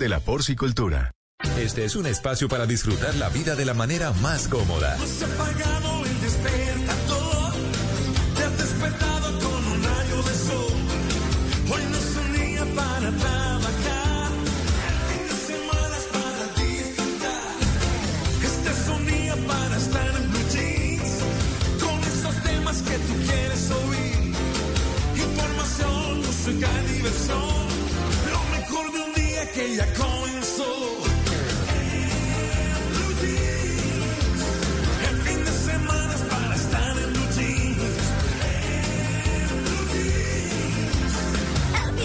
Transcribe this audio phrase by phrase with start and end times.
[0.00, 1.10] De la porcicultura.
[1.58, 4.96] Este es un espacio para disfrutar la vida de la manera más cómoda.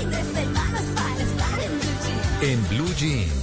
[0.04, 1.60] Semana es para estar
[2.42, 3.43] en blue jeans.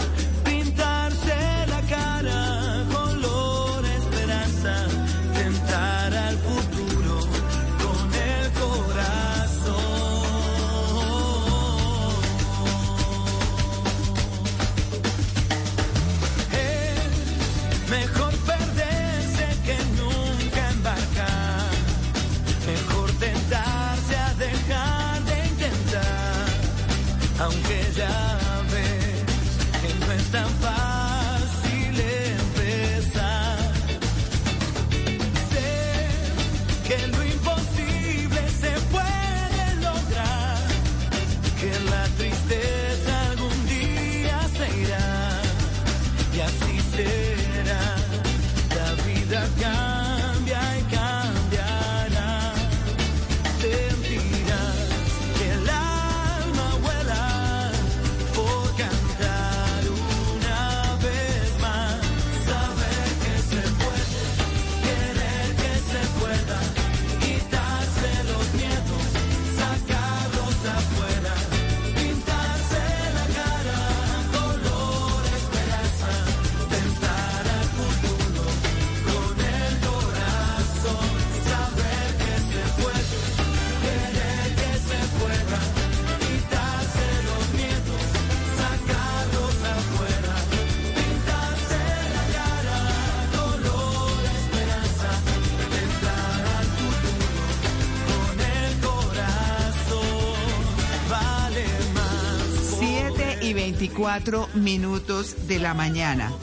[104.11, 106.33] 24 minutos de la mañana.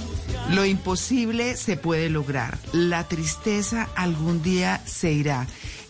[0.50, 2.56] Lo imposible se puede lograr.
[2.72, 5.46] La tristeza algún día se irá.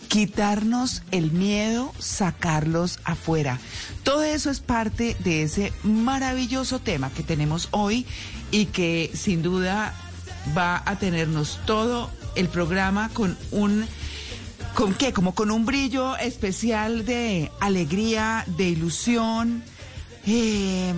[0.08, 3.60] Quitarnos el miedo, sacarlos afuera.
[4.02, 8.06] Todo eso es parte de ese maravilloso tema que tenemos hoy
[8.50, 9.94] y que sin duda
[10.56, 13.86] va a tenernos todo el programa con un
[14.75, 15.12] ¿Con qué?
[15.12, 19.64] Como con un brillo especial de alegría, de ilusión,
[20.25, 20.92] eh,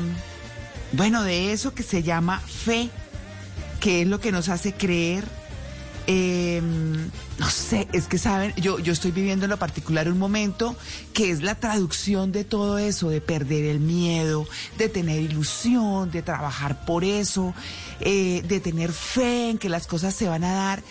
[0.93, 2.91] bueno, de eso que se llama fe,
[3.81, 5.25] que es lo que nos hace creer
[6.07, 6.61] Eh,
[7.39, 10.75] no sé, es que saben, yo, yo estoy viviendo en lo particular un momento
[11.13, 14.45] que es la traducción de todo eso, de perder el miedo,
[14.77, 17.55] de tener ilusión, de trabajar por eso,
[18.01, 20.83] eh, de tener fe en que las cosas se van a dar.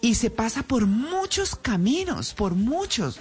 [0.00, 3.18] Y se pasa por muchos caminos, por muchos,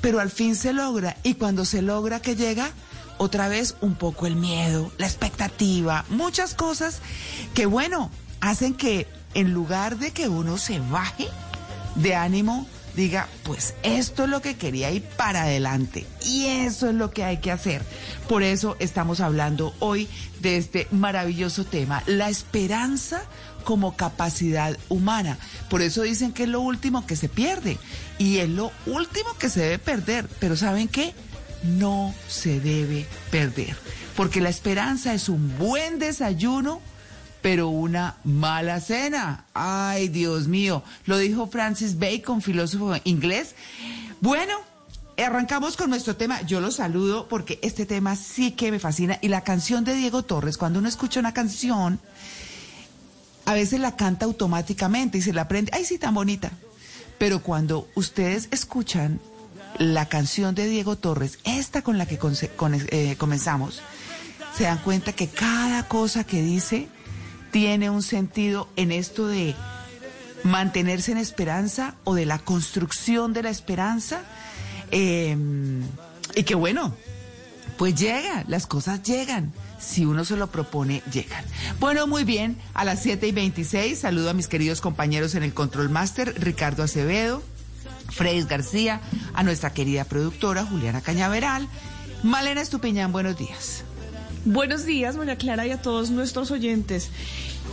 [0.00, 1.16] pero al fin se logra.
[1.22, 2.72] Y cuando se logra que llega,
[3.20, 7.00] otra vez un poco el miedo, la expectativa, muchas cosas
[7.52, 11.28] que, bueno, hacen que en lugar de que uno se baje
[11.96, 16.94] de ánimo, diga, pues esto es lo que quería ir para adelante y eso es
[16.94, 17.82] lo que hay que hacer.
[18.26, 20.08] Por eso estamos hablando hoy
[20.40, 23.22] de este maravilloso tema, la esperanza
[23.64, 25.36] como capacidad humana.
[25.68, 27.76] Por eso dicen que es lo último que se pierde
[28.16, 30.26] y es lo último que se debe perder.
[30.40, 31.12] Pero ¿saben qué?
[31.62, 33.76] No se debe perder,
[34.16, 36.80] porque la esperanza es un buen desayuno
[37.42, 39.46] pero una mala cena.
[39.54, 43.54] Ay, Dios mío, lo dijo Francis Bacon, filósofo inglés.
[44.20, 44.54] Bueno,
[45.16, 46.42] arrancamos con nuestro tema.
[46.42, 49.18] Yo lo saludo porque este tema sí que me fascina.
[49.22, 52.00] Y la canción de Diego Torres, cuando uno escucha una canción,
[53.46, 55.72] a veces la canta automáticamente y se la aprende.
[55.74, 56.50] Ay, sí, tan bonita.
[57.18, 59.20] Pero cuando ustedes escuchan
[59.78, 63.82] la canción de Diego Torres, esta con la que eh, comenzamos,
[64.56, 66.88] se dan cuenta que cada cosa que dice
[67.50, 69.54] tiene un sentido en esto de
[70.44, 74.22] mantenerse en esperanza o de la construcción de la esperanza.
[74.90, 75.36] Eh,
[76.34, 76.94] y que bueno,
[77.80, 79.52] pues llega, las cosas llegan.
[79.78, 81.44] Si uno se lo propone, llegan.
[81.78, 85.54] Bueno, muy bien, a las 7 y 26 saludo a mis queridos compañeros en el
[85.54, 87.42] Control Master, Ricardo Acevedo,
[88.10, 89.00] Freddy García,
[89.34, 91.68] a nuestra querida productora Juliana Cañaveral.
[92.22, 93.84] Malena Estupiñán, buenos días.
[94.44, 97.10] Buenos días, María Clara, y a todos nuestros oyentes.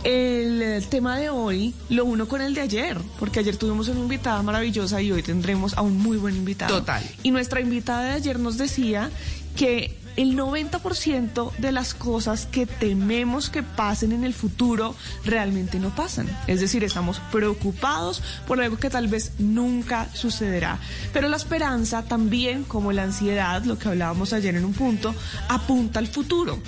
[0.04, 4.00] El, eh, tema de hoy lo uno con el de ayer, porque ayer tuvimos una
[4.00, 6.78] invitada maravillosa y hoy tendremos a un muy buen invitado.
[6.78, 7.02] Total.
[7.22, 9.10] Y nuestra invitada de ayer nos decía
[9.56, 15.94] que el 90% de las cosas que tememos que pasen en el futuro realmente no
[15.94, 16.28] pasan.
[16.48, 20.80] Es decir, estamos preocupados por algo que tal vez nunca sucederá.
[21.12, 25.14] Pero la esperanza también, como la ansiedad, lo que hablábamos ayer en un punto,
[25.48, 26.58] apunta al futuro.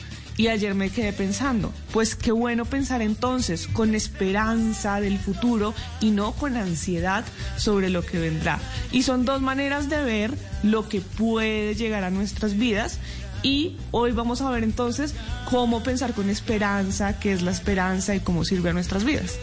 [0.41, 6.12] Y ayer me quedé pensando, pues qué bueno pensar entonces con esperanza del futuro y
[6.12, 7.26] no con ansiedad
[7.58, 8.58] sobre lo que vendrá.
[8.91, 10.32] Y son dos maneras de ver
[10.62, 13.00] lo que puede llegar a nuestras vidas.
[13.42, 15.14] Y hoy vamos a ver entonces
[15.48, 19.38] cómo pensar con esperanza, qué es la esperanza y cómo sirve a nuestras vidas.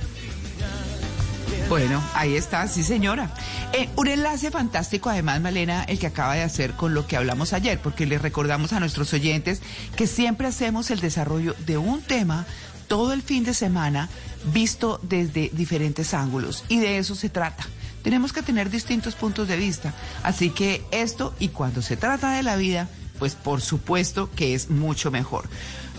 [1.69, 3.29] Bueno, ahí está, sí señora.
[3.73, 7.51] Eh, un enlace fantástico además, Malena, el que acaba de hacer con lo que hablamos
[7.51, 9.61] ayer, porque les recordamos a nuestros oyentes
[9.97, 12.45] que siempre hacemos el desarrollo de un tema
[12.87, 14.07] todo el fin de semana
[14.53, 17.65] visto desde diferentes ángulos y de eso se trata.
[18.01, 19.93] Tenemos que tener distintos puntos de vista.
[20.23, 22.87] Así que esto y cuando se trata de la vida,
[23.19, 25.45] pues por supuesto que es mucho mejor.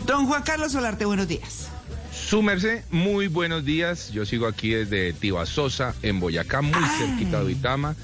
[0.06, 1.68] Don Juan Carlos Solarte, buenos días.
[2.12, 4.10] Su merced, muy buenos días.
[4.12, 6.98] Yo sigo aquí desde Tibasosa, en Boyacá, muy Ay.
[6.98, 7.94] cerquita de Uitama,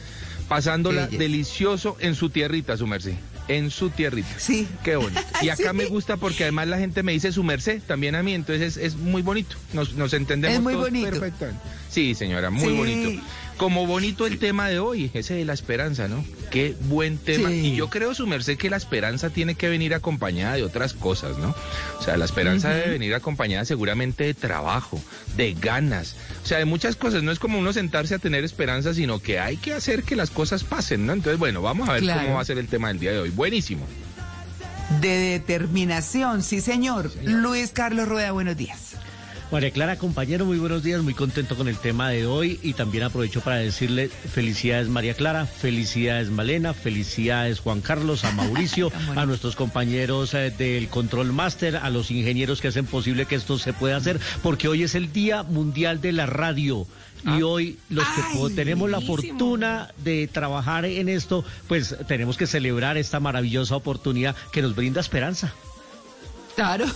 [0.49, 3.15] pasándola delicioso en su tierrita, su merced.
[3.49, 4.29] En su tierrita.
[4.39, 4.67] Sí.
[4.83, 5.21] Qué bonito.
[5.43, 5.77] Y acá Sí.
[5.77, 8.95] me gusta porque además la gente me dice su merced también a mí, entonces es,
[8.95, 9.57] es muy bonito.
[9.75, 11.11] Nos, nos entendemos Es muy todos bonito.
[11.11, 11.61] perfectamente.
[11.91, 12.77] Sí, señora, muy Sí.
[12.77, 13.23] bonito.
[13.57, 16.25] Como bonito el tema de hoy, ese de la esperanza, ¿no?
[16.51, 17.51] Qué buen tema.
[17.51, 17.69] Sí.
[17.69, 21.39] Y yo creo, su merced, que la esperanza tiene que venir acompañada de otras cosas,
[21.39, 21.55] ¿no?
[22.01, 25.01] O sea, la esperanza debe venir acompañada seguramente de trabajo,
[25.37, 27.23] de ganas, o sea, de muchas cosas.
[27.23, 30.31] No es como uno sentarse a tener esperanza, sino que hay que hacer que las
[30.31, 31.13] cosas pasen, ¿no?
[31.13, 32.23] Entonces, bueno, vamos a ver Claro.
[32.23, 33.31] cómo va a ser el tema del día de hoy.
[33.31, 33.87] Buenísimo.
[35.01, 37.11] De determinación, sí señor.
[37.25, 38.94] Luis Carlos Rueda, buenos días.
[39.55, 43.05] María Clara, compañero, muy buenos días, muy contento con el tema de hoy y también
[43.05, 49.55] aprovecho para decirle felicidades María Clara, felicidades Malena, felicidades Juan Carlos, a Mauricio, a nuestros
[49.55, 53.97] compañeros eh, del Control Master, a los ingenieros que hacen posible que esto se pueda
[53.97, 56.89] hacer, porque hoy es el Día Mundial de la Radio.
[57.25, 62.49] Y hoy los que Ay, tenemos la fortuna de trabajar en esto, pues tenemos que
[62.49, 65.55] celebrar esta maravillosa oportunidad que nos brinda esperanza.
[66.55, 66.87] Claro.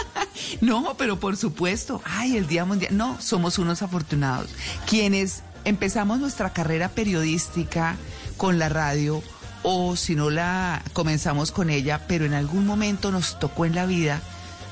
[0.60, 2.02] no, pero por supuesto.
[2.04, 2.96] Ay, el Día Mundial.
[2.96, 4.50] No, somos unos afortunados.
[4.88, 7.96] Quienes empezamos nuestra carrera periodística
[8.36, 9.22] con la radio
[9.62, 13.86] o si no la comenzamos con ella, pero en algún momento nos tocó en la
[13.86, 14.22] vida,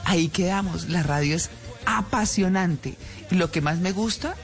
[0.04, 0.88] ahí quedamos.
[0.88, 1.50] La radio es
[1.86, 2.96] apasionante.
[3.30, 4.36] Y lo que más me gusta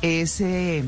[0.00, 0.84] es eh,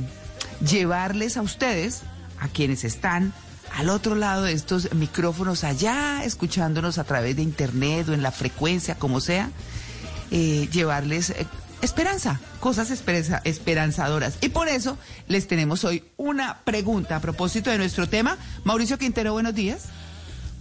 [0.66, 2.02] llevarles a ustedes,
[2.38, 3.34] a quienes están
[3.80, 8.30] al otro lado de estos micrófonos allá, escuchándonos a través de internet o en la
[8.30, 9.48] frecuencia, como sea,
[10.30, 11.46] eh, llevarles eh,
[11.80, 14.34] esperanza, cosas esperanza- esperanzadoras.
[14.42, 18.36] Y por eso les tenemos hoy una pregunta a propósito de nuestro tema.
[18.64, 19.84] Mauricio Quintero, buenos días.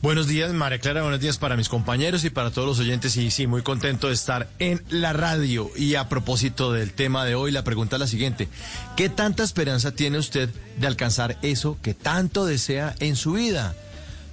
[0.01, 1.01] Buenos días, María Clara.
[1.01, 3.17] Buenos días para mis compañeros y para todos los oyentes.
[3.17, 5.69] Y sí, muy contento de estar en la radio.
[5.75, 8.47] Y a propósito del tema de hoy, la pregunta es la siguiente.
[8.95, 13.75] ¿Qué tanta esperanza tiene usted de alcanzar eso que tanto desea en su vida?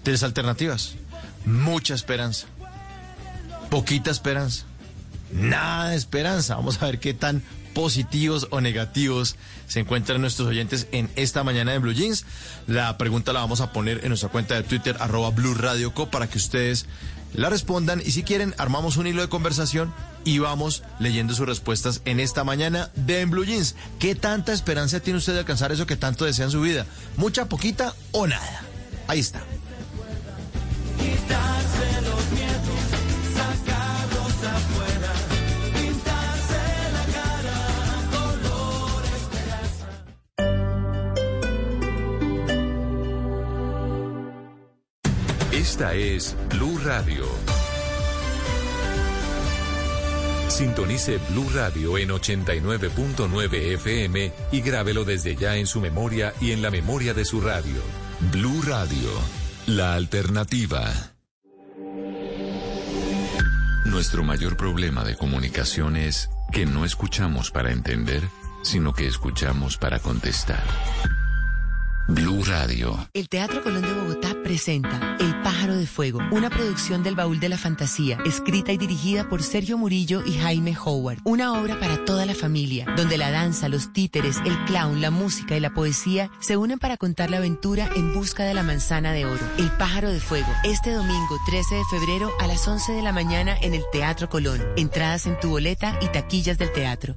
[0.05, 0.95] Tres alternativas.
[1.45, 2.47] Mucha esperanza.
[3.69, 4.67] Poquita esperanza.
[5.33, 6.55] Nada de esperanza.
[6.55, 7.43] Vamos a ver qué tan
[7.77, 12.25] positivos o negativos se encuentran nuestros oyentes en esta mañana de Blue Jeans.
[12.67, 16.11] La pregunta la vamos a poner en nuestra cuenta de Twitter, arroba Blue Radio Co,
[16.11, 16.87] para que ustedes
[17.35, 18.01] la respondan.
[18.01, 19.93] Y si quieren, armamos un hilo de conversación
[20.25, 23.75] y vamos leyendo sus respuestas en esta mañana de Blue Jeans.
[23.99, 26.87] ¿Qué tanta esperanza tiene usted de alcanzar eso que tanto desea en su vida?
[27.19, 28.63] ¿Mucha, poquita o nada?
[29.07, 29.43] Ahí está.
[45.77, 47.27] Esta es Blue Radio.
[50.49, 56.63] Sintonice Blue Radio en 89.9 FM y grábelo desde ya en su memoria y en
[56.63, 57.83] la memoria de su radio.
[58.33, 59.11] Blue Radio,
[59.67, 60.91] la alternativa.
[63.85, 68.23] Nuestro mayor problema de comunicación es que no escuchamos para entender,
[68.63, 70.65] sino que escuchamos para contestar.
[72.09, 73.09] Blue Radio.
[73.15, 77.49] El Teatro Colón de Bogotá presenta El pájaro de fuego, una producción del baúl de
[77.49, 81.19] la fantasía, escrita y dirigida por Sergio Murillo y Jaime Howard.
[81.25, 85.57] Una obra para toda la familia, donde la danza, los títeres, el clown, la música
[85.57, 89.27] y la poesía se unen para contar la aventura en busca de la manzana de
[89.27, 89.43] oro.
[89.59, 93.57] El pájaro de fuego, este domingo 13 de febrero a las 11 de la mañana
[93.61, 94.63] en el Teatro Colón.
[94.77, 97.17] Entradas en tu boleta y taquillas del teatro.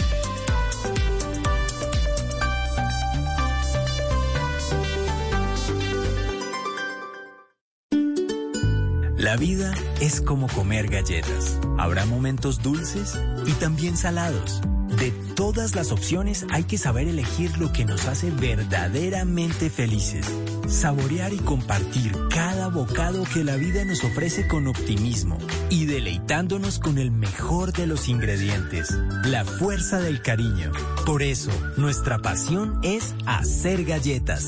[9.21, 11.59] La vida es como comer galletas.
[11.77, 14.61] Habrá momentos dulces y también salados.
[14.97, 20.25] De todas las opciones hay que saber elegir lo que nos hace verdaderamente felices.
[20.67, 25.37] Saborear y compartir cada bocado que la vida nos ofrece con optimismo
[25.69, 28.89] y deleitándonos con el mejor de los ingredientes,
[29.23, 30.71] la fuerza del cariño.
[31.05, 34.47] Por eso, nuestra pasión es hacer galletas.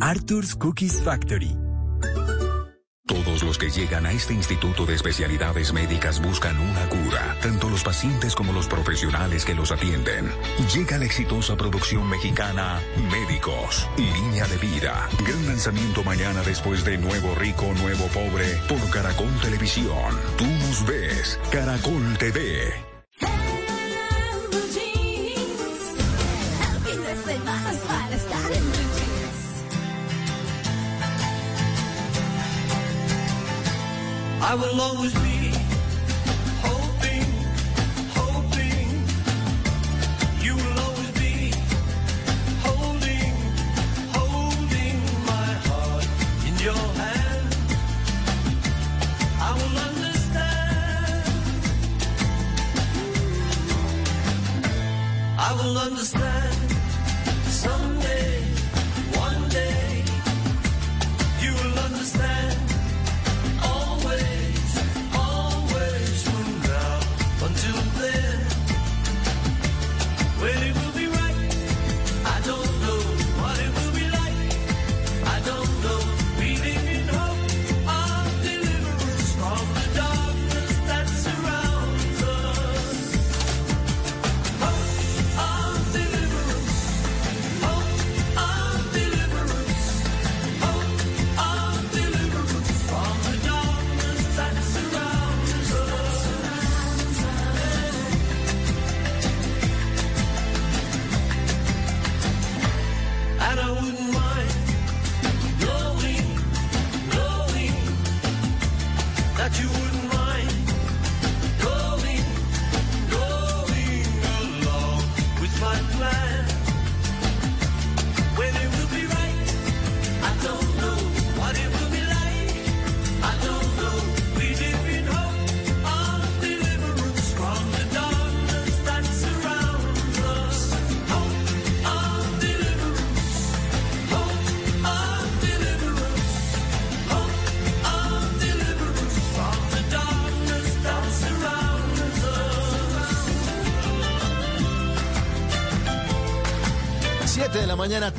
[0.00, 1.63] Arthur's Cookies Factory.
[3.06, 7.84] Todos los que llegan a este instituto de especialidades médicas buscan una cura, tanto los
[7.84, 10.30] pacientes como los profesionales que los atienden.
[10.72, 12.80] Llega la exitosa producción mexicana
[13.12, 15.06] Médicos, Línea de Vida.
[15.22, 20.18] Gran lanzamiento mañana después de Nuevo Rico, Nuevo Pobre por Caracol Televisión.
[20.38, 22.93] Tú nos ves, Caracol TV.
[34.54, 35.33] I will always be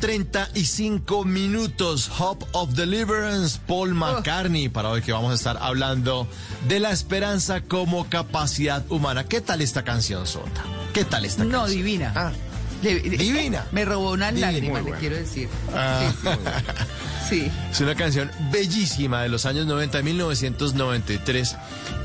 [0.06, 2.12] 35 minutos.
[2.20, 4.70] Hope of Deliverance, Paul McCartney.
[4.70, 6.28] Para hoy que vamos a estar hablando
[6.68, 9.24] de la esperanza como capacidad humana.
[9.24, 10.62] ¿Qué tal esta canción, Sota?
[10.94, 11.78] ¿Qué tal esta No, canción?
[11.78, 12.14] divina.
[12.16, 12.32] Ah,
[12.84, 13.66] Le- divina.
[13.72, 15.50] Me robó lágrimas, Muy le quiero decir.
[15.74, 16.12] Ah.
[16.22, 16.28] Sí.
[17.32, 21.56] Es una canción bellísima de los años 90, de 1993.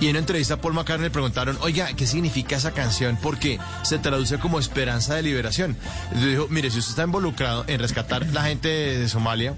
[0.00, 3.18] Y en una entrevista a Paul McCartney le preguntaron, oiga, ¿qué significa esa canción?
[3.20, 5.76] Porque se traduce como esperanza de liberación.
[6.04, 9.54] Entonces dijo, mire, si usted está involucrado en rescatar la gente de Somalia,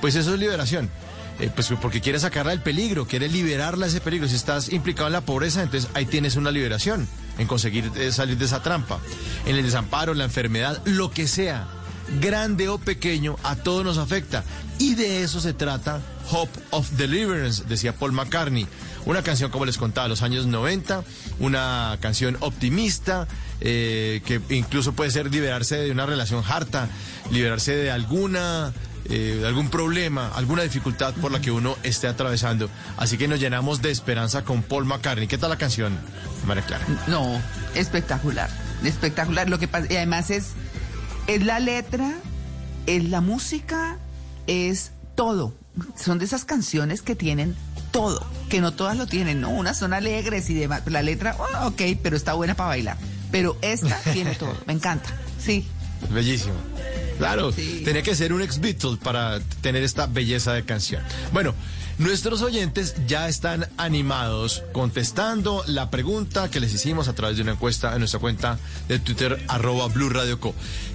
[0.00, 0.88] pues eso es liberación.
[1.40, 4.28] Eh, pues porque quiere sacarla del peligro, quiere liberarla de ese peligro.
[4.28, 8.38] Si estás implicado en la pobreza, entonces ahí tienes una liberación en conseguir eh, salir
[8.38, 8.98] de esa trampa.
[9.44, 11.66] En el desamparo, en la enfermedad, lo que sea
[12.20, 14.44] grande o pequeño, a todos nos afecta.
[14.78, 16.00] Y de eso se trata
[16.30, 18.66] Hope of Deliverance, decía Paul McCartney.
[19.04, 21.02] Una canción, como les contaba, los años 90,
[21.40, 23.26] una canción optimista,
[23.60, 26.88] eh, que incluso puede ser liberarse de una relación harta,
[27.30, 28.72] liberarse de alguna...
[29.06, 32.70] eh, algún problema, alguna dificultad por la que uno esté atravesando.
[32.96, 35.26] Así que nos llenamos de esperanza con Paul McCartney.
[35.26, 35.98] ¿Qué tal la canción,
[36.46, 36.86] María Clara?
[37.08, 37.40] No,
[37.74, 38.48] espectacular,
[38.84, 39.50] espectacular.
[39.50, 40.50] Lo que pasa, y además es,
[41.26, 42.12] es la letra,
[42.86, 43.98] es la música,
[44.46, 45.54] es todo.
[45.96, 47.54] Son de esas canciones que tienen
[47.92, 49.50] todo, que no todas lo tienen, ¿no?
[49.50, 50.82] Unas son alegres y demás.
[50.86, 52.96] La letra, oh, ok, pero está buena para bailar.
[53.30, 55.66] Pero esta tiene todo, me encanta, sí.
[56.10, 56.54] Bellísimo.
[57.18, 57.82] Claro, Sí.
[57.84, 61.02] tenía que ser un ex Beatle para tener esta belleza de canción.
[61.32, 61.54] Bueno,
[61.98, 67.52] nuestros oyentes ya están animados contestando la pregunta que les hicimos a través de una
[67.52, 68.58] encuesta en nuestra cuenta
[68.88, 69.90] de Twitter, arroba.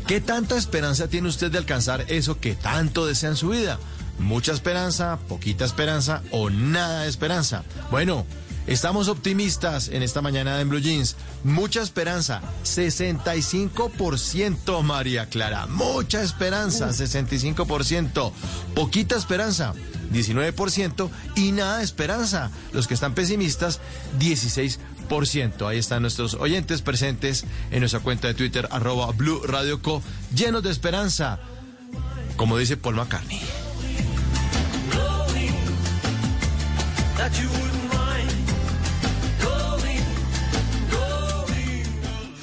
[0.08, 3.80] ¿Qué tanta esperanza tiene usted de alcanzar eso que tanto desea en su vida?
[4.20, 7.64] ¿Mucha esperanza, poquita esperanza o nada de esperanza?
[7.92, 8.26] Bueno.
[8.68, 11.16] Estamos optimistas en esta mañana en Blue Jeans.
[11.46, 15.68] Mucha esperanza, 65% María Clara.
[15.68, 18.34] Mucha esperanza, 65%.
[18.76, 19.74] Poquita esperanza,
[20.12, 21.10] 19%.
[21.38, 22.52] Y nada de esperanza.
[22.74, 23.80] Los que están pesimistas,
[24.20, 25.66] 16%.
[25.66, 30.04] Ahí están nuestros oyentes presentes en nuestra cuenta de Twitter, arroba Blue Radio Co,
[30.36, 31.40] llenos de esperanza.
[32.36, 33.40] Como dice Paul McCartney.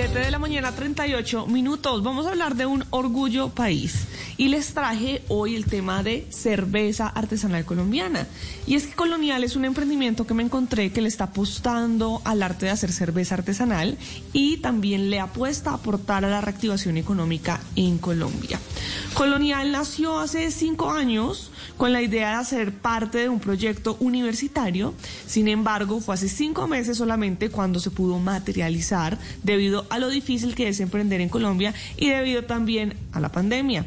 [0.00, 2.04] 7 de la mañana, 38 minutos.
[2.04, 4.06] Vamos a hablar de un orgullo país.
[4.36, 8.28] Y les traje hoy el tema de cerveza artesanal colombiana.
[8.64, 12.44] Y es que Colonial es un emprendimiento que me encontré que le está apostando al
[12.44, 13.98] arte de hacer cerveza artesanal
[14.32, 18.60] y también le apuesta a aportar a la reactivación económica en Colombia.
[19.14, 24.92] Colonial nació hace cinco años con la idea de hacer parte de un proyecto universitario.
[25.26, 30.54] Sin embargo, fue hace cinco meses solamente cuando se pudo materializar debido a lo difícil
[30.54, 33.86] que es emprender en Colombia y debido también a la pandemia.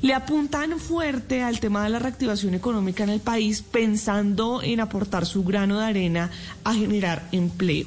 [0.00, 5.26] Le apuntan fuerte al tema de la reactivación económica en el país pensando en aportar
[5.26, 6.30] su grano de arena
[6.62, 7.86] a generar empleo.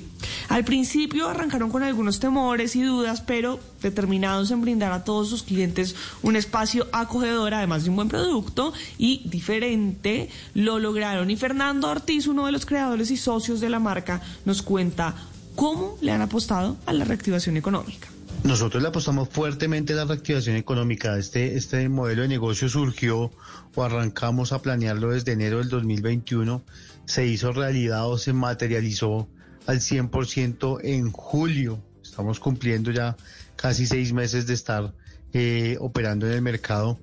[0.49, 5.43] Al principio arrancaron con algunos temores y dudas, pero determinados en brindar a todos sus
[5.43, 11.31] clientes un espacio acogedor, además de un buen producto y diferente, lo lograron.
[11.31, 15.15] Y Fernando Ortiz, uno de los creadores y socios de la marca, nos cuenta
[15.55, 18.09] cómo le han apostado a la reactivación económica.
[18.43, 21.15] Nosotros le apostamos fuertemente a la reactivación económica.
[21.17, 23.31] Este, este modelo de negocio surgió
[23.75, 26.63] o arrancamos a planearlo desde enero del 2021.
[27.05, 29.27] Se hizo realidad o se materializó
[29.67, 31.83] al 100% en julio.
[32.03, 33.15] Estamos cumpliendo ya
[33.55, 34.91] casi seis meses de estar
[35.33, 36.99] eh, operando en el mercado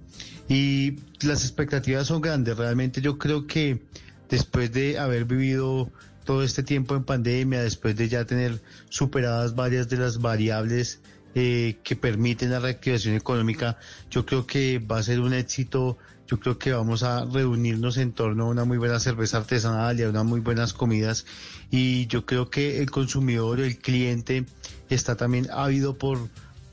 [0.48, 2.56] y las expectativas son grandes.
[2.56, 3.80] Realmente yo creo que
[4.28, 5.90] después de haber vivido
[6.24, 11.00] todo este tiempo en pandemia, después de ya tener superadas varias de las variables
[11.34, 13.78] eh, que permiten la reactivación económica,
[14.10, 15.98] yo creo que va a ser un éxito.
[16.26, 20.02] Yo creo que vamos a reunirnos en torno a una muy buena cerveza artesanal y
[20.02, 21.24] a unas muy buenas comidas.
[21.70, 24.44] Y yo creo que el consumidor, el cliente,
[24.90, 26.18] está también ávido por,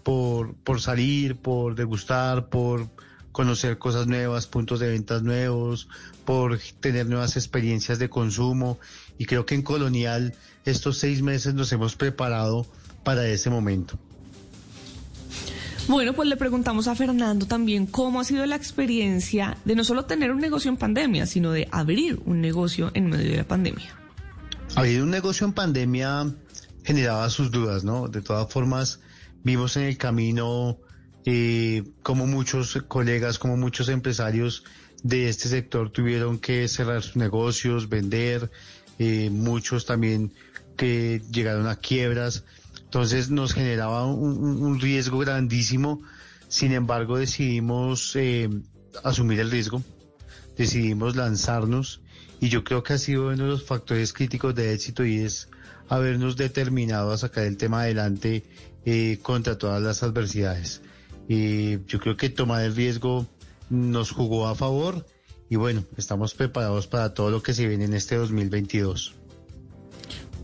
[0.03, 2.89] por, por salir, por degustar, por
[3.31, 5.89] conocer cosas nuevas, puntos de ventas nuevos,
[6.23, 8.79] por tener nuevas experiencias de consumo.
[9.17, 10.33] Y creo que en Colonial
[10.65, 12.65] estos seis meses nos hemos preparado
[13.03, 13.99] para ese momento.
[15.87, 20.05] Bueno, pues le preguntamos a Fernando también cómo ha sido la experiencia de no solo
[20.05, 23.95] tener un negocio en pandemia, sino de abrir un negocio en medio de la pandemia.
[24.75, 26.33] Abrir un negocio en pandemia
[26.83, 28.07] generaba sus dudas, ¿no?
[28.07, 28.99] De todas formas,
[29.43, 30.79] vimos en el camino
[31.23, 34.63] eh, como muchos colegas, como muchos empresarios
[35.03, 38.49] de este sector tuvieron que cerrar sus negocios, vender,
[38.97, 40.33] eh, muchos también
[40.75, 42.43] que llegaron a quiebras.
[42.95, 46.01] Entonces nos generaba un, riesgo grandísimo.
[46.47, 48.49] Sin embargo, decidimos eh,
[49.03, 49.83] asumir el riesgo,
[50.55, 51.99] decidimos lanzarnos
[52.39, 55.49] y yo creo que ha sido uno de los factores críticos de éxito y es
[55.89, 58.45] habernos determinado a sacar el tema adelante
[58.85, 60.81] eh, contra todas las adversidades.
[61.27, 63.27] Eh, yo creo que tomar el riesgo
[63.69, 65.05] nos jugó a favor
[65.49, 69.15] y bueno, estamos preparados para todo lo que se viene en este 2022.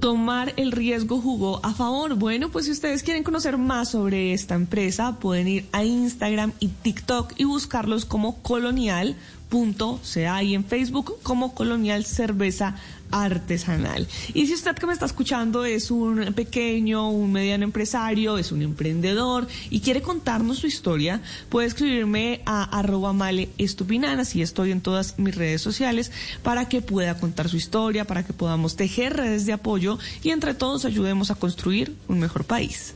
[0.01, 2.15] Tomar el riesgo jugó a favor.
[2.15, 6.69] Bueno, pues si ustedes quieren conocer más sobre esta empresa, pueden ir a Instagram y
[6.69, 12.75] TikTok y buscarlos como colonial.ca y en Facebook como Colonial Cerveza
[13.11, 14.07] Artesanal.
[14.33, 18.61] Y si usted que me está escuchando es un pequeño, un mediano empresario, es un
[18.61, 24.81] emprendedor y quiere contarnos su historia, puede escribirme a arroba male estupinan, así estoy en
[24.81, 26.11] todas mis redes sociales,
[26.43, 30.53] para que pueda contar su historia, para que podamos tejer redes de apoyo y entre
[30.53, 32.95] todos ayudemos a construir un mejor país.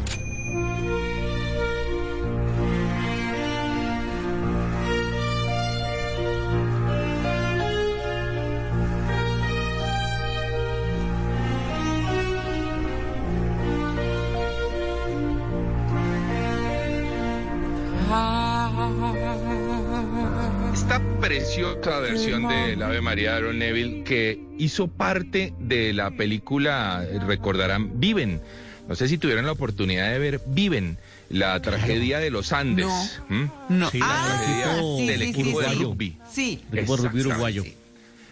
[20.73, 27.03] Esta preciosa versión del Ave María de Aaron Neville que hizo parte de la película,
[27.09, 28.41] eh, recordarán, Viven.
[28.87, 30.97] No sé si tuvieron la oportunidad de ver Viven,
[31.29, 32.87] la tragedia de los Andes.
[33.29, 33.43] ¿Mm?
[33.69, 33.89] No.
[33.89, 35.83] Sí, la Ah, tragedia sí, del sí, equipo sí, de sí.
[35.83, 36.17] rugby.
[36.29, 36.61] Sí.
[36.71, 37.63] El equipo de rugby uruguayo.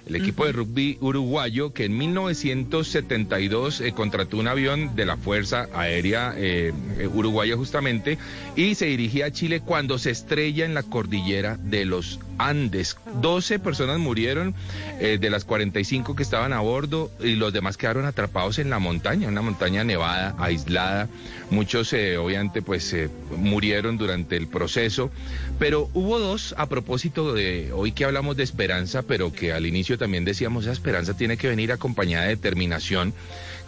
[0.10, 5.70] El equipo de rugby uruguayo que en 1972 eh, contrató un avión de la Fuerza
[5.72, 8.18] Aérea eh, eh, Uruguaya justamente
[8.56, 12.98] y se dirigía a Chile cuando se estrella en la cordillera de los Andes.
[13.22, 14.56] 12 personas murieron
[15.00, 18.80] eh, de las 45 que estaban a bordo y los demás quedaron atrapados en la
[18.80, 21.10] montaña, una montaña nevada, aislada.
[21.52, 25.12] Muchos eh, obviamente pues eh, murieron durante el proceso,
[25.60, 29.98] pero hubo dos a propósito de hoy que hablamos de esperanza, pero que al inicio
[29.98, 33.14] también decíamos esa esperanza tiene que venir acompañada de determinación,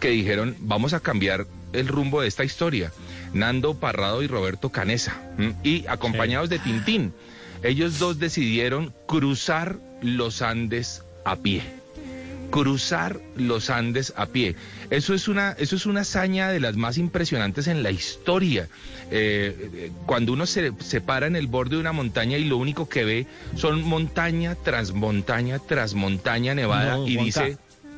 [0.00, 2.90] que dijeron vamos a cambiar el rumbo de esta historia.
[3.34, 5.20] Nando Parrado y Roberto Canesa,
[5.62, 7.12] y acompañados de Tintín.
[7.62, 11.62] Ellos dos decidieron cruzar los Andes a pie
[12.52, 14.54] cruzar los Andes a pie.
[14.90, 18.68] Eso es una, eso es una hazaña de las más impresionantes en la historia.
[19.10, 22.88] Eh, cuando uno se, se para en el borde de una montaña y lo único
[22.88, 27.56] que ve son montaña tras montaña tras montaña nevada No, y dice,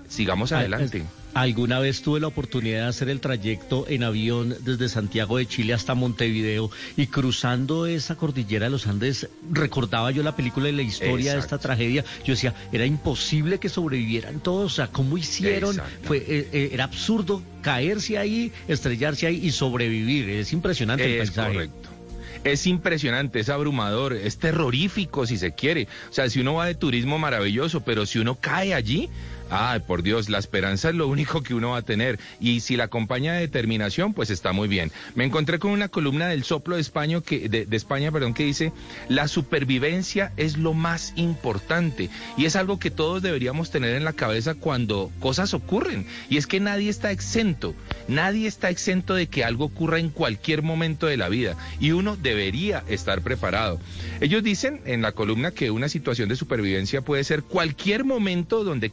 [0.08, 1.04] sigamos adelante.
[1.34, 5.74] Alguna vez tuve la oportunidad de hacer el trayecto en avión desde Santiago de Chile
[5.74, 10.82] hasta Montevideo y cruzando esa cordillera de los Andes recordaba yo la película y la
[10.82, 12.04] historia de esta tragedia.
[12.24, 15.70] Yo decía, era imposible que sobrevivieran todos, o sea, ¿cómo hicieron?
[15.74, 16.06] Exacto.
[16.06, 20.28] Fue, eh, eh, era absurdo caerse ahí, estrellarse ahí y sobrevivir.
[20.28, 21.52] Es impresionante el Es paisaje.
[21.52, 21.88] correcto.
[22.44, 25.88] Es impresionante, es abrumador, es terrorífico si se quiere.
[26.10, 29.08] O sea, si uno va de turismo maravilloso, pero si uno cae allí,
[29.54, 32.18] ay, por Dios, la esperanza es lo único que uno va a tener.
[32.40, 34.90] Y si la acompaña de determinación, pues está muy bien.
[35.14, 38.44] Me encontré con una columna del Soplo de España que, de, de España, perdón, que
[38.44, 38.72] dice,
[39.08, 42.10] la supervivencia es lo más importante.
[42.36, 46.06] Y es algo que todos deberíamos tener en la cabeza cuando cosas ocurren.
[46.28, 47.74] Y es que nadie está exento.
[48.08, 52.16] Nadie está exento de que algo ocurra en cualquier momento de la vida y uno
[52.16, 53.80] debería estar preparado.
[54.20, 58.90] Ellos dicen en la columna que una situación de supervivencia puede ser cualquier momento donde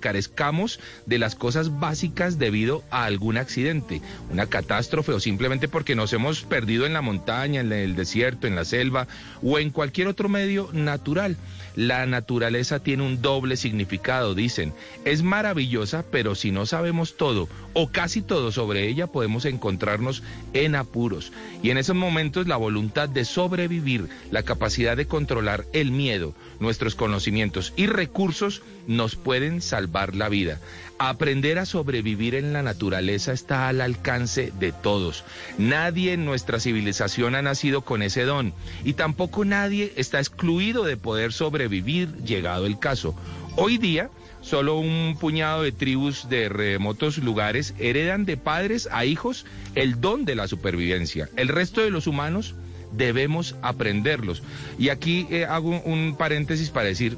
[1.05, 6.41] de las cosas básicas debido a algún accidente, una catástrofe o simplemente porque nos hemos
[6.41, 9.07] perdido en la montaña, en el desierto, en la selva
[9.41, 11.37] o en cualquier otro medio natural.
[11.75, 14.73] La naturaleza tiene un doble significado, dicen.
[15.05, 20.21] Es maravillosa, pero si no sabemos todo o casi todo sobre ella, podemos encontrarnos
[20.53, 21.31] en apuros.
[21.63, 26.95] Y en esos momentos la voluntad de sobrevivir, la capacidad de controlar el miedo, nuestros
[26.95, 30.59] conocimientos y recursos nos pueden salvar la vida.
[30.99, 35.23] Aprender a sobrevivir en la naturaleza está al alcance de todos.
[35.57, 38.53] Nadie en nuestra civilización ha nacido con ese don
[38.85, 43.15] y tampoco nadie está excluido de poder sobrevivir llegado el caso.
[43.57, 49.45] Hoy día, solo un puñado de tribus de remotos lugares heredan de padres a hijos
[49.75, 51.29] el don de la supervivencia.
[51.35, 52.55] El resto de los humanos
[52.91, 54.43] debemos aprenderlos.
[54.77, 57.17] Y aquí eh, hago un paréntesis para decir,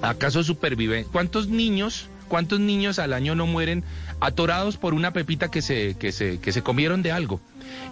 [0.00, 1.04] ¿acaso superviven?
[1.12, 3.84] ¿Cuántos niños, cuántos niños al año no mueren
[4.20, 7.40] atorados por una pepita que se, que se, que se comieron de algo?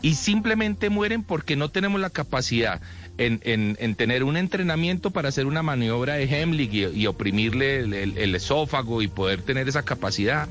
[0.03, 2.81] Y simplemente mueren porque no tenemos la capacidad
[3.19, 8.35] en, en- en tener un entrenamiento para hacer una maniobra de Heimlich y, oprimirle el
[8.35, 10.49] esófago y poder tener esa capacidad.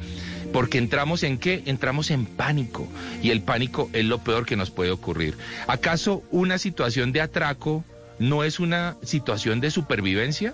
[0.54, 1.64] Porque entramos en qué?
[1.66, 2.88] Entramos en pánico.
[3.22, 5.38] Y el pánico es lo peor que nos puede ocurrir.
[5.68, 7.84] ¿Acaso una situación de atraco
[8.18, 10.54] no es una situación de supervivencia?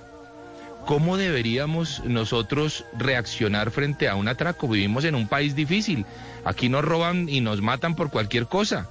[0.86, 4.68] ¿Cómo deberíamos nosotros reaccionar frente a un atraco?
[4.68, 6.06] Vivimos en un país difícil.
[6.44, 8.88] Aquí nos roban y nos matan por cualquier cosa.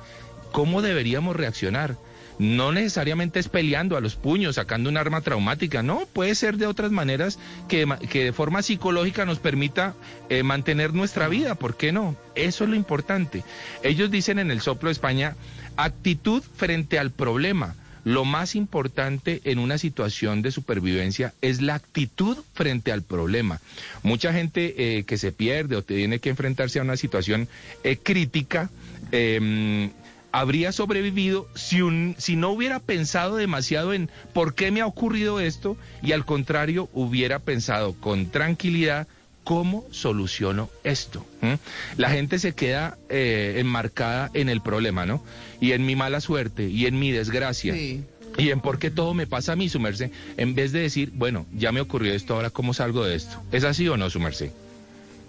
[0.50, 1.96] ¿Cómo deberíamos reaccionar?
[2.38, 6.66] No necesariamente es peleando a los puños, sacando un arma traumática, no, puede ser de
[6.66, 9.94] otras maneras que, que de forma psicológica nos permita
[10.28, 12.16] eh, mantener nuestra vida, ¿por qué no?
[12.34, 13.44] Eso es lo importante.
[13.82, 15.36] Ellos dicen en el Soplo de España,
[15.76, 17.76] actitud frente al problema.
[18.04, 23.60] Lo más importante en una situación de supervivencia es la actitud frente al problema.
[24.02, 27.48] Mucha gente eh, que se pierde o tiene que enfrentarse a una situación
[27.82, 28.68] eh, crítica,
[29.10, 29.90] eh,
[30.34, 35.38] habría sobrevivido si, un, si no hubiera pensado demasiado en por qué me ha ocurrido
[35.38, 39.06] esto y al contrario hubiera pensado con tranquilidad
[39.44, 41.24] cómo soluciono esto.
[41.40, 41.52] ¿Mm?
[41.98, 45.22] La gente se queda eh, enmarcada en el problema, ¿no?
[45.60, 47.76] Y en mi mala suerte y en mi desgracia.
[47.76, 51.12] Y en por qué todo me pasa a mí, su merced, en vez de decir,
[51.14, 53.40] bueno, ya me ocurrió esto, ahora cómo salgo de esto.
[53.52, 54.50] ¿Es así o no, su merced?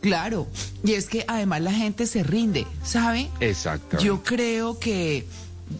[0.06, 0.48] Claro,
[0.84, 3.30] y es que además la gente se rinde, ¿sabe?
[3.40, 3.98] Exacto.
[4.00, 5.26] Yo creo que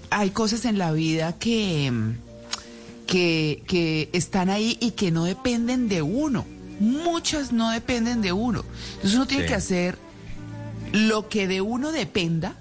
[0.10, 1.92] hay cosas en la vida que,
[3.08, 6.46] que, que están ahí y que no dependen de uno.
[6.80, 8.66] Muchas no dependen de uno.
[8.96, 9.50] Entonces uno tiene Sí.
[9.50, 9.98] que hacer
[10.92, 12.56] lo que de uno dependa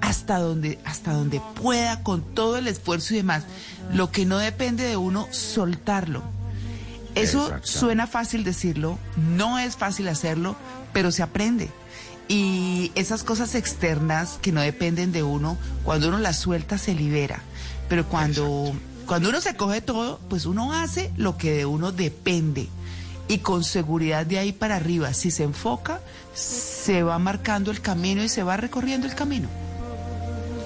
[0.00, 3.44] hasta donde, hasta donde pueda, con todo el esfuerzo y demás.
[3.92, 6.22] Lo que no depende de uno, soltarlo.
[7.14, 10.56] Eso suena fácil decirlo, no es fácil hacerlo,
[10.92, 11.70] pero se aprende.
[12.28, 17.42] Y esas cosas externas que no dependen de uno, cuando uno las suelta se libera.
[17.88, 18.72] Pero cuando,
[19.06, 22.68] cuando uno se coge todo, pues uno hace lo que de uno depende.
[23.28, 26.00] Y con seguridad de ahí para arriba, si se enfoca,
[26.34, 29.48] se va marcando el camino y se va recorriendo el camino.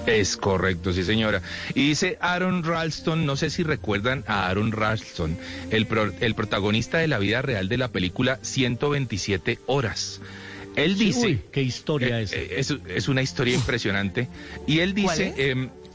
[0.07, 1.41] Es correcto, sí señora.
[1.75, 5.37] Y dice Aaron Ralston, no sé si recuerdan a Aaron Ralston,
[5.69, 10.21] el, pro- el protagonista de la vida real de la película 127 horas.
[10.75, 11.25] Él dice...
[11.27, 12.31] uy, qué historia eh, es.
[12.33, 12.73] eh, es.
[12.87, 14.27] Es una historia impresionante.
[14.67, 15.33] Y él ¿Cuál dice...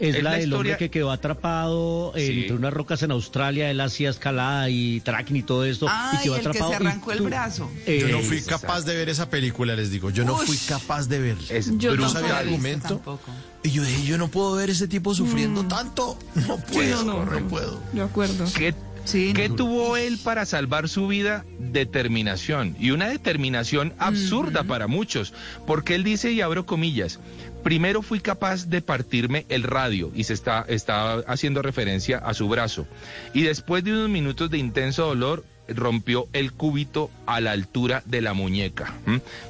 [0.00, 0.16] es?
[0.16, 2.40] Es la del hombre historia- que quedó atrapado Sí.
[2.42, 5.86] entre unas rocas en Australia, él hacía escalada y trekking y todo esto.
[5.88, 6.72] Ah, y quedó y el que atrapado.
[6.78, 7.70] se y arrancó el tú- brazo.
[7.86, 10.10] Yo no Eh, fui capaz de ver esa película, les digo.
[10.10, 10.46] Yo no Ush.
[10.46, 11.44] fui capaz de verla.
[11.50, 12.88] Es Yo no sabía el la argumento.
[12.88, 13.30] tampoco.
[13.62, 16.18] Y yo dije, yo no puedo ver ese tipo sufriendo tanto.
[16.34, 17.48] No puedo, no, no, no.
[17.48, 17.80] puedo.
[17.92, 18.44] De acuerdo.
[18.54, 18.74] ¿Qué,
[19.10, 21.44] qué tuvo él para salvar su vida?
[21.58, 22.76] Determinación.
[22.78, 25.32] Y una determinación absurda para muchos.
[25.66, 27.18] Porque él dice, y abro comillas,
[27.62, 32.48] primero fui capaz de partirme el radio, y se está, está haciendo referencia a su
[32.48, 32.86] brazo.
[33.34, 38.20] Y después de unos minutos de intenso dolor, rompió el cúbito a la altura de
[38.20, 38.94] la muñeca.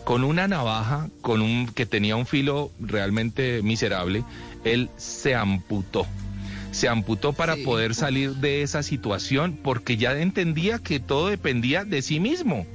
[0.04, 4.24] Con una navaja, con un que tenía un filo realmente miserable,
[4.64, 6.06] él se amputó
[6.72, 12.02] se amputó para poder salir de esa situación porque ya entendía que todo dependía de
[12.02, 12.66] sí mismo.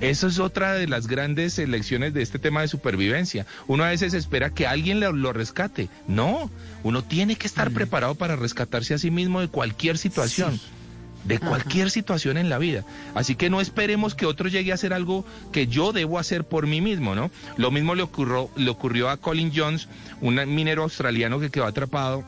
[0.00, 3.46] Eso es otra de las grandes lecciones de este tema de supervivencia.
[3.68, 5.88] Uno a veces espera que alguien lo, lo rescate.
[6.08, 6.50] No,
[6.82, 10.58] uno tiene que estar preparado para rescatarse a sí mismo de cualquier situación.
[11.24, 12.84] De cualquier situación en la vida.
[13.14, 16.66] Así que no esperemos que otro llegue a hacer algo que yo debo hacer por
[16.66, 17.30] mí mismo, ¿no?
[17.56, 19.88] Lo mismo le ocurrió, le ocurrió a Colin Jones,
[20.20, 22.24] un minero australiano que quedó atrapado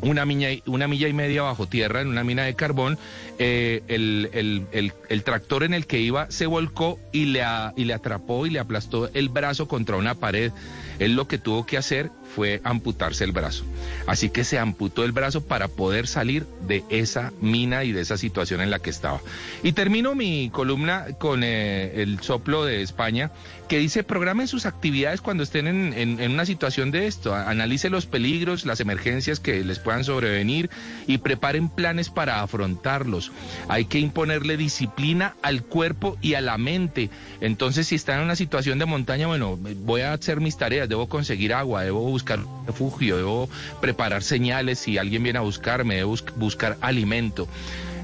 [0.00, 2.98] una milla, y- una milla y media bajo tierra en una mina de carbón,
[3.38, 7.42] eh, el, el- el- tractor en el que iba se volcó y le,
[7.76, 10.52] y le atrapó y le aplastó el brazo contra una pared.
[10.98, 13.64] Él lo que tuvo que hacer fue amputarse el brazo.
[14.06, 18.16] Así que se amputó el brazo para poder salir de esa mina y de esa
[18.18, 19.20] situación en la que estaba.
[19.62, 23.30] Y termino mi columna con eh, el soplo de España,
[23.68, 27.90] que dice, programen sus actividades cuando estén en, en- en una situación de esto, analice
[27.90, 30.70] los peligros, las emergencias que les puedan sobrevenir
[31.06, 33.30] y preparen planes para afrontarlos.
[33.68, 37.10] Hay que imponerle disciplina al cuerpo y a la mente.
[37.40, 41.08] Entonces, si están en una situación de montaña, bueno, voy a hacer mis tareas, debo
[41.08, 43.48] conseguir agua, debo buscar refugio, debo
[43.80, 47.46] preparar señales si alguien viene a buscarme, debo bus- buscar alimento.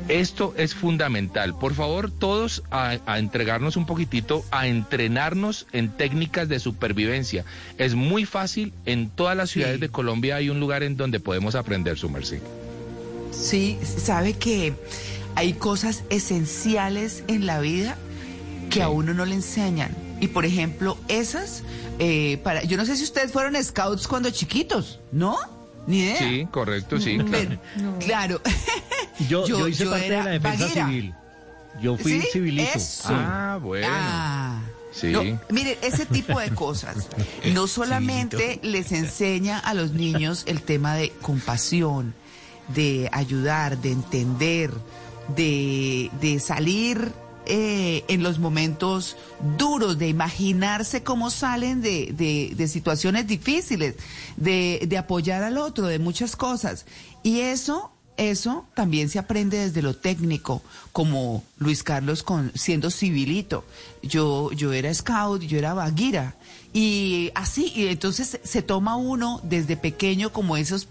[0.08, 1.58] Esto es fundamental.
[1.58, 7.44] Por favor, todos a, a entregarnos un poquitito, a entrenarnos en técnicas de supervivencia.
[7.78, 8.72] Es muy fácil.
[8.84, 12.40] En todas las ciudades de Colombia hay un lugar en donde podemos aprender su merced.
[13.32, 14.74] Sí, sabe que
[15.34, 17.96] hay cosas esenciales en la vida
[18.70, 19.94] que a uno no le enseñan.
[20.20, 21.62] Y por ejemplo, esas,
[21.98, 25.36] eh, para, yo no sé si ustedes fueron scouts cuando chiquitos, ¿no?
[25.86, 26.18] Ni idea.
[26.18, 27.18] Sí, correcto, sí.
[27.30, 27.58] Pero-
[28.00, 28.40] claro.
[29.28, 30.86] Yo, yo, hice parte de la defensa vaguera.
[30.88, 31.14] civil.
[31.80, 32.28] Yo fui ¿Sí?
[32.32, 32.68] civilito.
[32.74, 33.08] Eso.
[33.10, 33.86] Ah, bueno.
[33.88, 34.60] Ah.
[34.92, 35.12] Sí.
[35.12, 37.08] No, miren, ese tipo de cosas
[37.52, 42.14] no solamente les enseña a los niños el tema de compasión,
[42.68, 44.72] de ayudar, de entender,
[45.36, 47.12] de, de salir
[47.46, 49.16] eh, en los momentos
[49.58, 52.12] duros, de imaginarse cómo salen de,
[52.56, 53.94] de- situaciones difíciles,
[54.36, 56.86] de, de apoyar al otro, de muchas cosas.
[57.22, 63.64] Y eso eso también se aprende desde lo técnico, como Luis Carlos con, siendo civilito.
[64.02, 66.36] Yo, yo era scout, yo era vaguira.
[66.72, 70.86] Y así, y entonces se toma uno desde pequeño como esos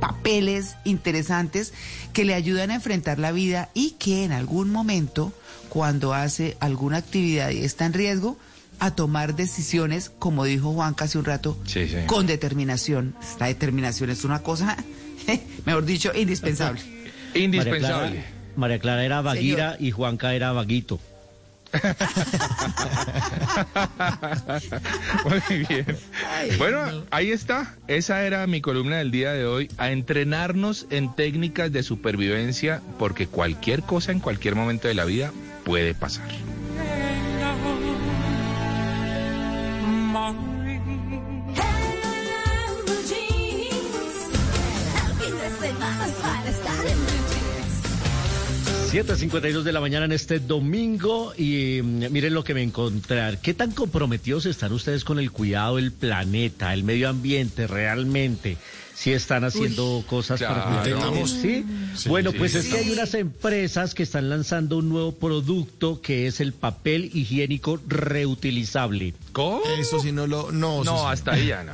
[0.00, 1.72] papeles interesantes
[2.12, 5.32] que le ayudan a enfrentar la vida y que en algún momento,
[5.68, 8.36] cuando hace alguna actividad y está en riesgo,
[8.80, 11.96] a tomar decisiones, como dijo Juan hace un rato, Sí, sí.
[12.06, 13.14] con determinación.
[13.38, 14.76] La determinación es una cosa,
[15.66, 16.80] mejor dicho, indispensable.
[17.34, 18.06] Indispensable.
[18.08, 20.98] María Clara, María Clara era vaguira y Juanca era vaguito.
[25.24, 25.86] Muy bien.
[26.58, 27.76] Bueno, ahí está.
[27.88, 29.70] Esa era mi columna del día de hoy.
[29.78, 35.32] A entrenarnos en técnicas de supervivencia porque cualquier cosa en cualquier momento de la vida
[35.64, 36.28] puede pasar.
[48.90, 53.38] 7.52 de la mañana en este domingo y mm, miren lo que me encontré.
[53.40, 58.56] ¿Qué tan comprometidos están ustedes con el cuidado del planeta, el medio ambiente realmente?
[58.94, 60.64] Si están haciendo cosas claro.
[60.64, 61.30] para Intentamos.
[61.30, 61.64] ¿Sí?
[61.96, 62.70] Sí, bueno, sí, pues es sí.
[62.72, 67.78] que hay unas empresas que están lanzando un nuevo producto que es el papel higiénico
[67.86, 69.14] reutilizable.
[69.32, 69.62] ¿Cómo?
[69.78, 70.50] Eso sí no lo...
[70.52, 71.04] No, eso No, sí.
[71.10, 71.72] hasta ahí ya no.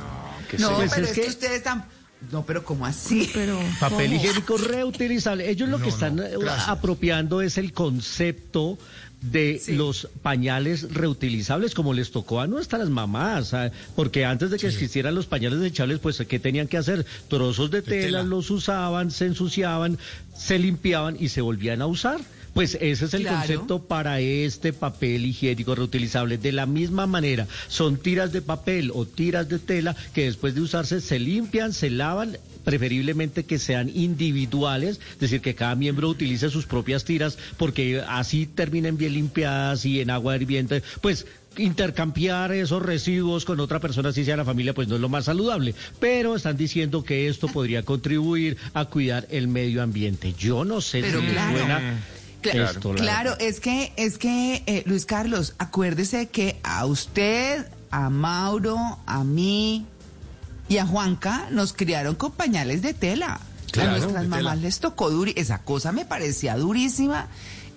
[0.49, 0.75] ¿Qué No?
[0.75, 1.85] Pues pero es es que, que- ustedes están...
[2.31, 3.29] No, pero ¿cómo así?
[3.33, 4.15] Pero, Papel ¿cómo?
[4.15, 5.49] higiénico reutilizable.
[5.49, 6.35] Ellos lo que están no, eh,
[6.67, 8.77] apropiando es el concepto
[9.21, 13.55] de los pañales reutilizables como les tocó a nuestras mamás,
[13.95, 17.05] porque antes de que existieran los pañales desechables, pues ¿qué tenían que hacer?
[17.27, 18.23] Trozos de tela, tela.
[18.23, 19.97] los usaban, se ensuciaban,
[20.35, 22.19] se limpiaban y se volvían a usar.
[22.57, 23.37] Pues ese es el Claro.
[23.37, 26.39] concepto para este papel higiénico reutilizable.
[26.39, 30.61] De la misma manera, son tiras de papel o tiras de tela que después de
[30.61, 36.49] usarse se limpian, se lavan, preferiblemente que sean individuales, es decir, que cada miembro utilice
[36.49, 42.81] sus propias tiras porque así terminen bien limpiadas y en agua hirviente, pues intercambiar esos
[42.81, 45.75] residuos con otra persona, así sea la familia, pues no es lo más saludable.
[45.99, 50.33] Pero están diciendo que esto podría contribuir a cuidar el medio ambiente.
[50.37, 51.57] Yo no sé Pero si les claro.
[51.57, 52.03] suena
[52.43, 52.93] Esto.
[52.93, 53.41] Claro, verdad.
[53.47, 59.85] es que, es que, eh, Luis Carlos, acuérdese que a usted, a Mauro, a mí
[60.69, 63.39] y a Juanca nos criaron con pañales de tela.
[63.71, 64.35] Claro, a nuestras tela.
[64.37, 67.27] mamás les tocó duri, esa cosa me parecía durísima.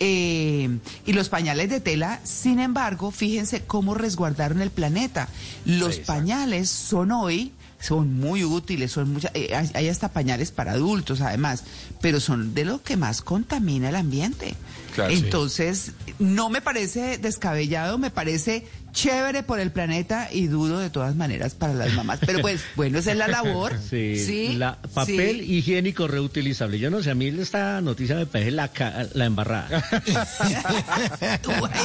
[0.02, 5.28] eh, y los pañales de tela, sin embargo, fíjense cómo resguardaron el planeta.
[5.66, 11.20] Los pañales son hoy, son muy útiles, son muchas, eh, hay hasta pañales para adultos
[11.20, 11.64] además,
[12.00, 14.54] pero son de lo que más contamina el ambiente.
[14.94, 15.18] Claro, sí.
[15.24, 21.14] Entonces, no me parece descabellado, me parece chévere por el planeta y duro de todas
[21.14, 22.18] maneras para las mamás.
[22.26, 23.72] Pero pues, bueno, esa es la labor.
[23.88, 25.54] Sí, Sí, la, papel sí.
[25.54, 26.78] higiénico reutilizable.
[26.78, 28.70] Yo no sé, a mí esta noticia me parece la,
[29.14, 29.68] la embarrada.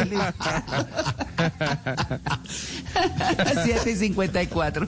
[0.10, 0.88] Luis Carlos.
[3.66, 4.88] 7 y 54.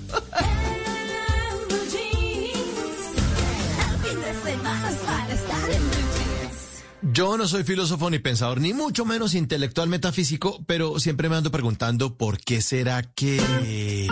[7.14, 11.50] Yo no soy filósofo ni pensador, ni mucho menos intelectual metafísico, pero siempre me ando
[11.50, 14.08] preguntando por qué será que...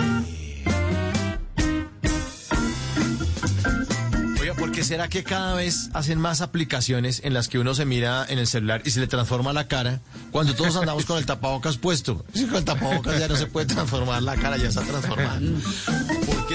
[4.42, 7.86] Oiga, ¿por qué será que cada vez hacen más aplicaciones en las que uno se
[7.86, 10.02] mira en el celular y se le transforma la cara
[10.32, 12.26] cuando todos andamos con el tapabocas puesto?
[12.34, 15.40] Con el tapabocas ya no se puede transformar la cara, ya está transformada.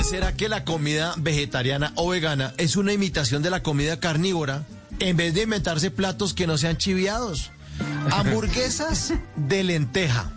[0.01, 4.01] ¿Por qué será que la comida vegetariana o vegana es una imitación de la comida
[4.01, 4.65] carnívora
[4.99, 7.51] en vez de inventarse platos que no sean chiviados?
[8.11, 10.31] Hamburguesas de lenteja.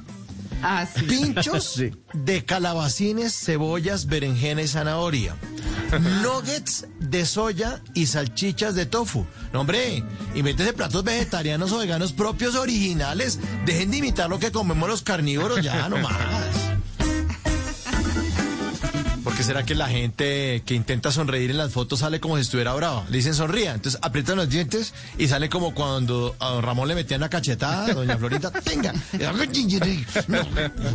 [0.62, 1.04] Ah, sí.
[1.06, 1.92] Pinchos Sí.
[2.14, 5.38] de calabacines, cebollas, berenjena y zanahoria.
[6.22, 9.26] nuggets de soya y salchichas de tofu.
[9.54, 10.04] No, hombre,
[10.36, 13.40] invéntese platos vegetarianos o veganos propios originales.
[13.66, 16.18] Dejen de imitar lo que comemos los carnívoros ya, no más.
[16.18, 16.63] ¿Por
[19.44, 22.74] qué será que la gente que intenta sonreír en las fotos sale como si estuviera
[22.74, 23.06] brava?
[23.10, 26.96] Le dicen sonría, entonces aprietan los dientes y sale como cuando a don Ramón le
[26.96, 28.94] metían una cachetada, a doña Florinda, tenga.
[30.30, 30.42] No,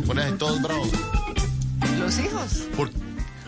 [0.05, 0.89] ponen todos bravos.
[1.99, 2.63] Los hijos.
[2.75, 2.91] ¿Por,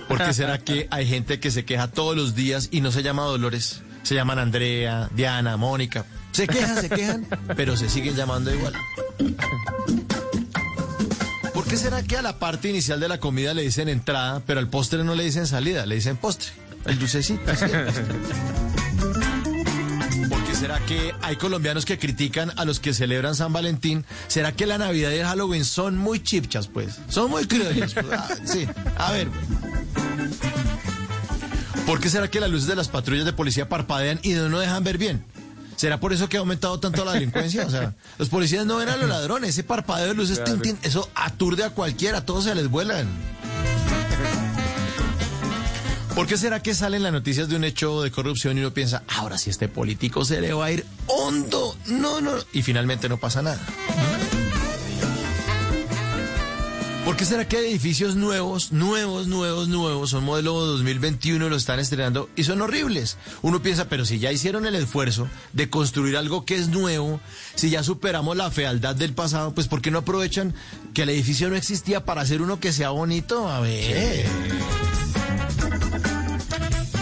[0.07, 3.01] por qué será que hay gente que se queja todos los días y no se
[3.01, 3.81] llama Dolores?
[4.03, 6.05] Se llaman Andrea, Diana, Mónica.
[6.31, 8.73] Se quejan, se quejan, pero se siguen llamando igual.
[11.71, 14.59] ¿Por qué será que a la parte inicial de la comida le dicen entrada, pero
[14.59, 16.49] al postre no le dicen salida, le dicen postre?
[16.83, 17.49] El dulcecito.
[17.49, 18.03] el postre.
[20.27, 24.03] ¿Por qué será que hay colombianos que critican a los que celebran San Valentín?
[24.27, 26.97] ¿Será que la Navidad y el Halloween son muy chipchas, pues?
[27.07, 27.93] Son muy criollos.
[27.93, 28.05] pues.
[28.11, 28.67] Ah, sí,
[28.97, 29.29] a ver.
[31.85, 34.59] ¿Por qué será que las luces de las patrullas de policía parpadean y no nos
[34.59, 35.23] dejan ver bien?
[35.81, 37.65] ¿Será por eso que ha aumentado tanto la delincuencia?
[37.65, 40.77] O sea, los policías no ven a los ladrones, ese parpadeo de luces, tin, tin,
[40.83, 43.07] eso aturde a cualquiera, a todos se les vuelan.
[46.13, 49.01] ¿Por qué será que salen las noticias de un hecho de corrupción y uno piensa,
[49.07, 51.75] ahora sí este político se le va a ir hondo?
[51.87, 53.59] No, no, y finalmente no pasa nada.
[57.11, 61.57] ¿Por qué será que hay edificios nuevos, nuevos, nuevos, nuevos, son modelo 2021 y lo
[61.57, 63.17] están estrenando y son horribles?
[63.41, 67.19] Uno piensa, pero si ya hicieron el esfuerzo de construir algo que es nuevo,
[67.55, 70.55] si ya superamos la fealdad del pasado, pues ¿por qué no aprovechan
[70.93, 73.49] que el edificio no existía para hacer uno que sea bonito?
[73.49, 74.25] A ver.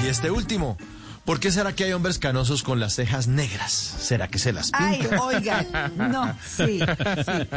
[0.04, 0.76] Y este último.
[1.24, 3.72] ¿Por qué será que hay hombres canosos con las cejas negras?
[3.72, 5.20] ¿Será que se las Ay, pintan?
[5.20, 5.68] oigan,
[6.12, 7.48] no, sí, sí.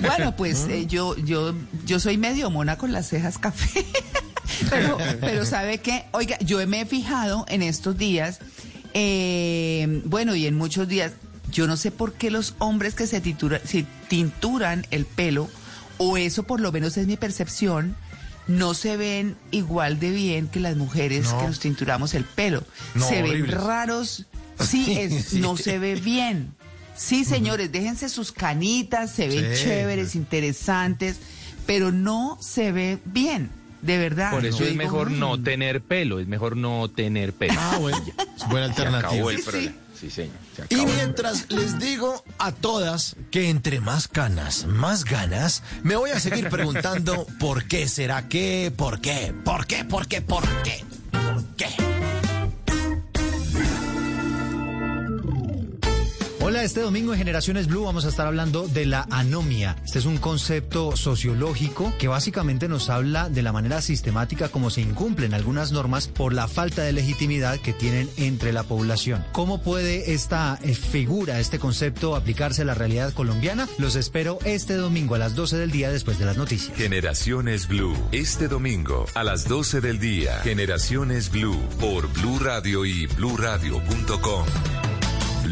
[0.00, 1.54] Bueno, pues eh, yo, yo,
[1.84, 3.84] yo soy medio mona con las cejas café.
[4.70, 8.38] pero, pero sabe qué, oiga, yo me he fijado en estos días,
[8.94, 11.12] eh, bueno, y en muchos días,
[11.50, 15.48] yo no sé por qué los hombres que se, titura- se tinturan el pelo,
[15.98, 17.96] o eso por lo menos es mi percepción,
[18.46, 21.38] no se ven igual de bien que las mujeres No.
[21.38, 22.62] que nos tinturamos el pelo.
[22.94, 24.26] No, se ven raros,
[24.60, 25.40] sí, es- Sí.
[25.40, 26.54] no se ve bien.
[26.96, 29.64] Sí, señores, déjense sus canitas, se ven Sí.
[29.64, 31.16] chéveres, interesantes,
[31.66, 33.50] pero no se ve bien,
[33.82, 34.30] de verdad.
[34.30, 35.18] Por eso es mejor "Mm".
[35.18, 37.54] no tener pelo, es mejor no tener pelo.
[37.58, 37.98] Ah, bueno,
[38.36, 39.30] es buena Se acabó alternativa.
[39.32, 39.50] el Sí, sí.
[39.50, 39.74] problema.
[40.00, 40.34] Sí, señor.
[40.68, 46.10] se Y mientras les digo a todas que entre más canas, más ganas, me voy
[46.10, 50.84] a seguir preguntando por qué será que, por qué, por qué, por qué, por qué,
[51.12, 51.93] por qué.
[56.54, 59.74] Hola, este domingo en Generaciones Blue vamos a estar hablando de la anomia.
[59.84, 64.80] Este es un concepto sociológico que básicamente nos habla de la manera sistemática como se
[64.80, 69.24] incumplen algunas normas por la falta de legitimidad que tienen entre la población.
[69.32, 73.68] ¿Cómo puede esta eh, figura, este concepto aplicarse a la realidad colombiana?
[73.76, 76.76] Los espero este domingo a las 12 del día después de las noticias.
[76.76, 80.38] Generaciones Blue, este domingo a las 12 del día.
[80.44, 84.44] Generaciones Blue por Blue Radio y bluradio.com.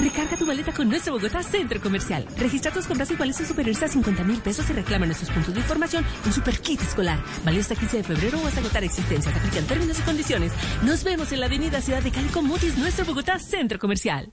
[0.00, 2.26] Recarga tu boleta con nuestro Bogotá Centro Comercial.
[2.38, 5.60] Registra tus compras iguales o superiores a 50 mil pesos y reclama nuestros puntos de
[5.60, 7.22] información en Super Kit Escolar.
[7.44, 9.36] Válido hasta 15 de febrero o hasta agotar existencias.
[9.36, 10.52] Aplican términos y condiciones.
[10.82, 14.32] Nos vemos en la avenida Ciudad de Cali con Mutis, nuestro Bogotá Centro Comercial.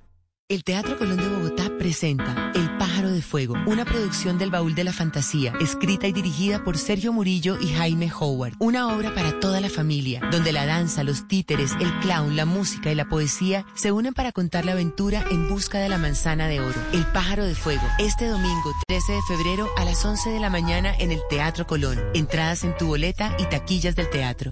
[0.51, 4.83] El Teatro Colón de Bogotá presenta El Pájaro de Fuego, una producción del Baúl de
[4.83, 8.55] la Fantasía, escrita y dirigida por Sergio Murillo y Jaime Howard.
[8.59, 12.91] Una obra para toda la familia, donde la danza, los títeres, el clown, la música
[12.91, 16.59] y la poesía se unen para contar la aventura en busca de la manzana de
[16.59, 16.81] oro.
[16.91, 20.93] El Pájaro de Fuego, este domingo 13 de febrero a las 11 de la mañana
[20.99, 21.97] en el Teatro Colón.
[22.13, 24.51] Entradas en tu boleta y taquillas del teatro.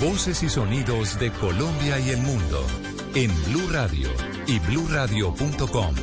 [0.00, 2.64] Voces y sonidos de Colombia y el mundo
[3.16, 4.08] en Blue Radio
[4.46, 5.94] y bluradio.com,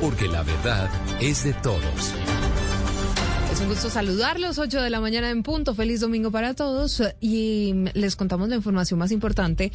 [0.00, 2.12] porque la verdad es de todos.
[3.52, 5.76] Es un gusto saludarlos, 8 de la mañana en punto.
[5.76, 9.70] Feliz domingo para todos y les contamos la información más importante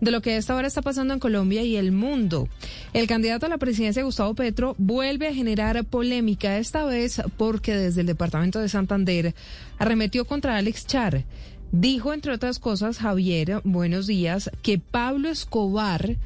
[0.00, 2.48] de lo que esta hora está pasando en Colombia y el mundo.
[2.92, 8.02] El candidato a la presidencia, Gustavo Petro, vuelve a generar polémica, esta vez porque desde
[8.02, 9.34] el departamento de Santander
[9.78, 11.24] arremetió contra Alex Char.
[11.72, 16.16] Dijo, entre otras cosas, Javier, buenos días, que Pablo Escobar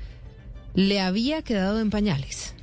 [0.74, 2.54] le había quedado en pañales.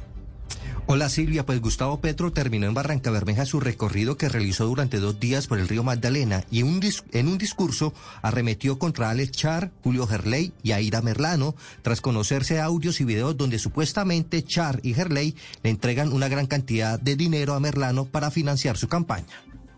[0.87, 5.19] Hola Silvia, pues Gustavo Petro terminó en Barranca Bermeja su recorrido que realizó durante dos
[5.19, 6.81] días por el río Magdalena y un
[7.13, 12.99] en un discurso arremetió contra Alex Char, Julio Gerley y Aida Merlano tras conocerse audios
[12.99, 17.61] y videos donde supuestamente Char y Gerley le entregan una gran cantidad de dinero a
[17.61, 19.27] Merlano para financiar su campaña.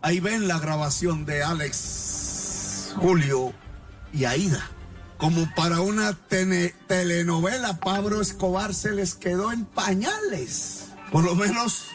[0.02, 2.33] Ahí ven la grabación de Alex,
[2.94, 3.54] Julio
[4.14, 4.70] y Aida.
[5.18, 6.18] Como para una
[6.88, 10.88] telenovela, Pablo Escobar se les quedó en pañales.
[11.12, 11.86] Por lo menos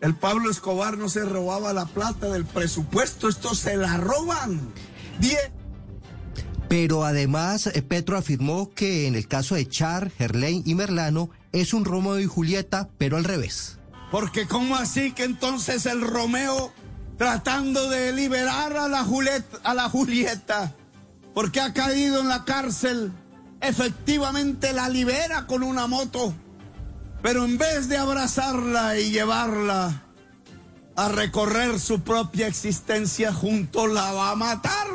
[0.00, 4.60] el Pablo Escobar no se robaba la plata del presupuesto, estos se la roban.
[5.20, 5.50] Diez.
[6.68, 11.74] Pero además eh, Petro afirmó que en el caso de Char, Gerley y Merlano es
[11.74, 13.78] un Romeo y Julieta, pero al revés.
[14.10, 16.72] Porque ¿cómo así que entonces el Romeo
[17.20, 19.04] tratando de liberar a la
[19.90, 20.74] Julieta,
[21.34, 23.12] porque ha caído en la cárcel,
[23.60, 26.32] efectivamente la libera con una moto,
[27.20, 30.02] pero en vez de abrazarla y llevarla
[30.96, 34.88] a recorrer su propia existencia junto, la va a matar.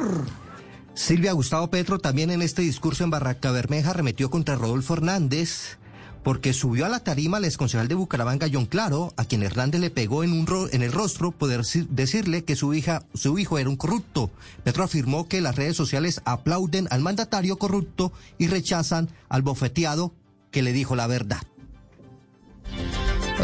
[0.96, 5.78] Silvia Gustavo Petro también en este discurso en Barranca Bermeja remetió contra Rodolfo Hernández
[6.26, 9.92] porque subió a la tarima al exconcejal de Bucaramanga, John Claro, a quien Hernández le
[9.92, 13.70] pegó en, un ro- en el rostro poder decirle que su, hija, su hijo era
[13.70, 14.32] un corrupto.
[14.64, 20.14] Petro afirmó que las redes sociales aplauden al mandatario corrupto y rechazan al bofeteado
[20.50, 21.44] que le dijo la verdad.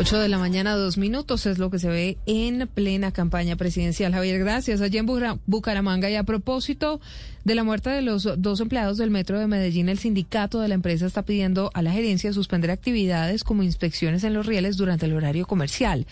[0.02, 4.12] 8 de la mañana, dos minutos, es lo que se ve en plena campaña presidencial.
[4.12, 4.82] Javier, gracias.
[4.82, 6.99] Allí en Bucara- Bucaramanga y a propósito
[7.43, 10.74] de la muerte de los dos empleados del Metro de Medellín, el sindicato de la
[10.74, 15.14] empresa está pidiendo a la gerencia suspender actividades como inspecciones en los rieles durante el
[15.14, 16.08] horario comercial.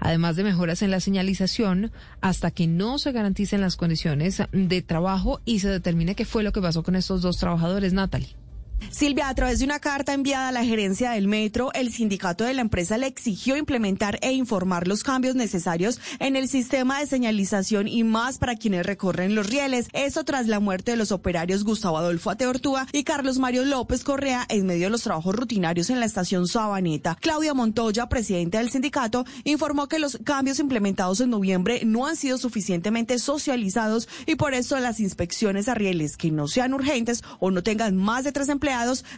[0.00, 5.40] Además de mejoras en la señalización, hasta que no se garanticen las condiciones de trabajo
[5.46, 8.39] y se determine qué fue lo que pasó con estos dos trabajadores, Natalie.
[8.88, 12.54] Silvia, a través de una carta enviada a la gerencia del metro, el sindicato de
[12.54, 17.86] la empresa le exigió implementar e informar los cambios necesarios en el sistema de señalización
[17.86, 19.88] y más para quienes recorren los rieles.
[19.92, 24.46] Eso tras la muerte de los operarios Gustavo Adolfo Ateortúa y Carlos Mario López Correa
[24.48, 27.16] en medio de los trabajos rutinarios en la estación Sabaneta.
[27.20, 32.38] Claudia Montoya, presidenta del sindicato, informó que los cambios implementados en noviembre no han sido
[32.38, 37.62] suficientemente socializados y por eso las inspecciones a rieles que no sean urgentes o no
[37.62, 38.69] tengan más de tres empleados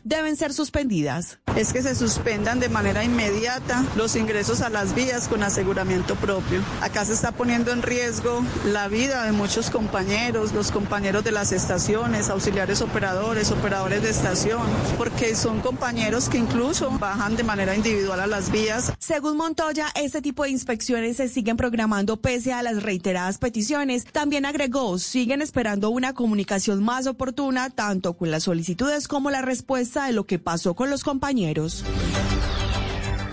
[0.05, 1.39] deben ser suspendidas.
[1.57, 6.63] es que se suspendan de manera inmediata los ingresos a las vías con aseguramiento propio.
[6.81, 11.53] Acá se está poniendo en riesgo la vida de muchos compañeros, los compañeros de las
[11.53, 14.63] estaciones, auxiliares operadores, operadores de estación,
[14.97, 18.93] porque son compañeros que incluso bajan de manera individual a las vías.
[18.99, 24.05] Según Montoya, este tipo de inspecciones se siguen programando pese a las reiteradas peticiones.
[24.05, 30.07] También agregó, siguen esperando una comunicación más oportuna, tanto con las solicitudes como la respuesta
[30.07, 31.85] de lo que pasó con los compañeros.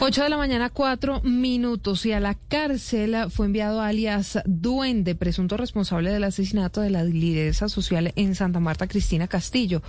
[0.01, 5.57] 8 de la mañana, cuatro minutos y a la cárcel fue enviado alias Duende, presunto
[5.57, 9.81] responsable del asesinato de la lideresa social en Santa Marta, Cristina Castillo,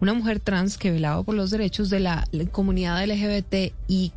[0.00, 4.12] una mujer trans que velaba por los derechos de la comunidad LGBTIQ+.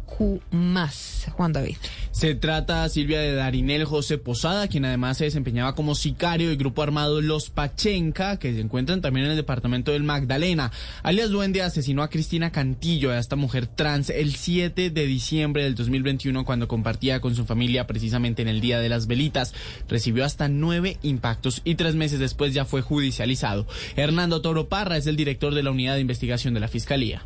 [1.29, 1.77] Juan David.
[2.11, 6.81] Se trata, Silvia, de Darinel José Posada, quien además se desempeñaba como sicario del grupo
[6.81, 10.71] armado Los Pachenca, que se encuentran también en el departamento del Magdalena.
[11.03, 15.75] Alias Duende asesinó a Cristina Cantillo, a esta mujer trans, el 7 de diciembre del
[15.75, 19.53] 2021, cuando compartía con su familia precisamente en el Día de las Velitas.
[19.87, 23.67] Recibió hasta nueve impactos y tres meses después ya fue judicializado.
[23.95, 27.21] Hernando Toro Parra es el director de la unidad de investigación de la Fiscalía.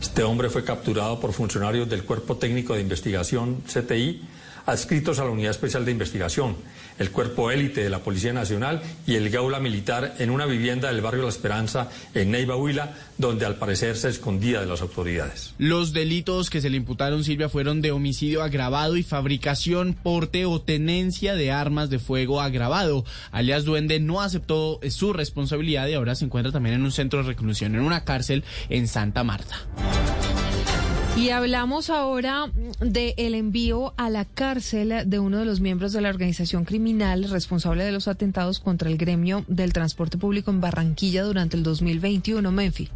[0.00, 4.20] Este hombre fue capturado por funcionarios del Cuerpo Técnico de Investigación CTI
[4.66, 6.56] adscritos a la Unidad Especial de Investigación,
[6.98, 11.00] el Cuerpo Élite de la Policía Nacional y el Gaula Militar en una vivienda del
[11.00, 15.54] barrio La Esperanza en Neiva Huila, donde al parecer se escondía de las autoridades.
[15.58, 20.60] Los delitos que se le imputaron, Silvia, fueron de homicidio agravado y fabricación, porte o
[20.60, 23.04] tenencia de armas de fuego agravado.
[23.30, 27.28] Alias Duende no aceptó su responsabilidad y ahora se encuentra también en un centro de
[27.28, 29.56] reclusión, en una cárcel en Santa Marta.
[31.16, 32.50] Y hablamos ahora
[32.80, 37.84] del envío a la cárcel de uno de los miembros de la organización criminal responsable
[37.84, 42.90] de los atentados contra el gremio del transporte público en Barranquilla durante el 2021, Menfi.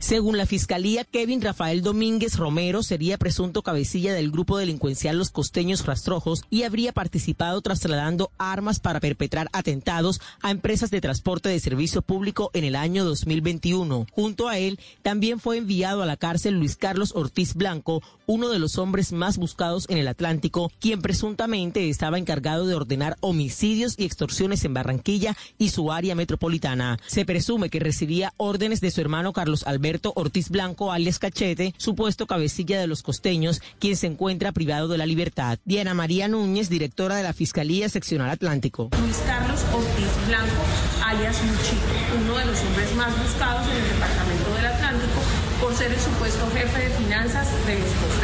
[0.00, 5.84] Según la Fiscalía, Kevin Rafael Domínguez Romero sería presunto cabecilla del grupo delincuencial Los Costeños
[5.84, 12.00] Rastrojos y habría participado trasladando armas para perpetrar atentados a empresas de transporte de servicio
[12.00, 14.06] público en el año 2021.
[14.10, 18.58] Junto a él, también fue enviado a la cárcel Luis Carlos Ortiz Blanco, uno de
[18.58, 24.06] los hombres más buscados en el Atlántico, quien presuntamente estaba encargado de ordenar homicidios y
[24.06, 26.98] extorsiones en Barranquilla y su área metropolitana.
[27.06, 32.26] Se presume que recibía órdenes de su hermano Carlos Alberto Ortiz Blanco, alias Cachete, supuesto
[32.26, 35.58] cabecilla de los costeños, quien se encuentra privado de la libertad.
[35.64, 38.90] Diana María Núñez, directora de la Fiscalía Seccional Atlántico.
[39.00, 40.62] Luis Carlos Ortiz Blanco,
[41.04, 45.20] alias Muchito, uno de los hombres más buscados en el departamento del Atlántico
[45.60, 48.19] por ser el supuesto jefe de finanzas de los costeños.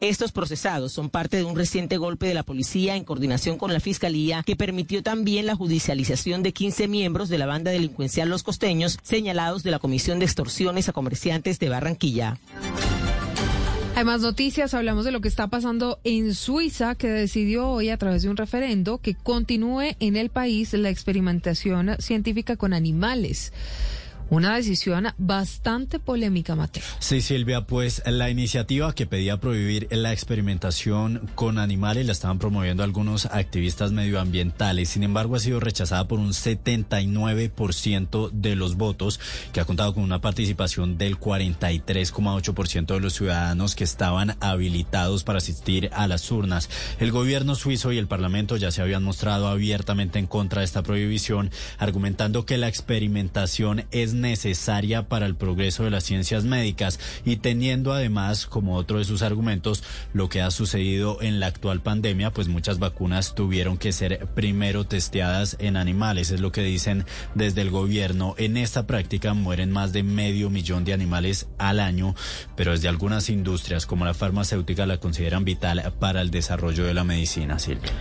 [0.00, 3.80] Estos procesados son parte de un reciente golpe de la policía en coordinación con la
[3.80, 8.98] Fiscalía que permitió también la judicialización de 15 miembros de la banda delincuencial Los Costeños
[9.02, 12.38] señalados de la Comisión de Extorsiones a Comerciantes de Barranquilla.
[13.94, 17.98] Hay más noticias, hablamos de lo que está pasando en Suiza, que decidió hoy a
[17.98, 23.52] través de un referendo que continúe en el país la experimentación científica con animales.
[24.30, 26.84] Una decisión bastante polémica, Mateo.
[27.00, 32.84] Sí, Silvia, pues la iniciativa que pedía prohibir la experimentación con animales la estaban promoviendo
[32.84, 34.90] algunos activistas medioambientales.
[34.90, 39.18] Sin embargo, ha sido rechazada por un 79% de los votos,
[39.52, 45.38] que ha contado con una participación del 43,8% de los ciudadanos que estaban habilitados para
[45.38, 46.70] asistir a las urnas.
[47.00, 50.84] El gobierno suizo y el Parlamento ya se habían mostrado abiertamente en contra de esta
[50.84, 57.36] prohibición, argumentando que la experimentación es necesaria para el progreso de las ciencias médicas y
[57.36, 62.32] teniendo además como otro de sus argumentos lo que ha sucedido en la actual pandemia,
[62.32, 67.04] pues muchas vacunas tuvieron que ser primero testeadas en animales, es lo que dicen
[67.34, 68.34] desde el gobierno.
[68.38, 72.14] En esta práctica mueren más de medio millón de animales al año,
[72.56, 77.04] pero desde algunas industrias como la farmacéutica la consideran vital para el desarrollo de la
[77.04, 77.92] medicina, Silvia.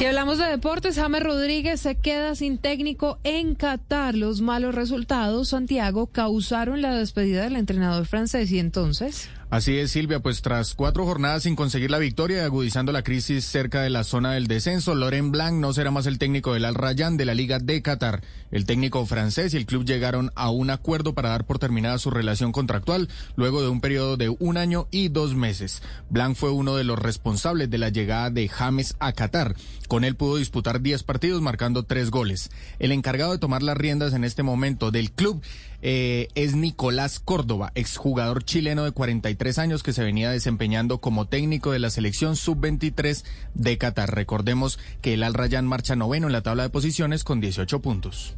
[0.00, 4.14] Y hablamos de deportes, James Rodríguez se queda sin técnico en Qatar.
[4.14, 9.28] Los malos resultados Santiago, causaron la despedida del entrenador francés y entonces...
[9.50, 13.46] Así es, Silvia, pues tras cuatro jornadas sin conseguir la victoria y agudizando la crisis
[13.46, 16.74] cerca de la zona del descenso, Laurent Blanc no será más el técnico del Al
[16.74, 18.20] Rayyan de la Liga de Qatar.
[18.50, 22.10] El técnico francés y el club llegaron a un acuerdo para dar por terminada su
[22.10, 25.82] relación contractual luego de un periodo de un año y dos meses.
[26.10, 29.54] Blanc fue uno de los responsables de la llegada de James a Qatar.
[29.88, 32.50] Con él pudo disputar 10 partidos marcando tres goles.
[32.80, 35.42] El encargado de tomar las riendas en este momento del club
[35.82, 41.72] eh, es Nicolás Córdoba, exjugador chileno de 43 años que se venía desempeñando como técnico
[41.72, 43.24] de la selección sub-23
[43.54, 44.14] de Qatar.
[44.14, 48.34] Recordemos que el Al Rayyan marcha noveno en la tabla de posiciones con 18 puntos.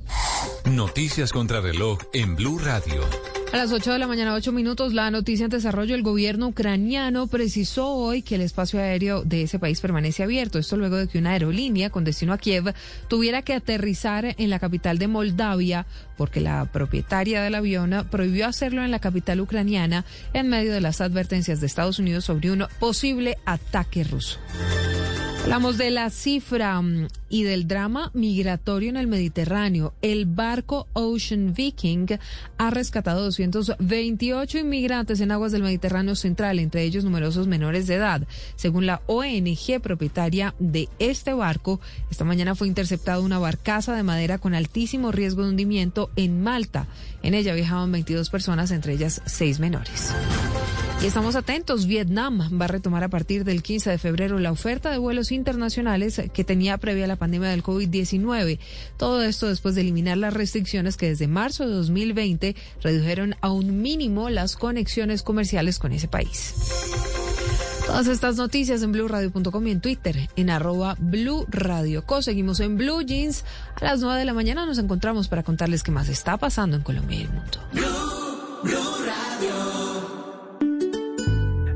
[0.65, 3.01] Noticias contra reloj en Blue Radio.
[3.53, 5.97] A las 8 de la mañana, 8 minutos, la noticia en desarrollo.
[5.97, 10.61] El gobierno ucraniano precisó hoy que el espacio aéreo de ese país permanece abierto.
[10.61, 12.73] Esto luego de que una aerolínea con destino a Kiev
[13.09, 15.85] tuviera que aterrizar en la capital de Moldavia
[16.17, 21.01] porque la propietaria del avión prohibió hacerlo en la capital ucraniana en medio de las
[21.01, 24.39] advertencias de Estados Unidos sobre un posible ataque ruso.
[25.43, 29.95] Hablamos de la cifra mm, y del drama migratorio en el Mediterráneo.
[30.03, 32.07] El barco Ocean Viking
[32.59, 38.29] ha rescatado 228 inmigrantes en aguas del Mediterráneo central, entre ellos numerosos menores de edad.
[38.55, 41.81] Según la ONG propietaria de este barco,
[42.11, 46.87] esta mañana fue interceptada una barcaza de madera con altísimo riesgo de hundimiento en Malta.
[47.23, 50.13] En ella viajaban 22 personas, entre ellas seis menores.
[51.03, 54.91] Y estamos atentos, Vietnam va a retomar a partir del 15 de febrero la oferta
[54.91, 58.59] de vuelos internacionales que tenía previa la pandemia del COVID-19.
[58.99, 63.81] Todo esto después de eliminar las restricciones que desde marzo de 2020 redujeron a un
[63.81, 67.30] mínimo las conexiones comerciales con ese país.
[67.91, 72.23] Todas estas noticias en blueradio.com y en Twitter, en arroba Blue Radio Co.
[72.23, 73.45] Seguimos en Blue Jeans.
[73.81, 76.85] A las 9 de la mañana nos encontramos para contarles qué más está pasando en
[76.85, 77.59] Colombia y el mundo.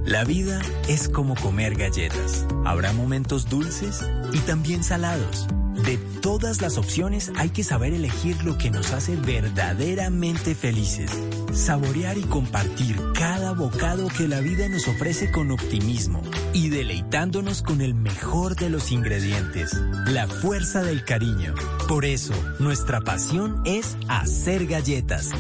[0.06, 2.46] La vida es como comer galletas.
[2.64, 5.48] Habrá momentos dulces y también salados.
[5.82, 11.10] De todas las opciones hay que saber elegir lo que nos hace verdaderamente felices.
[11.52, 16.22] Saborear y compartir cada bocado que la vida nos ofrece con optimismo
[16.52, 19.74] y deleitándonos con el mejor de los ingredientes,
[20.06, 21.54] la fuerza del cariño.
[21.88, 25.30] Por eso, nuestra pasión es hacer galletas.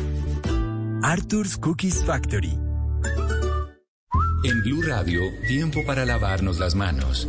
[1.02, 2.58] Arthur's Cookies Factory.
[4.44, 7.28] En Blue Radio, tiempo para lavarnos las manos.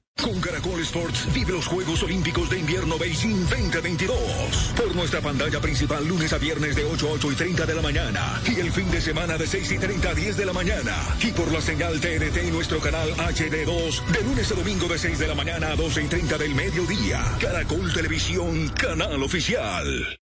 [0.21, 4.73] Con Caracol Sports vive los Juegos Olímpicos de Invierno Beijing 2022.
[4.75, 7.81] Por nuestra pantalla principal lunes a viernes de 8 a 8 y 30 de la
[7.81, 8.41] mañana.
[8.45, 10.95] Y el fin de semana de 6 y 30 a 10 de la mañana.
[11.21, 15.17] Y por la señal TNT y nuestro canal HD2 de lunes a domingo de 6
[15.17, 17.23] de la mañana a 12 y 30 del mediodía.
[17.39, 20.19] Caracol Televisión, canal oficial.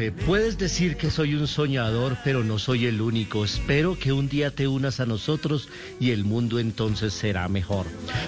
[0.00, 0.12] 12.
[0.24, 3.44] Puedes decir que soy un soñador, pero no soy el único.
[3.44, 7.86] Espero que un día te unas a nosotros y el mundo entonces será mejor.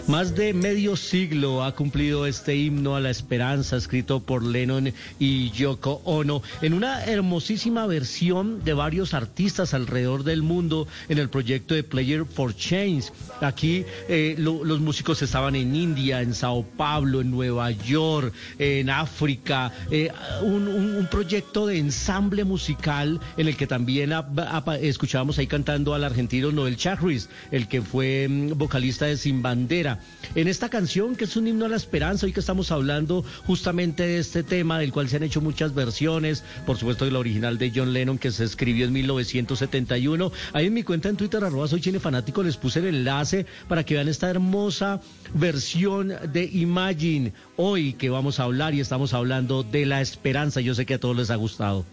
[0.08, 5.50] Más de medio siglo ha cumplido este himno a la esperanza escrito por Lennon y
[5.52, 11.74] Yoko Ono en una hermosísima versión de varios artistas alrededor del mundo en el proyecto
[11.74, 13.10] de Player for Change.
[13.40, 18.90] Aquí eh, lo- los músicos estaban en India, en Sao Paulo, en Nueva York, en
[18.90, 20.10] África, eh,
[20.42, 26.04] un, proyecto de ensamble musical en el que también ap- apa- escuchábamos ahí cantando al
[26.04, 29.91] argentino Noel Chagris, el que fue mm, vocalista de Sin Bandera.
[30.34, 34.02] En esta canción, que es un himno a la esperanza, hoy que estamos hablando justamente
[34.04, 37.72] de este tema, del cual se han hecho muchas versiones, por supuesto la original de
[37.74, 40.32] John Lennon que se escribió en 1971.
[40.52, 43.84] Ahí en mi cuenta en Twitter, arroba soy Chine Fanático, les puse el enlace para
[43.84, 45.00] que vean esta hermosa
[45.34, 47.32] versión de Imagine.
[47.56, 50.60] Hoy que vamos a hablar y estamos hablando de la esperanza.
[50.60, 51.84] Yo sé que a todos les ha gustado.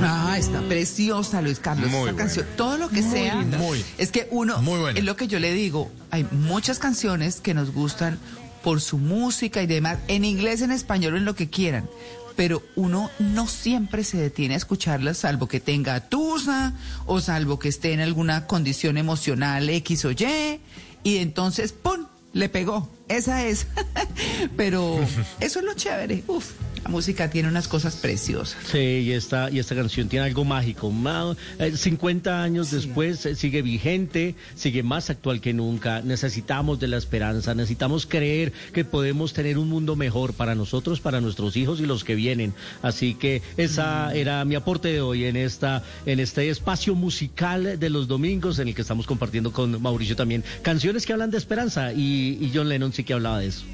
[0.00, 1.90] Ah, está preciosa, Luis Carlos.
[1.90, 3.34] Muy esa canción, todo lo que Muy sea.
[3.36, 3.84] Muy.
[3.98, 4.60] Es que uno,
[4.94, 8.18] es lo que yo le digo, hay muchas canciones que nos gustan
[8.62, 11.88] por su música y demás, en inglés, en español, en lo que quieran.
[12.36, 16.72] Pero uno no siempre se detiene a escucharlas, salvo que tenga tusa
[17.06, 20.60] o salvo que esté en alguna condición emocional X o Y.
[21.02, 22.06] Y entonces, ¡pum!
[22.32, 22.88] Le pegó.
[23.08, 23.66] Esa es.
[24.56, 25.00] Pero
[25.40, 26.22] eso es lo chévere.
[26.28, 26.52] Uf,
[26.84, 28.56] la música tiene unas cosas preciosas.
[28.70, 30.90] Sí, y esta, y esta canción tiene algo mágico.
[30.90, 36.00] Ma- eh, 50 años después eh, sigue vigente, sigue más actual que nunca.
[36.02, 41.20] Necesitamos de la esperanza, necesitamos creer que podemos tener un mundo mejor para nosotros, para
[41.20, 42.54] nuestros hijos y los que vienen.
[42.82, 47.90] Así que esa era mi aporte de hoy en esta, en este espacio musical de
[47.90, 51.92] los domingos en el que estamos compartiendo con Mauricio también canciones que hablan de esperanza
[51.92, 53.64] y, y John Lennon sí que hablaba de eso.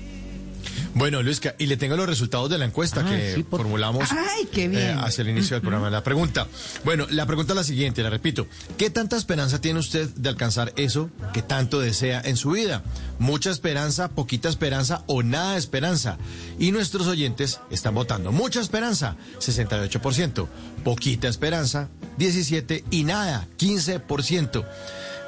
[0.94, 4.10] Bueno, Luisca, y le tengo los resultados de la encuesta Ah, que sí, por- formulamos
[4.12, 4.82] Ay, qué bien.
[4.82, 5.90] eh, hacia el inicio del programa.
[5.90, 6.46] La pregunta,
[6.84, 8.46] bueno, la pregunta es la siguiente, la repito.
[8.78, 12.82] ¿Qué tanta esperanza tiene usted de alcanzar eso que tanto desea en su vida?
[13.18, 16.18] ¿Mucha esperanza, poquita esperanza o nada de esperanza?
[16.58, 18.30] Y nuestros oyentes están votando.
[18.32, 20.48] Mucha esperanza, 68%.
[20.84, 21.88] Poquita esperanza,
[22.18, 24.64] 17% y nada, 15%.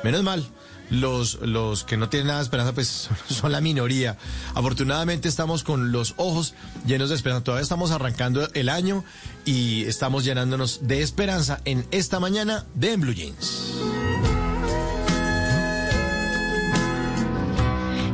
[0.05, 0.47] Menos mal.
[0.91, 4.16] Los, los que no tienen nada de esperanza, pues son, la minoría.
[4.55, 6.55] Afortunadamente estamos con los ojos
[6.87, 7.45] llenos de esperanza.
[7.45, 9.05] Todavía estamos arrancando el año
[9.45, 13.72] y estamos llenándonos de esperanza en esta mañana de En Blue Jeans.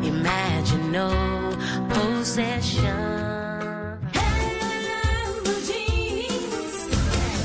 [0.03, 1.11] Imagine no
[1.89, 3.13] possession.
[5.43, 6.75] Blue jeans.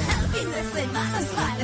[0.09, 1.57] El fin de semana es para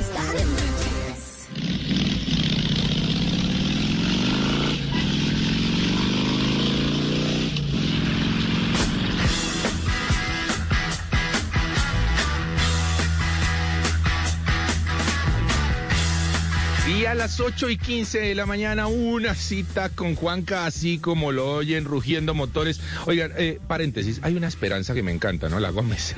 [17.04, 21.34] Y a las 8 y 15 de la mañana, una cita con Juanca, así como
[21.34, 22.80] lo oyen, rugiendo motores.
[23.06, 25.60] Oigan, eh, paréntesis, hay una esperanza que me encanta, ¿no?
[25.60, 26.16] La Gómez.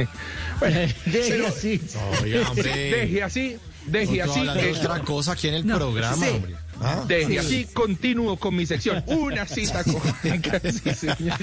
[0.60, 1.82] Bueno, Deje pero- así.
[2.22, 2.72] Oiga, hombre.
[2.72, 3.58] Deje así,
[3.88, 4.42] deje así.
[4.46, 6.32] de eh, otra cosa aquí en el No, programa, sí.
[6.32, 6.56] hombre.
[6.82, 7.04] ¿Ah?
[7.08, 7.38] Deje Sí.
[7.38, 9.02] así, continúo con mi sección.
[9.08, 10.60] Una cita con Juanca.
[10.72, 11.38] sí, señor.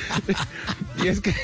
[1.03, 1.35] Y es que,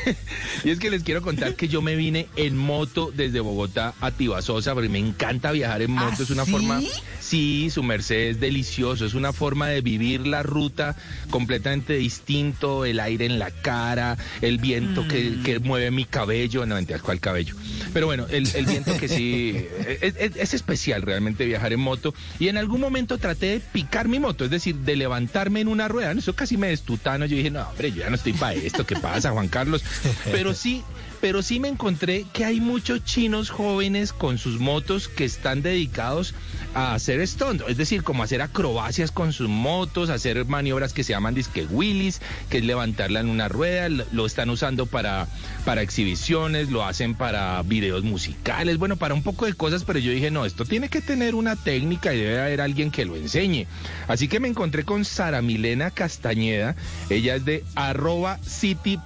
[0.62, 4.10] y es que les quiero contar que yo me vine en moto desde Bogotá a
[4.12, 6.16] Tibasosa, porque me encanta viajar en moto.
[6.20, 6.50] ¿Ah, es una sí?
[6.52, 6.80] forma.
[7.28, 9.04] Sí, su merced es delicioso.
[9.04, 10.96] Es una forma de vivir la ruta
[11.28, 12.84] completamente distinto.
[12.86, 16.64] El aire en la cara, el viento que, que mueve mi cabello.
[16.64, 17.54] No, mentira, ¿cuál cabello?
[17.92, 19.54] Pero bueno, el, el viento que sí.
[20.00, 22.14] Es, es- es especial realmente viajar en moto.
[22.38, 25.86] Y en algún momento traté de picar mi moto, es decir, de levantarme en una
[25.88, 26.12] rueda.
[26.12, 27.26] Eso casi me destutano.
[27.26, 28.86] Yo dije, no, hombre, yo ya no estoy para esto.
[28.86, 29.82] ¿Qué pasa, Juan Carlos?
[30.32, 30.82] Pero sí.
[31.20, 36.34] Pero sí me encontré que hay muchos chinos jóvenes con sus motos que están dedicados
[36.74, 41.12] a hacer stunt, es decir, como hacer acrobacias con sus motos, hacer maniobras que se
[41.12, 45.26] llaman disque wheelies, que es levantarla en una rueda, lo están usando para,
[45.64, 50.12] para exhibiciones, lo hacen para videos musicales, bueno, para un poco de cosas, pero yo
[50.12, 53.66] dije, no, esto tiene que tener una técnica y debe haber alguien que lo enseñe.
[54.06, 56.76] Así que me encontré con Sara Milena Castañeda,
[57.10, 58.98] ella es de arroba city,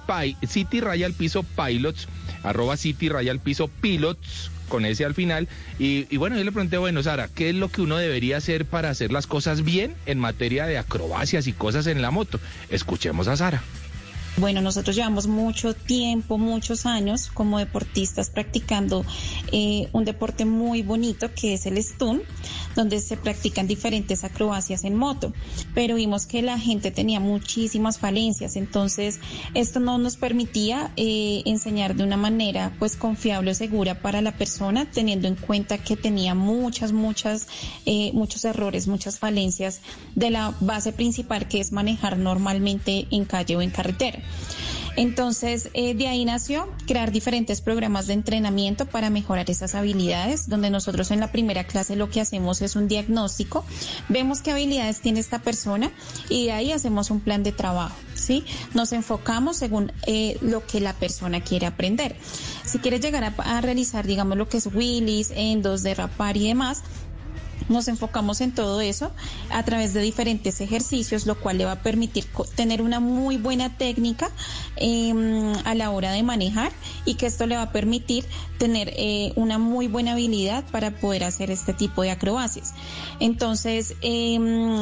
[1.17, 2.07] piso pilots,
[2.43, 5.47] arroba city raya al piso pilots, con ese al final.
[5.79, 8.65] Y, y bueno, yo le pregunté, bueno, Sara, ¿qué es lo que uno debería hacer
[8.65, 12.39] para hacer las cosas bien en materia de acrobacias y cosas en la moto?
[12.69, 13.63] Escuchemos a Sara.
[14.37, 19.05] Bueno, nosotros llevamos mucho tiempo, muchos años como deportistas practicando
[19.51, 22.23] eh, un deporte muy bonito que es el stunt,
[22.75, 25.33] donde se practican diferentes acrobacias en moto,
[25.75, 29.19] pero vimos que la gente tenía muchísimas falencias, entonces
[29.53, 34.31] esto no nos permitía eh, enseñar de una manera pues confiable o segura para la
[34.31, 37.45] persona, teniendo en cuenta que tenía muchas, muchas,
[37.85, 39.81] eh, muchos errores, muchas falencias
[40.15, 44.22] de la base principal que es manejar normalmente en calle o en carretera.
[44.95, 50.69] Entonces, eh, de ahí nació crear diferentes programas de entrenamiento para mejorar esas habilidades, donde
[50.69, 53.65] nosotros en la primera clase lo que hacemos es un diagnóstico,
[54.09, 55.91] vemos qué habilidades tiene esta persona
[56.29, 58.45] y de ahí hacemos un plan de trabajo, ¿sí?
[58.73, 62.15] Nos enfocamos según eh, lo que la persona quiere aprender.
[62.63, 66.83] Si quiere llegar a, a realizar, digamos, lo que es wheelies, endos, derrapar y demás,
[67.69, 69.11] nos enfocamos en todo eso
[69.49, 73.77] a través de diferentes ejercicios, lo cual le va a permitir tener una muy buena
[73.77, 74.29] técnica
[74.77, 76.71] eh, a la hora de manejar
[77.05, 78.25] y que esto le va a permitir
[78.57, 82.73] tener eh, una muy buena habilidad para poder hacer este tipo de acrobacias.
[83.19, 84.37] Entonces, eh,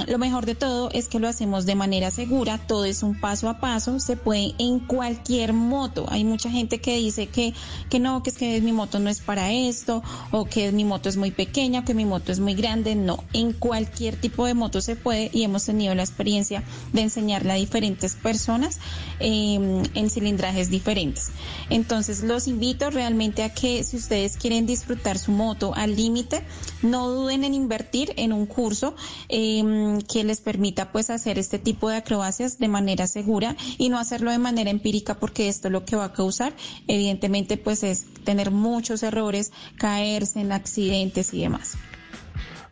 [0.08, 3.50] lo mejor de todo es que lo hacemos de manera segura, todo es un paso
[3.50, 6.06] a paso, se puede en cualquier moto.
[6.10, 7.54] Hay mucha gente que dice que,
[7.90, 11.10] que no, que es que mi moto no es para esto, o que mi moto
[11.10, 12.71] es muy pequeña, o que mi moto es muy grande.
[12.72, 16.64] No, en cualquier tipo de moto se puede y hemos tenido la experiencia
[16.94, 18.80] de enseñarle a diferentes personas
[19.20, 19.56] eh,
[19.94, 21.32] en cilindrajes diferentes.
[21.70, 26.44] Entonces, los invito realmente a que si ustedes quieren disfrutar su moto al límite,
[26.82, 28.96] no duden en invertir en un curso
[29.28, 34.00] eh, que les permita pues hacer este tipo de acrobacias de manera segura y no
[34.00, 36.54] hacerlo de manera empírica porque esto lo que va a causar
[36.88, 41.78] evidentemente pues es tener muchos errores, caerse en accidentes y demás.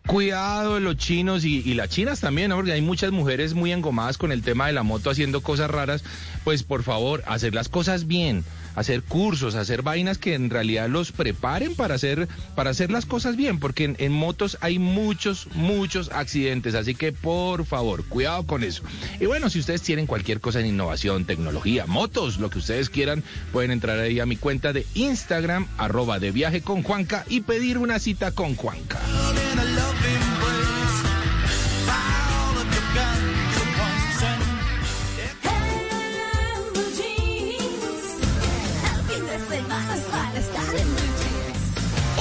[0.09, 4.31] Cuidado de los chinos y, las chinas también, porque hay muchas mujeres muy engomadas con
[4.31, 6.03] el tema de la moto haciendo cosas raras.
[6.43, 8.43] Pues por favor, hacer las cosas bien,
[8.79, 13.35] hacer cursos, hacer vainas que en realidad los preparen para hacer, para hacer las cosas
[13.35, 18.63] bien, porque en, en motos hay muchos, muchos accidentes, así que por favor, cuidado con
[18.63, 18.83] eso.
[19.19, 23.21] Y bueno, si ustedes tienen cualquier cosa en innovación, tecnología, motos, lo que ustedes quieran,
[23.51, 27.77] pueden entrar ahí a mi cuenta de Instagram, arroba de viaje con Juanca y pedir
[27.77, 28.99] una cita con Juanca.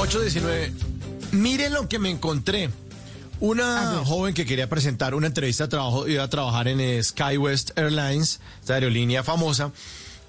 [0.09, 0.73] 819.
[1.33, 2.71] Miren lo que me encontré.
[3.41, 7.79] Una joven que quería presentar una entrevista de trabajo, iba a trabajar en eh, SkyWest
[7.79, 9.71] Airlines, esta aerolínea famosa.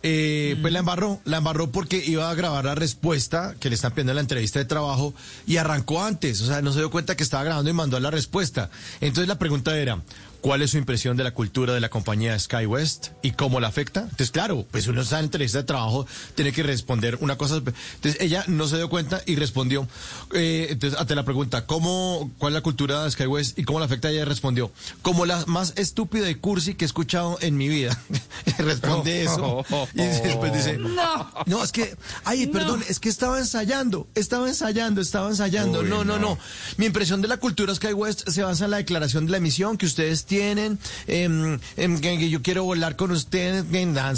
[0.03, 3.91] Eh, Pues la embarró, la embarró porque iba a grabar la respuesta que le están
[3.91, 5.13] pidiendo en la entrevista de trabajo
[5.47, 8.11] y arrancó antes, o sea, no se dio cuenta que estaba grabando y mandó la
[8.11, 8.69] respuesta.
[9.01, 10.01] Entonces la pregunta era,
[10.41, 14.01] ¿cuál es su impresión de la cultura de la compañía SkyWest y cómo la afecta?
[14.01, 17.55] Entonces, claro, pues uno está en entrevista de trabajo, tiene que responder una cosa.
[17.57, 19.87] Entonces ella no se dio cuenta y respondió.
[20.33, 23.85] Eh, entonces, ante la pregunta, ¿cómo, ¿cuál es la cultura de SkyWest y cómo la
[23.85, 24.09] afecta?
[24.09, 24.71] Ella respondió,
[25.01, 27.99] como la más estúpida y cursi que he escuchado en mi vida.
[28.57, 29.65] Responde eso.
[29.93, 31.29] Y después dice, No.
[31.45, 35.81] no, es que, ay, perdón, es que estaba ensayando, estaba ensayando, estaba ensayando.
[35.81, 36.35] Uy, no, no, no.
[36.35, 36.39] no.
[36.77, 39.85] Mi impresión de la cultura SkyWest se basa en la declaración de la emisión que
[39.85, 43.65] ustedes tienen, que, que yo quiero volar con ustedes.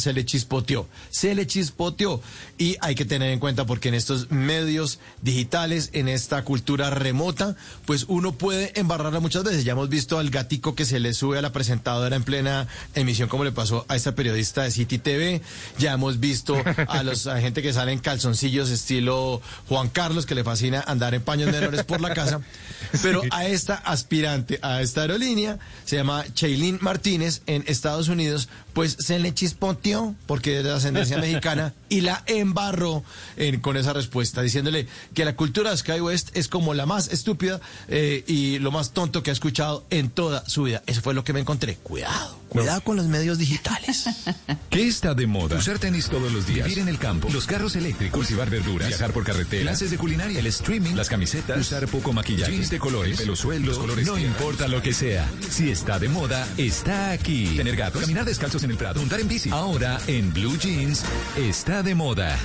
[0.01, 2.21] se le chispoteó, se le chispoteó.
[2.57, 7.55] Y hay que tener en cuenta porque en estos medios digitales, en esta cultura remota,
[7.85, 9.63] pues uno puede embarrarla muchas veces.
[9.63, 13.29] Ya hemos visto al gatico que se le sube a la presentadora en plena emisión,
[13.29, 15.41] como le pasó a esta periodista de City TV.
[15.79, 16.55] Ya hemos visto
[16.87, 21.15] a los a gente que sale en calzoncillos estilo Juan Carlos, que le fascina andar
[21.15, 22.41] en paños menores por la casa.
[23.01, 28.95] Pero a esta aspirante a esta aerolínea, se llama Chaylin Martínez en Estados Unidos, pues
[28.99, 33.03] se le chispoteó porque es de ascendencia mexicana y la embarró
[33.37, 37.59] en- con esa respuesta, diciéndole que la cultura de SkyWest es como la más estúpida
[37.87, 40.83] eh, y lo más tonto que ha escuchado en toda su vida.
[40.87, 41.75] Eso fue lo que me encontré.
[41.75, 44.05] Cuidado, cuidado con los medios digitales.
[44.69, 45.57] ¿Qué está de moda?
[45.57, 46.65] Usar tenis todos los días.
[46.67, 47.27] Vivir en el campo.
[47.31, 48.17] Los carros eléctricos.
[48.19, 48.87] Cultivar verduras.
[48.87, 49.63] Viajar por carretera.
[49.63, 50.39] Clases de culinaria.
[50.39, 50.95] El streaming.
[50.95, 51.59] Las camisetas.
[51.59, 52.51] Usar poco maquillaje.
[52.53, 53.17] Jeans de colores.
[53.17, 53.35] Pelo.
[53.59, 55.29] Los colores no importa lo que sea.
[55.49, 57.55] Si está de moda, está aquí.
[57.57, 58.01] Tener gatos.
[58.01, 58.99] Caminar descalzos en el prado.
[58.99, 59.49] Montar en bici.
[59.51, 61.03] Ahora, en Blue Jeans,
[61.37, 62.37] está de moda.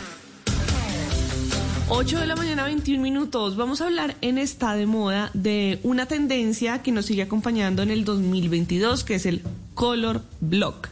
[1.88, 3.56] 8 de la mañana, 21 minutos.
[3.56, 7.90] Vamos a hablar en esta de moda de una tendencia que nos sigue acompañando en
[7.90, 9.42] el 2022, que es el
[9.74, 10.88] color block.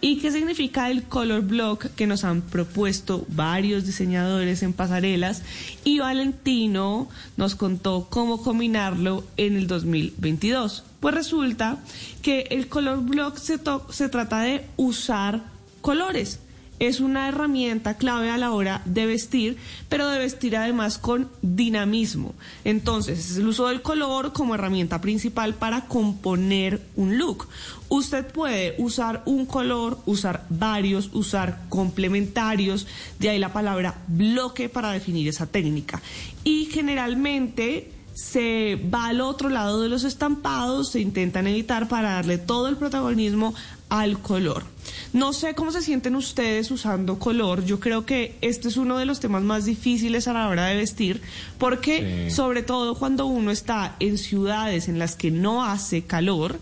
[0.00, 5.42] ¿Y qué significa el color block que nos han propuesto varios diseñadores en pasarelas?
[5.84, 10.84] Y Valentino nos contó cómo combinarlo en el 2022.
[11.00, 11.78] Pues resulta
[12.22, 13.58] que el color block se,
[13.90, 15.42] se trata de usar
[15.80, 16.40] colores
[16.78, 19.56] es una herramienta clave a la hora de vestir,
[19.88, 22.34] pero de vestir además con dinamismo.
[22.64, 27.48] Entonces, es el uso del color como herramienta principal para componer un look.
[27.88, 32.86] Usted puede usar un color, usar varios, usar complementarios,
[33.18, 36.02] de ahí la palabra bloque para definir esa técnica.
[36.44, 42.38] Y generalmente se va al otro lado de los estampados, se intentan evitar para darle
[42.38, 43.54] todo el protagonismo
[43.90, 44.64] al color.
[45.12, 47.66] No sé cómo se sienten ustedes usando color.
[47.66, 50.76] Yo creo que este es uno de los temas más difíciles a la hora de
[50.76, 51.20] vestir,
[51.58, 52.34] porque Sí.
[52.34, 56.58] sobre todo cuando uno está en ciudades en las que no hace calor,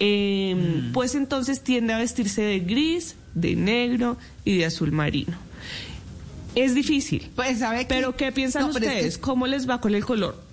[0.00, 5.36] eh, pues entonces tiende a vestirse de gris, de negro y de azul marino.
[6.54, 7.30] Es difícil.
[7.36, 7.86] Pues, ¿sabe qué?
[7.86, 9.18] Pero ¿qué piensan No, pero es que- ustedes?
[9.18, 10.49] ¿Cómo les va con el color?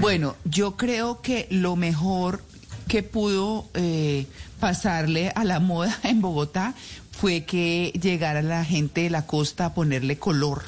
[0.00, 2.42] Bueno, yo creo que lo mejor
[2.88, 4.26] que pudo eh,
[4.60, 6.74] pasarle a la moda en Bogotá
[7.12, 10.62] fue que llegara la gente de la costa a ponerle color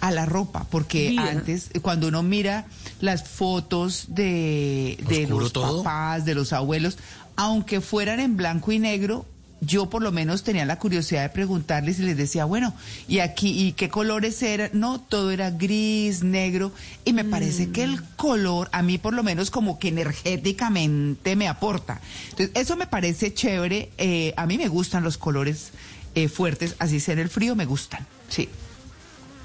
[0.00, 2.66] a la ropa, porque antes, cuando uno mira
[3.00, 5.84] las fotos de, de los todo.
[5.84, 6.98] papás, de los abuelos,
[7.36, 9.26] aunque fueran en blanco y negro,
[9.64, 12.74] yo por lo menos tenía la curiosidad de preguntarles y les decía, bueno,
[13.06, 14.70] ¿y aquí y qué colores eran?
[14.72, 16.72] No, todo era gris, negro,
[17.04, 21.46] y me parece que el color, a mí por lo menos como que energéticamente me
[21.46, 22.00] aporta.
[22.30, 25.70] Entonces, eso me parece chévere, eh, a mí me gustan los colores
[26.16, 28.48] eh, fuertes, así sea en el frío, me gustan, sí.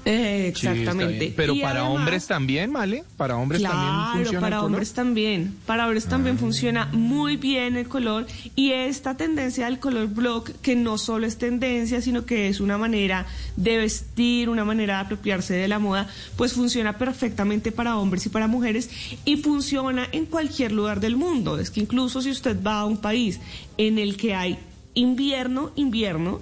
[0.04, 1.34] Eh, exactamente.
[1.36, 3.04] Pero Y para además- hombres también, ¿vale?
[3.18, 4.70] Para hombres también Claro, funciona para el color?
[4.72, 5.54] hombres también.
[5.66, 8.26] Para hombres también funciona muy bien el color
[8.56, 12.78] y esta tendencia del color block, que no solo es tendencia, sino que es una
[12.78, 13.26] manera
[13.56, 18.28] de vestir, una manera de apropiarse de la moda, pues funciona perfectamente para hombres y
[18.30, 18.88] para mujeres
[19.26, 21.58] y funciona en cualquier lugar del mundo.
[21.58, 23.40] Es que incluso si usted va a un país
[23.76, 24.58] en el que hay
[24.94, 26.40] invierno, invierno,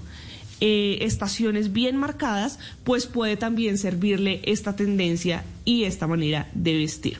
[0.61, 7.19] eh, estaciones bien marcadas, pues puede también servirle esta tendencia y esta manera de vestir.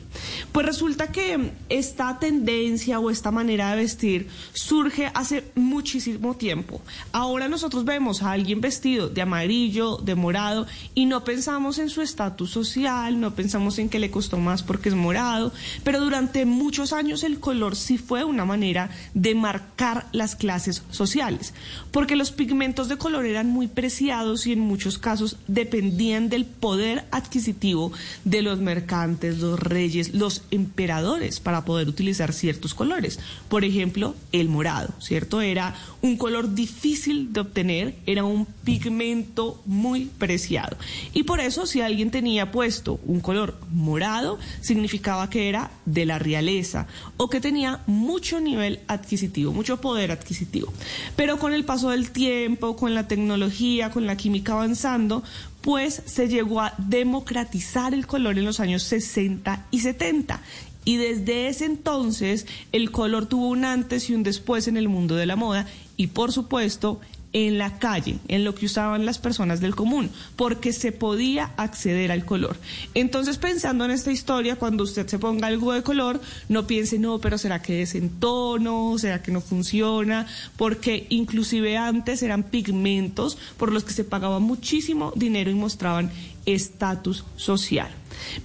[0.53, 6.81] Pues resulta que esta tendencia o esta manera de vestir surge hace muchísimo tiempo.
[7.11, 10.65] Ahora nosotros vemos a alguien vestido de amarillo, de morado
[10.95, 14.87] y no pensamos en su estatus social, no pensamos en que le costó más porque
[14.87, 15.51] es morado,
[15.83, 21.53] pero durante muchos años el color sí fue una manera de marcar las clases sociales,
[21.91, 27.05] porque los pigmentos de color eran muy preciados y en muchos casos dependían del poder
[27.09, 27.91] adquisitivo
[28.25, 33.19] de los mercantes, los reyes, los emperadores para poder utilizar ciertos colores.
[33.49, 35.41] Por ejemplo, el morado, ¿cierto?
[35.41, 40.77] Era un color difícil de obtener, era un pigmento muy preciado.
[41.13, 46.19] Y por eso si alguien tenía puesto un color morado, significaba que era de la
[46.19, 46.85] realeza
[47.17, 50.71] o que tenía mucho nivel adquisitivo, mucho poder adquisitivo.
[51.15, 55.23] Pero con el paso del tiempo, con la tecnología, con la química avanzando,
[55.67, 60.39] pues se llegó a democratizar el color en los años 60 y 70.
[60.85, 65.17] Y desde ese entonces el color tuvo un antes y un después en el mundo
[65.17, 67.01] de la moda y por supuesto
[67.33, 72.11] en la calle, en lo que usaban las personas del común, porque se podía acceder
[72.11, 72.57] al color.
[72.93, 77.19] Entonces, pensando en esta historia, cuando usted se ponga algo de color, no piense, no,
[77.19, 78.97] pero ¿será que es en tono?
[78.97, 80.25] ¿Será que no funciona?
[80.55, 86.11] Porque inclusive antes eran pigmentos por los que se pagaba muchísimo dinero y mostraban
[86.45, 87.89] estatus social.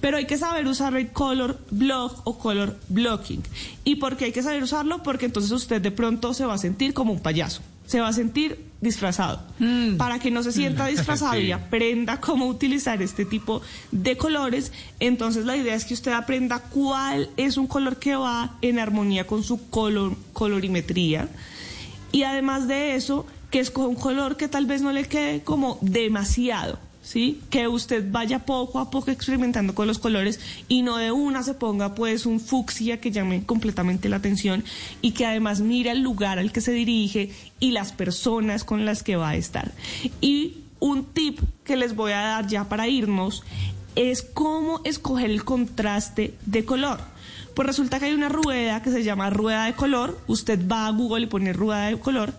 [0.01, 3.41] Pero hay que saber usar el color block o color blocking.
[3.85, 5.01] ¿Y por qué hay que saber usarlo?
[5.03, 8.13] Porque entonces usted de pronto se va a sentir como un payaso se va a
[8.13, 9.41] sentir disfrazado.
[9.97, 13.61] Para que no se sienta disfrazado y aprenda cómo utilizar este tipo
[13.91, 18.57] de colores, entonces la idea es que usted aprenda cuál es un color que va
[18.61, 21.29] en armonía con su color, colorimetría.
[22.11, 25.79] Y además de eso, que es un color que tal vez no le quede como
[25.81, 26.77] demasiado.
[27.03, 27.41] ¿Sí?
[27.49, 30.39] Que usted vaya poco a poco experimentando con los colores
[30.69, 34.63] y no de una se ponga pues un fucsia que llame completamente la atención
[35.01, 37.29] y que además mire el lugar al que se dirige
[37.59, 39.73] y las personas con las que va a estar.
[40.21, 43.43] Y un tip que les voy a dar ya para irnos
[43.95, 46.99] es cómo escoger el contraste de color.
[47.53, 50.19] Pues resulta que hay una rueda que se llama rueda de color.
[50.27, 52.33] Usted va a Google y pone rueda de color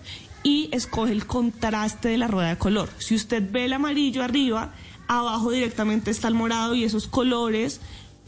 [0.44, 2.88] y escoge el contraste de la rueda de color.
[2.98, 4.72] Si usted ve el amarillo arriba,
[5.08, 7.80] abajo directamente está el morado y esos colores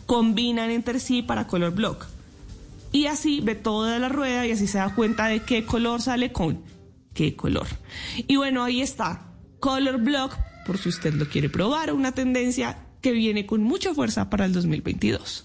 [0.06, 2.06] combinan entre sí para color block.
[2.90, 6.32] Y así ve toda la rueda y así se da cuenta de qué color sale
[6.32, 6.74] con
[7.16, 7.66] qué color.
[8.28, 9.32] Y bueno, ahí está.
[9.58, 10.36] Color block,
[10.66, 14.52] por si usted lo quiere probar, una tendencia que viene con mucha fuerza para el
[14.52, 15.44] 2022.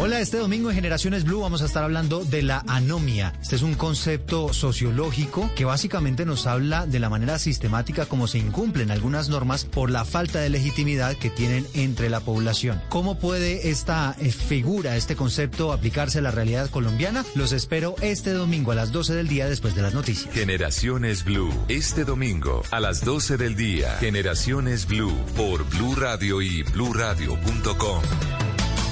[0.00, 3.32] Hola, este domingo en Generaciones Blue vamos a estar hablando de la anomia.
[3.42, 8.38] Este es un concepto sociológico que básicamente nos habla de la manera sistemática como se
[8.38, 12.80] incumplen algunas normas por la falta de legitimidad que tienen entre la población.
[12.90, 17.24] ¿Cómo puede esta eh, figura, este concepto aplicarse a la realidad colombiana?
[17.34, 20.32] Los espero este domingo a las 12 del día después de las noticias.
[20.32, 23.96] Generaciones Blue, este domingo a las 12 del día.
[23.98, 28.47] Generaciones Blue por Blue Radio y bluradio.com.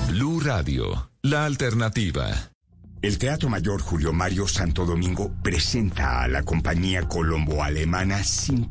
[0.08, 2.28] Blue Radio, la alternativa.
[3.02, 8.22] El Teatro Mayor Julio Mario Santo Domingo presenta a la compañía colombo-alemana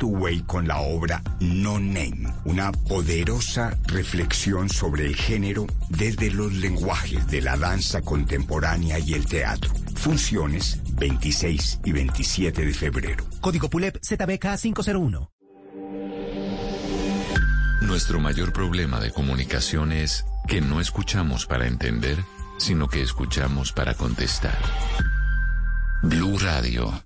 [0.01, 7.27] Way con la obra No Name, una poderosa reflexión sobre el género desde los lenguajes
[7.27, 9.71] de la danza contemporánea y el teatro.
[9.95, 13.25] Funciones 26 y 27 de febrero.
[13.41, 15.31] Código PULEP ZBK 501.
[17.81, 22.23] Nuestro mayor problema de comunicación es que no escuchamos para entender,
[22.57, 24.57] sino que escuchamos para contestar.
[26.03, 27.03] Blue Radio.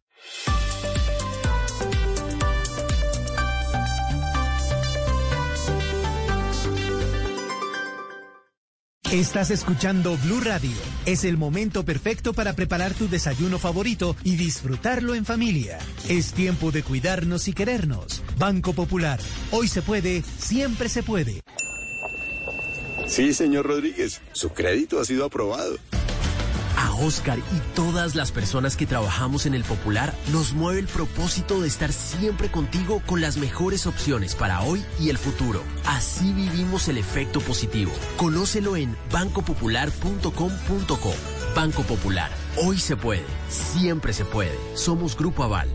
[9.12, 10.70] Estás escuchando Blue Radio.
[11.08, 15.80] Es el momento perfecto para preparar tu desayuno favorito y disfrutarlo en familia.
[16.08, 18.22] Es tiempo de cuidarnos y querernos.
[18.38, 19.20] Banco Popular.
[19.50, 21.42] Hoy se puede, siempre se puede.
[23.10, 25.78] Sí, señor Rodríguez, su crédito ha sido aprobado.
[26.78, 31.60] A Oscar y todas las personas que trabajamos en el Popular nos mueve el propósito
[31.60, 35.64] de estar siempre contigo con las mejores opciones para hoy y el futuro.
[35.86, 37.92] Así vivimos el efecto positivo.
[38.16, 41.14] Conócelo en bancopopular.com.co.
[41.56, 42.30] Banco Popular.
[42.58, 43.26] Hoy se puede.
[43.50, 44.56] Siempre se puede.
[44.76, 45.68] Somos Grupo Aval.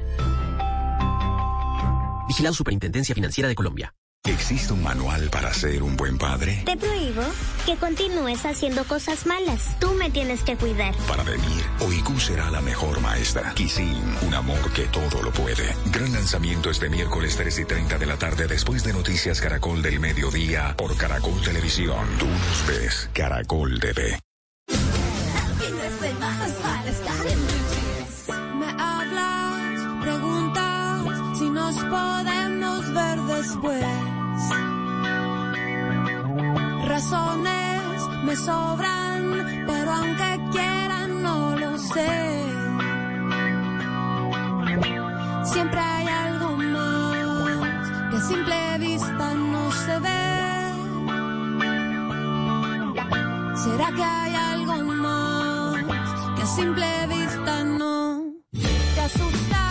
[2.29, 3.93] Vigilado Superintendencia Financiera de Colombia.
[4.27, 6.63] ¿Existe un manual para ser un buen padre?
[6.65, 7.23] Te prohíbo
[7.67, 9.77] que continúes haciendo cosas malas.
[9.79, 10.95] Tú me tienes que cuidar.
[11.07, 13.53] Para venir, OIQ será la mejor maestra.
[13.55, 15.77] Kisin, un amor que todo lo puede.
[15.93, 20.01] Gran lanzamiento este miércoles 3 y 30 de la tarde después de Noticias Caracol del
[20.01, 22.07] Mediodía por Caracol Televisión.
[22.19, 24.19] Tú nos ves, Caracol TV.
[36.95, 42.45] Razones me sobran, pero aunque quieran no lo sé.
[45.43, 50.35] Siempre hay algo más que a simple vista no se ve.
[53.65, 55.85] ¿Será que hay algo más
[56.37, 58.23] que a simple vista no
[58.95, 59.64] te asusta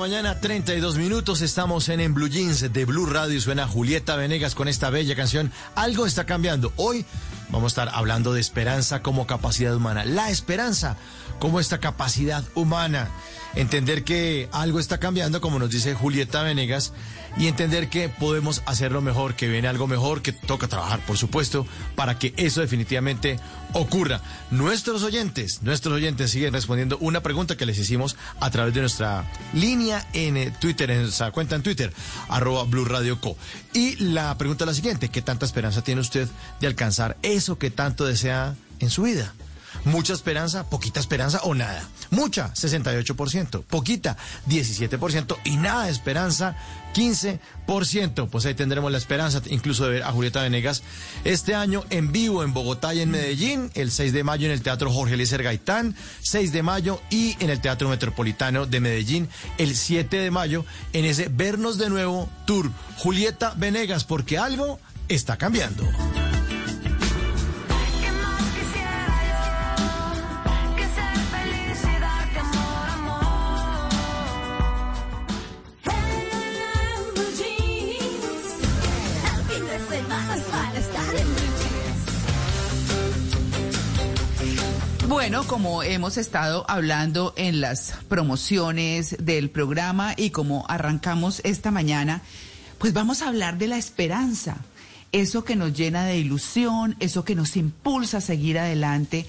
[0.00, 1.42] mañana, 32 minutos.
[1.42, 3.38] Estamos en En Blue Jeans de Blue Radio.
[3.38, 5.52] Suena Julieta Venegas con esta bella canción.
[5.74, 6.72] Algo está cambiando.
[6.76, 7.04] Hoy
[7.50, 10.06] vamos a estar hablando de esperanza como capacidad humana.
[10.06, 10.96] La esperanza
[11.38, 13.10] como esta capacidad humana.
[13.54, 16.92] Entender que algo está cambiando, como nos dice Julieta Venegas,
[17.36, 21.66] y entender que podemos hacerlo mejor, que viene algo mejor, que toca trabajar, por supuesto,
[21.94, 23.38] para que eso definitivamente
[23.72, 24.20] ocurra.
[24.50, 29.24] Nuestros oyentes, nuestros oyentes siguen respondiendo una pregunta que les hicimos a través de nuestra
[29.52, 31.92] línea en eh, Twitter, en nuestra cuenta en Twitter,
[32.28, 33.36] arroba Blue Radio Co.
[33.72, 36.28] Y la pregunta es la siguiente, ¿qué tanta esperanza tiene usted
[36.60, 39.34] de alcanzar eso que tanto desea en su vida?
[39.84, 41.82] Mucha esperanza, poquita esperanza o nada.
[42.10, 43.64] Mucha, 68%.
[43.64, 44.16] Poquita,
[44.48, 45.36] 17%.
[45.44, 46.56] Y nada de esperanza,
[46.94, 48.28] 15%.
[48.28, 50.82] Pues ahí tendremos la esperanza incluso de ver a Julieta Venegas
[51.24, 53.70] este año en vivo en Bogotá y en Medellín.
[53.74, 55.94] El 6 de mayo en el Teatro Jorge Eliezer Gaitán.
[56.20, 59.28] 6 de mayo y en el Teatro Metropolitano de Medellín.
[59.58, 62.70] El 7 de mayo en ese Vernos de Nuevo Tour.
[62.98, 64.78] Julieta Venegas, porque algo
[65.08, 65.84] está cambiando.
[85.20, 92.22] Bueno, como hemos estado hablando en las promociones del programa y como arrancamos esta mañana,
[92.78, 94.56] pues vamos a hablar de la esperanza.
[95.12, 99.26] eso que nos llena de ilusión, eso que nos impulsa a seguir adelante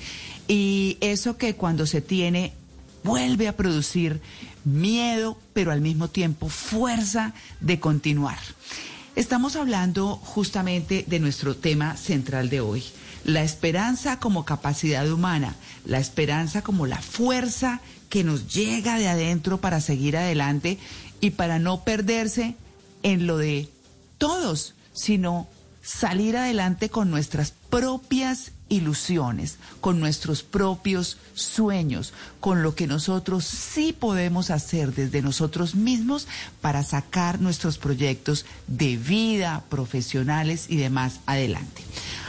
[0.47, 2.53] y eso que cuando se tiene
[3.03, 4.21] vuelve a producir
[4.63, 8.39] miedo, pero al mismo tiempo fuerza de continuar.
[9.17, 12.81] Estamos hablando justamente de nuestro tema central de hoy,
[13.23, 19.59] la esperanza como capacidad humana, la esperanza como la fuerza que nos llega de adentro
[19.59, 20.77] para seguir adelante
[21.21, 22.55] y para no perderse
[23.03, 23.69] en lo de
[24.17, 25.47] todos, sino
[25.81, 33.93] salir adelante con nuestras propias ilusiones, con nuestros propios sueños, con lo que nosotros sí
[33.93, 36.27] podemos hacer desde nosotros mismos
[36.61, 41.83] para sacar nuestros proyectos de vida, profesionales y demás adelante.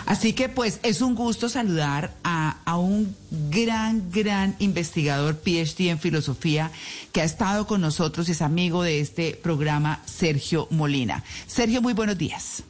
[0.07, 3.15] Así que pues es un gusto saludar a, a, un
[3.51, 6.71] gran, gran investigador PhD en filosofía
[7.13, 11.25] que ha estado con nosotros, es amigo de este programa, Sergio Molina.
[11.47, 12.65] Sergio, muy buenos días.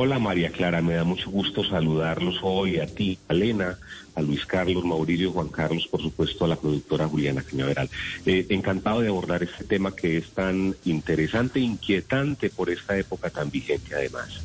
[0.00, 3.78] Hola María Clara, me da mucho gusto saludarlos hoy a ti, a Elena,
[4.14, 7.90] a Luis Carlos, Mauricio, Juan Carlos, por supuesto a la productora Juliana Cañaveral.
[8.24, 13.28] Eh, encantado de abordar este tema que es tan interesante e inquietante por esta época
[13.30, 14.40] tan vigente además.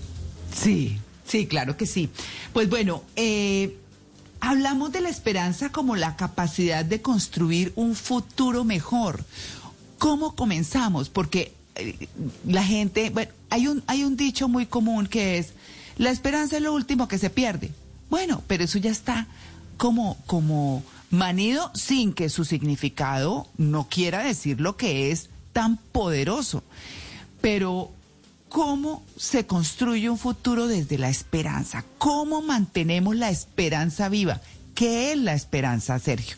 [0.51, 2.09] Sí, sí, claro que sí.
[2.53, 3.77] Pues bueno, eh,
[4.39, 9.23] hablamos de la esperanza como la capacidad de construir un futuro mejor.
[9.97, 11.09] ¿Cómo comenzamos?
[11.09, 12.07] Porque eh,
[12.45, 15.53] la gente, bueno, hay un, hay un dicho muy común que es,
[15.97, 17.71] la esperanza es lo último que se pierde.
[18.09, 19.27] Bueno, pero eso ya está
[19.77, 26.63] como, como manido sin que su significado no quiera decir lo que es tan poderoso.
[27.41, 27.91] Pero,
[28.53, 31.83] ¿cómo se construye un futuro desde la esperanza?
[31.97, 34.41] ¿Cómo mantenemos la esperanza viva?
[34.75, 36.37] ¿Qué es la esperanza, Sergio?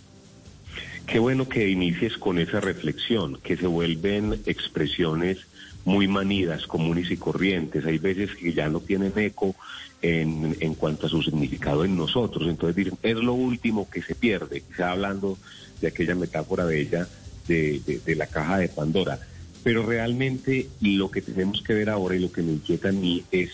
[1.05, 5.39] Qué bueno que inicies con esa reflexión, que se vuelven expresiones
[5.83, 7.85] muy manidas, comunes y corrientes.
[7.85, 9.53] Hay veces que ya no tienen eco
[10.01, 12.47] en, en cuanto a su significado en nosotros.
[12.47, 14.59] Entonces dicen, es lo último que se pierde.
[14.59, 15.37] Está hablando
[15.81, 17.09] de aquella metáfora bella
[17.45, 19.19] de, de, de la caja de Pandora.
[19.65, 23.23] Pero realmente lo que tenemos que ver ahora y lo que me inquieta a mí
[23.31, 23.49] es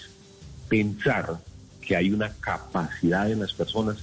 [0.67, 1.39] pensar
[1.79, 3.95] que hay una capacidad en las personas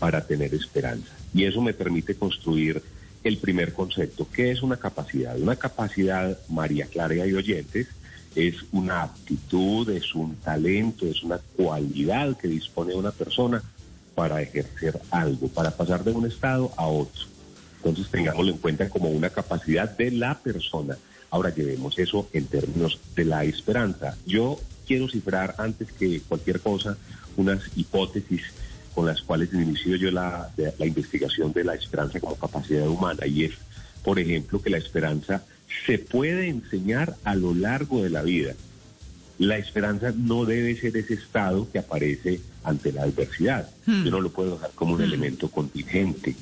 [0.00, 1.12] para tener esperanza.
[1.32, 2.82] Y eso me permite construir
[3.22, 4.26] el primer concepto.
[4.32, 5.38] ¿Qué es una capacidad?
[5.38, 7.86] Una capacidad, María Clara y oyentes,
[8.34, 13.62] es una aptitud, es un talento, es una cualidad que dispone una persona
[14.16, 17.22] para ejercer algo, para pasar de un estado a otro.
[17.76, 20.98] Entonces tengámoslo en cuenta como una capacidad de la persona.
[21.32, 24.16] Ahora llevemos eso en términos de la esperanza.
[24.26, 26.96] Yo quiero cifrar antes que cualquier cosa
[27.36, 28.42] unas hipótesis
[28.94, 33.44] con las cuales inicio yo la, la investigación de la esperanza como capacidad humana y
[33.44, 33.52] es,
[34.04, 35.42] por ejemplo, que la esperanza
[35.86, 38.52] se puede enseñar a lo largo de la vida.
[39.38, 43.70] La esperanza no debe ser ese estado que aparece ante la adversidad.
[43.86, 44.04] Hmm.
[44.04, 45.04] Yo no lo puedo dejar como un Hmm.
[45.04, 46.36] elemento contingente.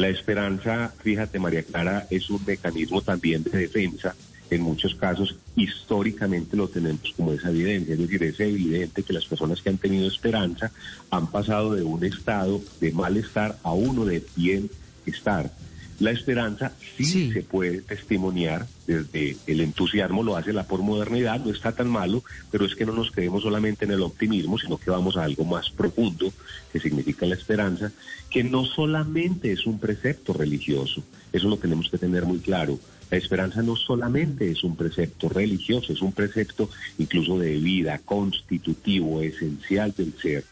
[0.00, 4.16] La esperanza, fíjate María Clara, es un mecanismo también de defensa.
[4.48, 7.92] En muchos casos, históricamente lo tenemos como esa evidencia.
[7.92, 10.72] Es decir, es evidente que las personas que han tenido esperanza
[11.10, 15.52] han pasado de un estado de malestar a uno de bienestar.
[16.00, 21.72] La esperanza sí, se puede testimoniar desde el entusiasmo, lo hace la posmodernidad, no está
[21.72, 25.16] tan malo, pero es que no nos quedemos solamente en el optimismo, sino que vamos
[25.18, 26.32] a algo más profundo,
[26.72, 27.92] que significa la esperanza,
[28.30, 31.02] que no solamente es un precepto religioso,
[31.32, 32.78] eso lo tenemos que tener muy claro.
[33.10, 39.20] La esperanza no solamente es un precepto religioso, es un precepto incluso de vida, constitutivo,
[39.20, 40.44] esencial del ser.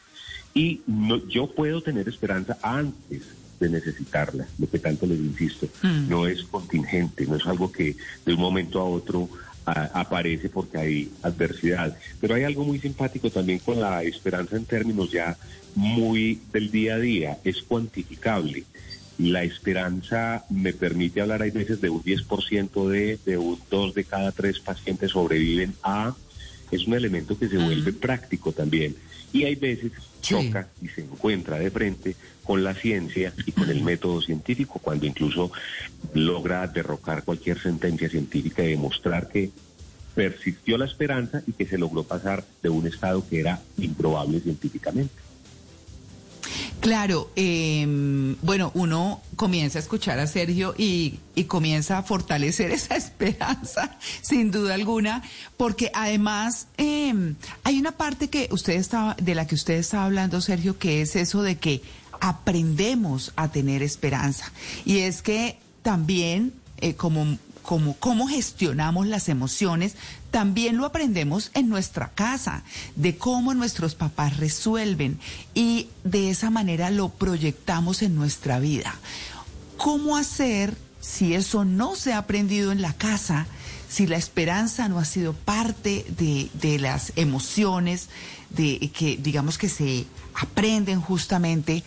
[0.55, 3.23] Y no- yo puedo tener esperanza antes
[3.59, 6.09] de necesitarla, lo que tanto les insisto, Mm.
[6.09, 9.29] no es contingente, no es algo que de un momento a otro
[9.67, 11.95] a- aparece porque hay adversidad.
[12.21, 15.37] Pero hay algo muy simpático también con la esperanza en términos ya
[15.75, 18.65] muy del día a día, es cuantificable.
[19.19, 24.05] La esperanza me permite hablar, hay veces de un 10% de, de un 2 de
[24.05, 26.15] cada 3 pacientes sobreviven a,
[26.71, 28.95] es un elemento que se vuelve práctico también.
[29.33, 33.83] Y hay veces choca y se encuentra de frente con la ciencia y con el
[33.83, 35.53] método científico, cuando incluso
[36.15, 39.51] logra derrocar cualquier sentencia científica y demostrar que
[40.15, 45.15] persistió la esperanza y que se logró pasar de un estado que era improbable científicamente.
[46.89, 47.85] Claro, eh,
[48.41, 54.51] bueno, uno comienza a escuchar a Sergio y, y comienza a fortalecer esa esperanza, sin
[54.51, 55.23] duda alguna,
[55.59, 60.41] porque además eh, hay una parte que usted estaba, de la que usted estaba hablando,
[60.41, 61.83] Sergio, que es eso de que
[62.23, 64.51] aprendemos a tener esperanza.
[64.87, 67.37] Y es que también, eh, como
[67.69, 69.95] cómo, cómo gestionamos las emociones,
[70.31, 72.63] también lo aprendemos en nuestra casa,
[72.97, 75.19] de cómo nuestros papás resuelven
[75.55, 78.95] y de esa manera lo proyectamos en nuestra vida.
[79.77, 83.47] ¿Cómo hacer si eso no se ha aprendido en la casa?
[83.89, 88.09] si la esperanza no ha sido parte de, de, las emociones
[88.51, 91.83] de que digamos que se aprenden justamente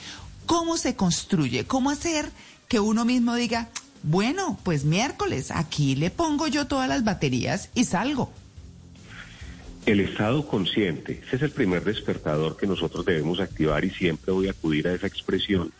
[0.47, 2.31] cómo se construye, cómo hacer
[2.67, 3.69] que uno mismo diga,
[4.03, 8.31] bueno, pues miércoles, aquí le pongo yo todas las baterías y salgo.
[9.85, 14.47] El estado consciente, ese es el primer despertador que nosotros debemos activar y siempre voy
[14.47, 15.71] a acudir a esa expresión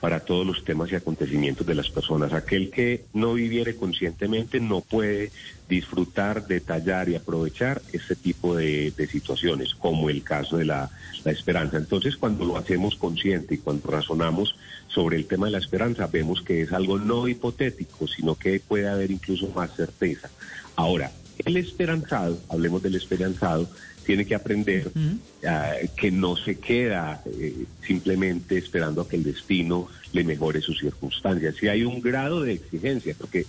[0.00, 2.32] para todos los temas y acontecimientos de las personas.
[2.32, 5.32] Aquel que no viviere conscientemente no puede
[5.68, 10.90] disfrutar, detallar y aprovechar este tipo de, situaciones, como el caso de la,
[11.24, 11.78] la, esperanza.
[11.78, 14.56] Entonces, cuando lo hacemos consciente y cuando razonamos
[14.96, 18.88] sobre el tema de la esperanza, vemos que es algo no hipotético, sino que puede
[18.88, 20.30] haber incluso más certeza.
[20.74, 21.12] Ahora,
[21.44, 23.68] el esperanzado, hablemos del esperanzado,
[24.06, 29.86] tiene que aprender uh, que no se queda eh, simplemente esperando a que el destino
[30.14, 31.56] le mejore sus circunstancias.
[31.60, 33.44] Si hay un grado de exigencia, porque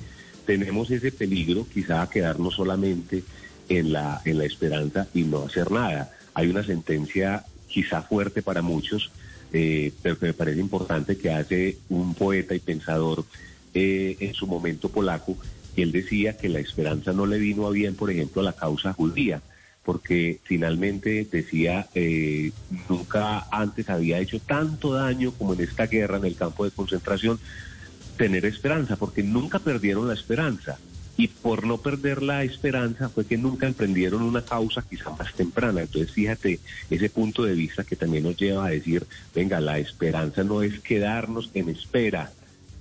[0.46, 3.24] tenemos ese peligro quizá a quedarnos solamente
[3.70, 6.12] en la, en la esperanza y no hacer nada.
[6.34, 9.12] Hay una sentencia quizá fuerte para muchos,
[9.54, 13.26] eh, pero que me parece importante que hace un poeta y pensador
[13.74, 15.38] eh, en su momento polaco,
[15.76, 18.54] y él decía que la esperanza no le vino a bien, por ejemplo, a la
[18.54, 19.42] causa judía
[19.88, 22.52] porque finalmente decía, eh,
[22.90, 27.40] nunca antes había hecho tanto daño como en esta guerra en el campo de concentración,
[28.18, 30.78] tener esperanza, porque nunca perdieron la esperanza.
[31.18, 35.82] Y por no perder la esperanza fue que nunca emprendieron una causa quizá más temprana.
[35.82, 40.44] Entonces fíjate ese punto de vista que también nos lleva a decir, venga, la esperanza
[40.44, 42.32] no es quedarnos en espera,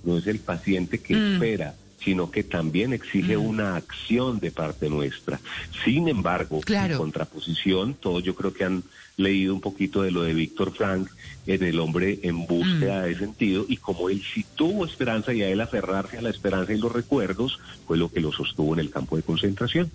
[0.03, 1.33] no es el paciente que mm.
[1.33, 3.45] espera sino que también exige mm.
[3.45, 5.41] una acción de parte nuestra.
[5.83, 6.93] Sin embargo, claro.
[6.93, 8.83] en contraposición, todos yo creo que han
[9.17, 11.09] leído un poquito de lo de Víctor Frank
[11.47, 13.05] en El hombre en búsqueda mm.
[13.05, 16.73] de sentido y como él sí tuvo esperanza y a él aferrarse a la esperanza
[16.73, 19.91] y los recuerdos fue lo que lo sostuvo en el campo de concentración.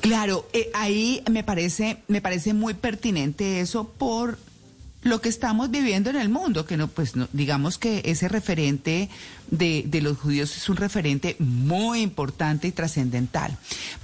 [0.00, 4.38] Claro, eh, ahí me parece, me parece muy pertinente eso por
[5.02, 9.08] lo que estamos viviendo en el mundo, que no, pues no, digamos que ese referente
[9.50, 13.56] de, los judíos es un referente muy importante y trascendental.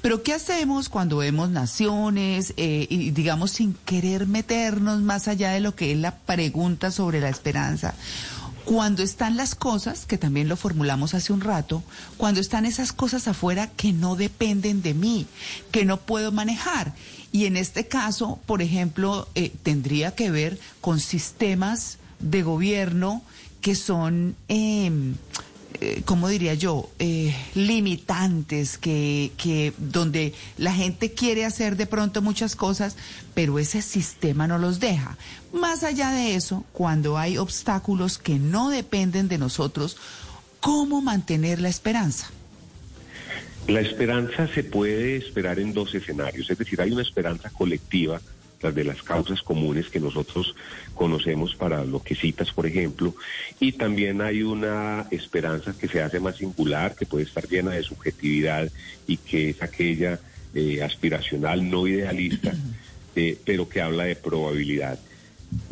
[0.03, 5.61] Pero ¿qué hacemos cuando vemos naciones eh, y digamos sin querer meternos más allá de
[5.61, 7.95] lo que es la pregunta sobre la esperanza?
[8.65, 11.83] Cuando están las cosas, que también lo formulamos hace un rato,
[12.19, 15.27] cuando están esas cosas afuera que no dependen de mí,
[15.71, 16.93] que no puedo manejar.
[17.33, 23.23] Y en este caso, por ejemplo, eh, tendría que ver con sistemas de gobierno
[23.61, 24.37] que son...
[24.49, 24.91] Eh,
[25.81, 26.91] eh, ¿cómo diría yo?
[26.99, 32.97] Eh, limitantes, que, que donde la gente quiere hacer de pronto muchas cosas,
[33.35, 35.17] pero ese sistema no los deja.
[35.53, 39.97] Más allá de eso, cuando hay obstáculos que no dependen de nosotros,
[40.61, 42.29] ¿cómo mantener la esperanza?
[43.69, 48.21] La esperanza se puede esperar en dos escenarios, es decir, hay una esperanza colectiva
[48.63, 50.55] las de las causas comunes que nosotros
[50.95, 53.15] conocemos para lo que citas, por ejemplo,
[53.61, 57.83] y también hay una esperanza que se hace más singular, que puede estar llena de
[57.83, 58.71] subjetividad
[59.07, 60.19] y que es aquella
[60.55, 62.55] eh, aspiracional, no idealista,
[63.17, 64.99] eh, pero que habla de probabilidad.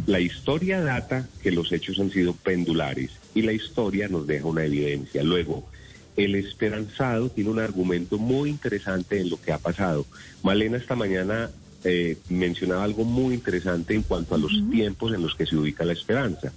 [0.07, 4.65] La historia data que los hechos han sido pendulares y la historia nos deja una
[4.65, 5.23] evidencia.
[5.23, 5.67] Luego,
[6.17, 10.07] el esperanzado tiene un argumento muy interesante en lo que ha pasado.
[10.43, 11.51] Malena esta mañana
[11.85, 14.71] eh, mencionaba algo muy interesante en cuanto a los uh -huh.
[14.71, 16.53] tiempos en los que se ubica la esperanza.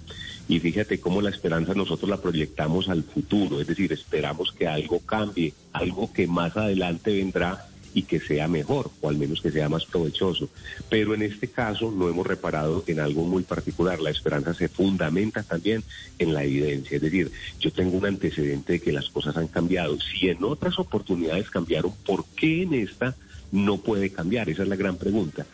[0.48, 4.98] Y fíjate cómo la esperanza nosotros la proyectamos al futuro, es decir, esperamos que algo
[5.00, 9.68] cambie, algo que más adelante vendrá y que sea mejor, o al menos que sea
[9.68, 10.48] más provechoso.
[10.88, 14.00] Pero en este caso no hemos reparado en algo muy particular.
[14.00, 15.82] La esperanza se fundamenta también
[16.18, 16.96] en la evidencia.
[16.96, 19.98] Es decir, yo tengo un antecedente de que las cosas han cambiado.
[20.00, 23.16] Si en otras oportunidades cambiaron, ¿por qué en esta
[23.52, 24.48] no puede cambiar?
[24.48, 25.46] Esa es la gran pregunta.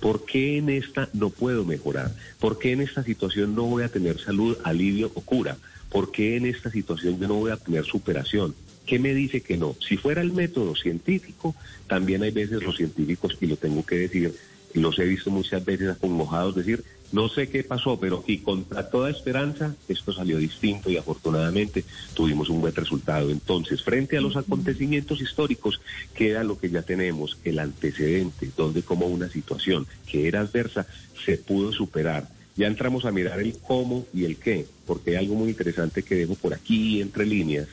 [0.00, 2.14] ¿Por qué en esta no puedo mejorar?
[2.38, 5.56] ¿Por qué en esta situación no voy a tener salud, alivio o cura?
[5.90, 8.54] ¿Por qué en esta situación no voy a tener superación?
[8.86, 9.76] ¿Qué me dice que no?
[9.86, 11.54] Si fuera el método científico,
[11.86, 14.34] también hay veces los científicos, y lo tengo que decir,
[14.74, 19.08] los he visto muchas veces acongojados decir, no sé qué pasó, pero y contra toda
[19.08, 23.30] esperanza, esto salió distinto y afortunadamente tuvimos un buen resultado.
[23.30, 25.80] Entonces, frente a los acontecimientos históricos,
[26.14, 30.86] queda lo que ya tenemos, el antecedente, donde como una situación que era adversa
[31.24, 32.28] se pudo superar.
[32.56, 36.16] Ya entramos a mirar el cómo y el qué, porque hay algo muy interesante que
[36.16, 37.68] dejo por aquí entre líneas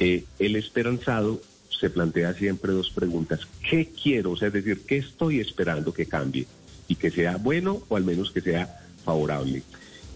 [0.00, 1.40] Eh, el esperanzado
[1.78, 3.40] se plantea siempre dos preguntas.
[3.68, 4.32] ¿Qué quiero?
[4.32, 6.46] O sea, es decir, ¿qué estoy esperando que cambie?
[6.88, 9.62] Y que sea bueno o al menos que sea favorable.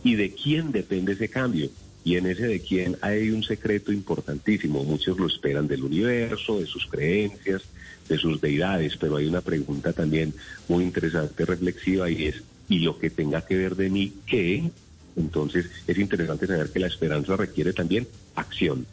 [0.05, 1.71] ¿Y de quién depende ese cambio?
[2.05, 4.83] Y en ese de quién hay un secreto importantísimo.
[4.83, 7.63] Muchos lo esperan del universo, de sus creencias,
[8.09, 10.35] de sus deidades, pero hay una pregunta también
[10.69, 14.71] muy interesante, reflexiva, y es, ¿y lo que tenga que ver de mí qué?
[15.17, 18.87] Entonces es interesante saber que la esperanza requiere también acción.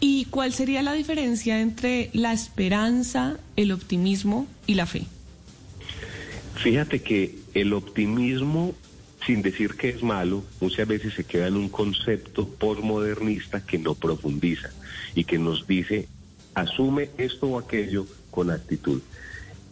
[0.00, 5.06] ¿Y cuál sería la diferencia entre la esperanza, el optimismo y la fe?
[6.56, 8.74] Fíjate que el optimismo,
[9.26, 13.94] sin decir que es malo, muchas veces se queda en un concepto postmodernista que no
[13.94, 14.70] profundiza
[15.14, 16.08] y que nos dice,
[16.54, 19.00] asume esto o aquello con actitud.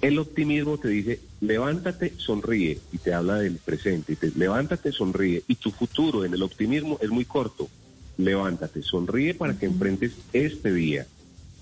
[0.03, 5.43] El optimismo te dice, levántate, sonríe, y te habla del presente, y te, levántate, sonríe,
[5.49, 7.71] y tu futuro en el optimismo es muy corto.
[8.17, 11.07] Levántate, sonríe para que enfrentes este día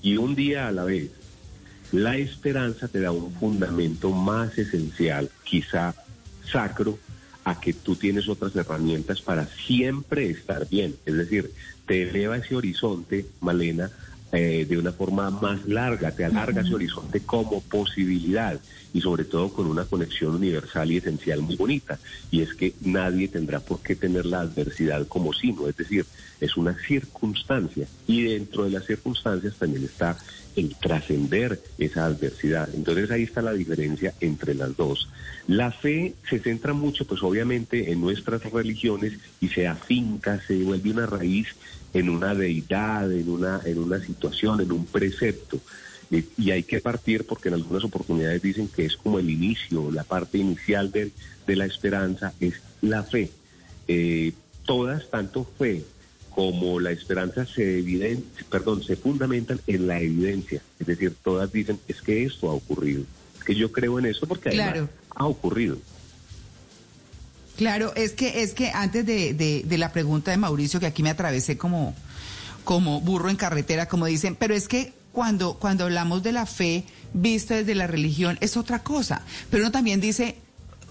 [0.02, 1.10] y un día a la vez.
[1.92, 5.94] La esperanza te da un fundamento más esencial, quizá
[6.50, 6.98] sacro,
[7.44, 10.94] a que tú tienes otras herramientas para siempre estar bien.
[11.04, 11.52] Es decir,
[11.86, 13.90] te eleva ese horizonte, Malena,
[14.32, 18.58] eh, de una forma más larga, te alarga ese horizonte como posibilidad
[18.94, 21.98] y sobre todo con una conexión universal y esencial muy bonita.
[22.30, 26.06] Y es que nadie tendrá por qué tener la adversidad como sino, es decir,
[26.40, 30.16] es una circunstancia y dentro de las circunstancias también está
[30.56, 32.68] el trascender esa adversidad.
[32.74, 35.08] Entonces ahí está la diferencia entre las dos.
[35.46, 40.90] La fe se centra mucho, pues obviamente, en nuestras religiones y se afinca, se vuelve
[40.90, 41.48] una raíz
[41.94, 45.60] en una deidad, en una, en una situación, en un precepto.
[46.10, 49.90] Eh, Y hay que partir porque en algunas oportunidades dicen que es como el inicio,
[49.90, 51.10] la parte inicial de,
[51.46, 53.30] de la esperanza es la fe.
[53.88, 54.32] Eh,
[54.64, 55.84] todas, tanto fe
[56.34, 60.62] como la esperanza se eviden, perdón, se fundamentan en la evidencia.
[60.80, 63.04] Es decir, todas dicen, es que esto ha ocurrido.
[63.38, 64.88] Es que yo creo en esto porque además Claro.
[65.14, 65.76] ha ocurrido.
[67.56, 71.02] Claro, es que, es que antes de, de- de la pregunta de Mauricio, que aquí
[71.02, 71.94] me atravesé como,
[72.64, 76.84] como burro en carretera, como dicen, pero es que cuando, cuando hablamos de la fe
[77.12, 79.22] vista desde la religión es otra cosa.
[79.50, 80.36] Pero uno también dice,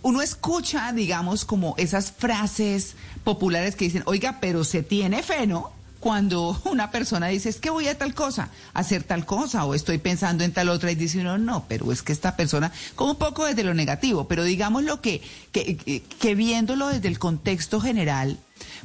[0.03, 5.71] uno escucha, digamos, como esas frases populares que dicen, oiga, pero se tiene fe, ¿no?
[6.01, 9.99] Cuando una persona dice, es que voy a tal cosa, hacer tal cosa, o estoy
[9.99, 13.17] pensando en tal otra, y dice uno, no, pero es que esta persona, como un
[13.17, 15.21] poco desde lo negativo, pero digamos lo que,
[15.53, 18.37] que, que- que viéndolo desde el contexto general,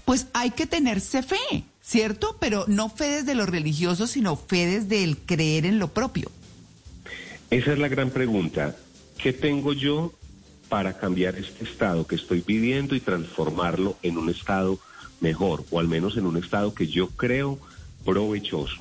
[0.05, 2.36] pues hay que tenerse fe, ¿cierto?
[2.38, 6.30] Pero no fe desde lo religioso, sino fe desde el creer en lo propio.
[7.51, 8.76] Esa es la gran pregunta.
[9.18, 10.12] ¿Qué tengo yo
[10.68, 14.78] para cambiar este estado que estoy viviendo y transformarlo en un estado
[15.20, 17.59] mejor, o al menos en un estado que yo creo
[18.05, 18.76] provechoso?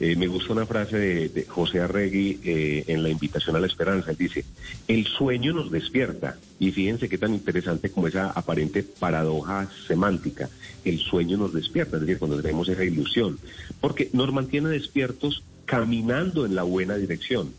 [0.00, 3.68] Eh, me gusta una frase de, de José Arregui eh, en la invitación a la
[3.68, 4.10] esperanza.
[4.10, 4.44] Él dice,
[4.88, 6.36] el sueño nos despierta.
[6.58, 10.50] Y fíjense qué tan interesante como esa aparente paradoja semántica.
[10.84, 13.38] El sueño nos despierta, es decir, cuando tenemos esa ilusión.
[13.80, 17.52] Porque nos mantiene despiertos caminando en la buena dirección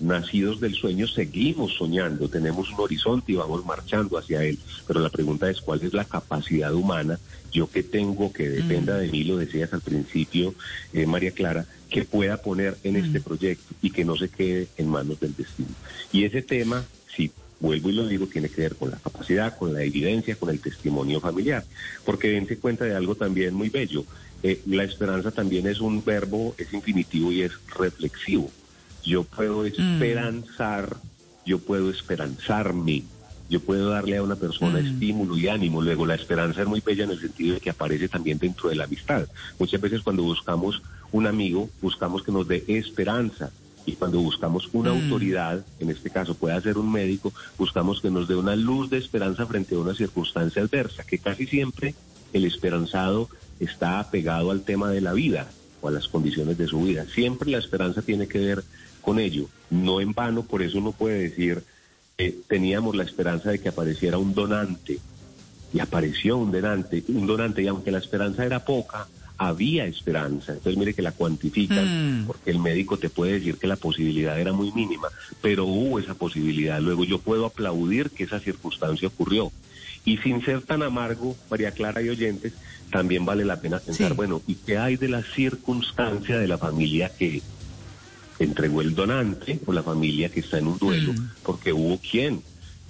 [0.00, 4.58] nacidos del sueño, seguimos soñando, tenemos un horizonte y vamos marchando hacia él.
[4.86, 7.18] Pero la pregunta es cuál es la capacidad humana,
[7.52, 10.54] yo que tengo, que dependa de mí, lo decías al principio,
[10.92, 14.88] eh, María Clara, que pueda poner en este proyecto y que no se quede en
[14.88, 15.70] manos del destino.
[16.12, 19.72] Y ese tema, si vuelvo y lo digo, tiene que ver con la capacidad, con
[19.72, 21.64] la evidencia, con el testimonio familiar.
[22.04, 24.04] Porque dense cuenta de algo también muy bello.
[24.42, 28.50] Eh, la esperanza también es un verbo, es infinitivo y es reflexivo.
[29.04, 30.96] Yo puedo esperanzar,
[31.46, 33.04] yo puedo esperanzarme,
[33.48, 35.82] yo puedo darle a una persona estímulo y ánimo.
[35.82, 38.76] Luego, la esperanza es muy bella en el sentido de que aparece también dentro de
[38.76, 39.26] la amistad.
[39.58, 43.50] Muchas veces cuando buscamos un amigo, buscamos que nos dé esperanza.
[43.86, 48.28] Y cuando buscamos una autoridad, en este caso puede ser un médico, buscamos que nos
[48.28, 51.94] dé una luz de esperanza frente a una circunstancia adversa, que casi siempre
[52.32, 53.28] el esperanzado
[53.58, 55.48] está apegado al tema de la vida
[55.80, 57.06] o a las condiciones de su vida.
[57.12, 58.64] Siempre la esperanza tiene que ver
[59.00, 59.48] con ello.
[59.70, 61.62] No en vano, por eso uno puede decir,
[62.18, 64.98] eh, teníamos la esperanza de que apareciera un donante
[65.72, 69.06] y apareció un donante, un donante y aunque la esperanza era poca,
[69.38, 70.52] había esperanza.
[70.52, 74.52] Entonces mire que la cuantifican porque el médico te puede decir que la posibilidad era
[74.52, 75.08] muy mínima,
[75.40, 76.78] pero hubo esa posibilidad.
[76.80, 79.50] Luego yo puedo aplaudir que esa circunstancia ocurrió.
[80.04, 82.52] Y sin ser tan amargo, María Clara y oyentes,
[82.90, 87.08] también vale la pena pensar, bueno, ¿y qué hay de la circunstancia de la familia
[87.08, 87.40] que
[88.40, 91.14] entregó el donante o la familia que está en un duelo?
[91.42, 92.42] Porque hubo quien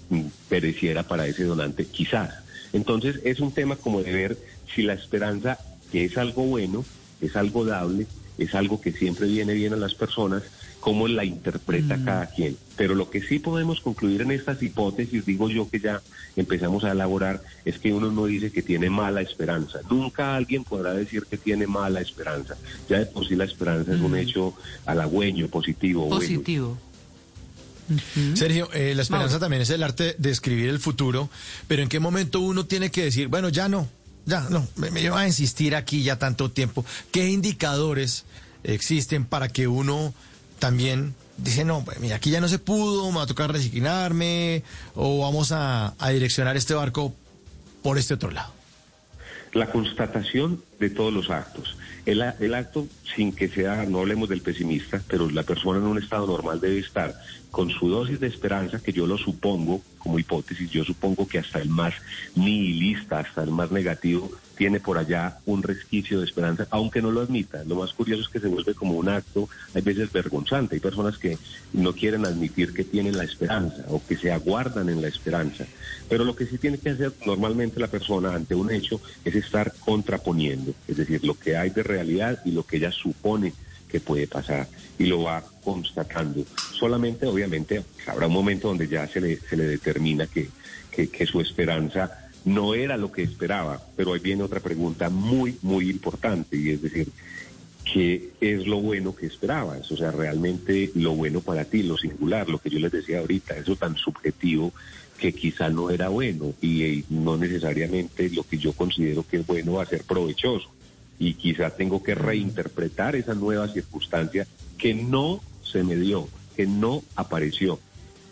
[0.08, 2.34] mm, pereciera para ese donante, quizás.
[2.72, 4.38] Entonces es un tema como de ver
[4.74, 5.58] si la esperanza,
[5.90, 6.84] que es algo bueno,
[7.20, 8.06] es algo dable,
[8.38, 10.44] es algo que siempre viene bien a las personas,
[10.80, 12.04] cómo la interpreta Mm.
[12.04, 12.56] cada quien.
[12.76, 16.00] Pero lo que sí podemos concluir en estas hipótesis, digo yo que ya
[16.36, 19.80] empezamos a elaborar, es que uno no dice que tiene mala esperanza.
[19.90, 22.56] Nunca alguien podrá decir que tiene mala esperanza.
[22.88, 24.54] Ya de por sí la esperanza es un hecho
[24.86, 26.06] halagüeño, positivo.
[26.06, 26.16] bueno.
[26.20, 26.78] Positivo.
[28.34, 29.40] Sergio, eh, la esperanza Mauro.
[29.40, 31.28] también es el arte de escribir el futuro,
[31.66, 33.88] pero ¿en qué momento uno tiene que decir, bueno, ya no,
[34.26, 36.84] ya no, me, me va a insistir aquí ya tanto tiempo?
[37.10, 38.24] ¿Qué indicadores
[38.62, 40.14] existen para que uno
[40.60, 44.62] también dice, no, pues, mira, aquí ya no se pudo, me va a tocar resignarme
[44.94, 47.14] o vamos a, direccionar este barco
[47.82, 48.52] por este otro lado?
[49.52, 51.76] La constatación de todos los actos.
[52.06, 55.98] El, el acto, sin que sea, no hablemos del pesimista, pero la persona en un
[55.98, 57.14] estado normal debe estar
[57.50, 61.58] con su dosis de esperanza, que yo lo supongo como hipótesis, yo supongo que hasta
[61.60, 61.94] el más
[62.36, 64.30] nihilista, hasta el más negativo,
[64.60, 67.64] tiene por allá un resquicio de esperanza, aunque no lo admita.
[67.64, 70.74] Lo más curioso es que se vuelve como un acto, hay veces vergonzante.
[70.74, 71.38] Hay personas que
[71.72, 75.64] no quieren admitir que tienen la esperanza o que se aguardan en la esperanza.
[76.10, 79.72] Pero lo que sí tiene que hacer normalmente la persona ante un hecho es estar
[79.80, 83.54] contraponiendo, es decir, lo que hay de realidad y lo que ella supone
[83.88, 84.68] que puede pasar
[84.98, 86.44] y lo va constatando.
[86.70, 90.50] Solamente, obviamente, habrá un momento donde ya se le, se le determina que,
[90.90, 95.58] que, que su esperanza no era lo que esperaba, pero ahí viene otra pregunta muy,
[95.62, 97.08] muy importante y es decir,
[97.92, 99.90] ¿qué es lo bueno que esperabas?
[99.90, 103.56] O sea, realmente lo bueno para ti, lo singular, lo que yo les decía ahorita,
[103.56, 104.72] eso tan subjetivo
[105.18, 109.46] que quizá no era bueno y, eh, no necesariamente lo que yo considero que es
[109.46, 110.70] bueno va a ser provechoso
[111.18, 114.46] y quizá tengo que reinterpretar esa nueva circunstancia
[114.78, 117.78] que no se me dio, que no apareció.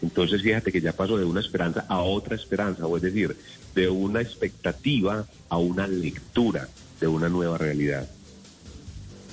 [0.03, 3.37] Entonces fíjate que ya paso de una esperanza a otra esperanza, o es decir,
[3.75, 6.69] de una expectativa a una lectura
[7.01, 8.09] de una nueva realidad.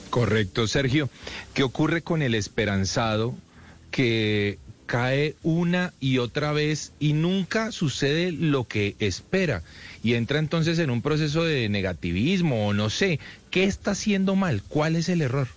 [0.10, 1.10] Correcto, Sergio.
[1.54, 3.36] ¿Qué ocurre con el esperanzado
[3.92, 9.62] que cae una y otra vez y nunca sucede lo que espera?
[10.04, 13.20] Y entra entonces en un proceso de negativismo o no sé.
[13.52, 14.62] ¿Qué está haciendo mal?
[14.68, 15.48] ¿Cuál es el error?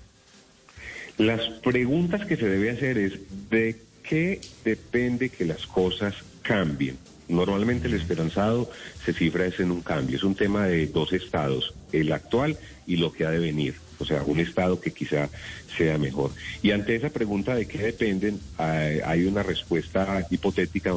[1.19, 3.13] Las preguntas que se debe hacer es
[3.51, 6.97] de qué depende que las cosas cambien.
[7.29, 8.71] Normalmente el esperanzado
[9.05, 12.57] se cifra es en un cambio, es un tema de dos estados, el actual
[12.87, 15.29] y lo que ha de venir, o sea, un estado que quizá
[15.77, 16.31] sea mejor.
[16.63, 20.95] Y ante esa pregunta de qué dependen, hay una respuesta hipotética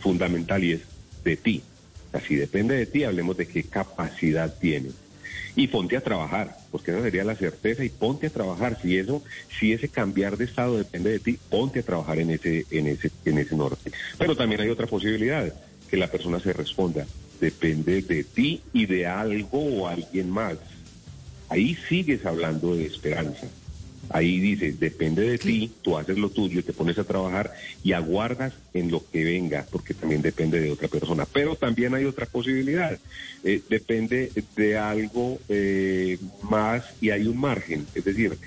[0.00, 0.80] fundamental y es
[1.22, 1.62] de ti.
[2.12, 4.94] Así depende de ti, hablemos de qué capacidad tienes
[5.56, 8.78] y ponte a trabajar, porque esa sería la certeza y ponte a trabajar.
[8.80, 9.22] Si eso,
[9.58, 13.10] si ese cambiar de estado depende de ti, ponte a trabajar en ese, en ese,
[13.24, 13.90] en ese norte.
[14.18, 15.52] Pero también hay otra posibilidad,
[15.88, 17.06] que la persona se responda,
[17.40, 20.58] depende de ti y de algo o alguien más.
[21.48, 23.46] Ahí sigues hablando de esperanza.
[24.10, 27.52] Ahí dices, depende de ti, tú haces lo tuyo, te pones a trabajar
[27.84, 31.26] y aguardas en lo que venga, porque también depende de otra persona.
[31.30, 32.98] Pero también hay otra posibilidad,
[33.44, 37.86] eh, depende de algo eh, más y hay un margen.
[37.94, 38.38] Es decir,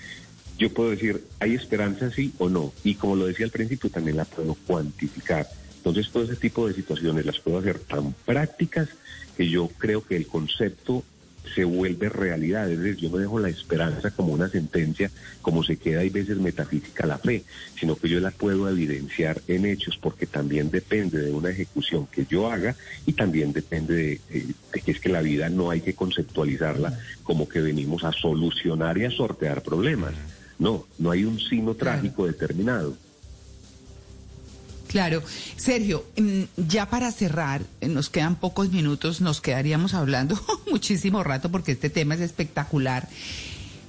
[0.57, 2.73] yo puedo decir, ¿hay esperanza sí o no?
[2.83, 5.47] Y como lo decía al principio, también la puedo cuantificar.
[5.77, 8.89] Entonces, todo ese tipo de situaciones las puedo hacer tan prácticas
[9.35, 11.03] que yo creo que el concepto
[11.53, 12.69] se vuelve realidad.
[12.69, 15.11] Es decir, yo no dejo la esperanza como una sentencia,
[15.41, 17.43] como se queda hay veces metafísica la fe,
[17.79, 22.25] sino que yo la puedo evidenciar en hechos porque también depende de una ejecución que
[22.25, 22.75] yo haga
[23.05, 26.97] y también depende de, eh, de que es que la vida no hay que conceptualizarla
[27.23, 30.13] como que venimos a solucionar y a sortear problemas.
[30.59, 32.95] No, no hay un sino trágico determinado.
[34.91, 35.23] Claro.
[35.55, 40.39] Sergio, mm, ya para cerrar, eh, nos quedan pocos minutos, nos quedaríamos hablando
[40.69, 43.07] muchísimo rato porque este tema es espectacular.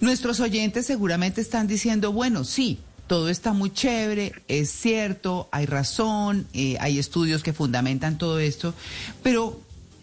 [0.01, 6.47] Nuestros oyentes seguramente están diciendo, bueno, sí, todo está muy chévere, es cierto, hay razón,
[6.55, 8.75] eh, hay estudios que fundamentan todo esto,
[9.23, 9.61] pero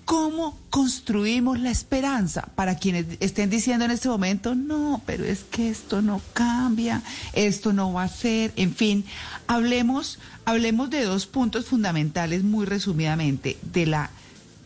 [0.09, 5.69] ¿cómo construimos la esperanza para quienes estén diciendo en este momento, no, pero es que
[5.69, 7.03] esto no cambia,
[7.33, 9.05] esto no va a ser, en fin,
[9.45, 14.09] hablemos, hablemos de dos puntos fundamentales muy resumidamente, de la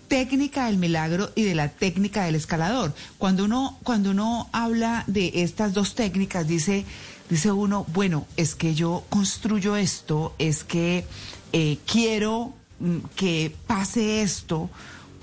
[0.07, 2.95] técnica del milagro y de la técnica del escalador.
[3.17, 6.85] Cuando uno, cuando uno habla de estas dos técnicas, dice,
[7.29, 11.05] dice uno, bueno, es que yo construyo esto, es que
[11.51, 14.69] eh, quiero mm, que pase esto,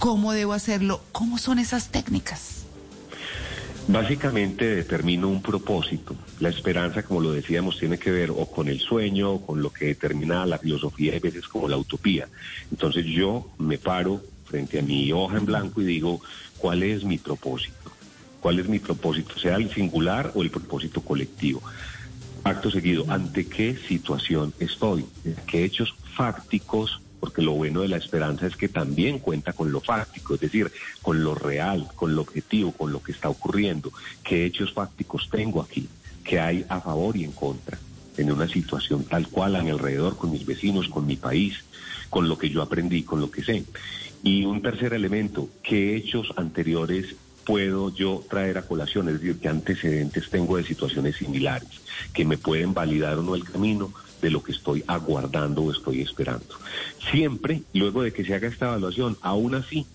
[0.00, 1.00] ¿cómo debo hacerlo?
[1.12, 2.64] ¿Cómo son esas técnicas?
[3.86, 6.16] Básicamente determino un propósito.
[6.40, 9.70] La esperanza, como lo decíamos, tiene que ver o con el sueño, o con lo
[9.70, 12.28] que determina la filosofía, a veces como la utopía.
[12.72, 16.20] Entonces yo me paro frente a mi hoja en blanco y digo,
[16.58, 17.80] ¿cuál es mi propósito?
[18.40, 21.62] cuál es mi propósito, sea el singular o el propósito colectivo.
[22.42, 25.04] Acto seguido, ¿ante qué situación estoy?
[25.46, 27.00] ¿Qué hechos fácticos?
[27.20, 30.72] Porque lo bueno de la esperanza es que también cuenta con lo fáctico, es decir,
[31.02, 33.92] con lo real, con lo objetivo, con lo que está ocurriendo.
[34.24, 35.86] ¿Qué hechos fácticos tengo aquí?
[36.24, 37.78] ¿Qué hay a favor y en contra?
[38.16, 41.58] En una situación tal cual a mi alrededor, con mis vecinos, con mi país,
[42.08, 43.64] con lo que yo aprendí, con lo que sé.
[44.22, 47.14] Y un tercer elemento, ¿qué hechos anteriores
[47.44, 49.08] puedo yo traer a colación?
[49.08, 51.68] Es decir, ¿qué antecedentes tengo de situaciones similares
[52.12, 56.00] que me pueden validar o no el camino de lo que estoy aguardando o estoy
[56.00, 56.54] esperando?
[57.10, 59.86] Siempre, luego de que se haga esta evaluación, aún así,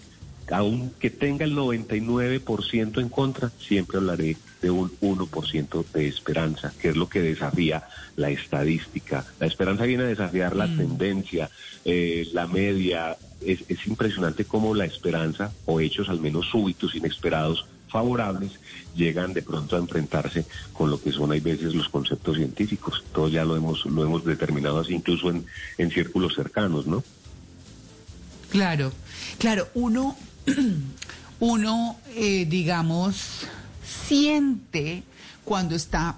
[0.52, 6.96] aunque tenga el 99% en contra, siempre hablaré de un 1% de esperanza, que es
[6.96, 7.84] lo que desafía
[8.16, 9.26] la estadística.
[9.40, 11.50] La esperanza viene a desafiar la tendencia,
[11.84, 13.18] eh, la media.
[13.42, 17.66] Es, es impresionante cómo la esperanza, o hechos al menos súbitos, inesperados,
[17.96, 18.52] favorables,
[18.94, 20.44] llegan de pronto a enfrentarse
[20.74, 23.06] con lo que son, hay veces, los conceptos científicos.
[23.14, 25.46] Todos ya lo hemos, lo hemos determinado así, incluso en,
[25.78, 27.06] en círculos cercanos, ¿no?
[28.50, 28.92] Claro,
[29.38, 30.18] claro, uno,
[31.40, 33.48] uno, eh, digamos,
[33.82, 35.04] siente
[35.46, 36.18] cuando está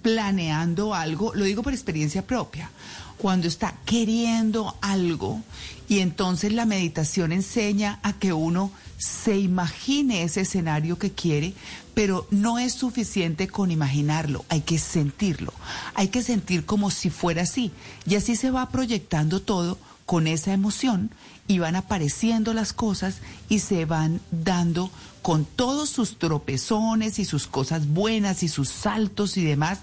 [0.00, 2.70] planeando algo, lo digo por experiencia propia,
[3.18, 5.42] cuando está queriendo algo
[5.90, 8.72] y entonces la meditación enseña a que uno
[9.02, 11.54] se imagine ese escenario que quiere,
[11.92, 15.52] pero no es suficiente con imaginarlo, hay que sentirlo,
[15.94, 17.72] hay que sentir como si fuera así
[18.06, 19.76] y así se va proyectando todo
[20.06, 21.10] con esa emoción
[21.48, 23.16] y van apareciendo las cosas
[23.48, 24.88] y se van dando
[25.20, 29.80] con todos sus tropezones y sus cosas buenas y sus saltos y demás,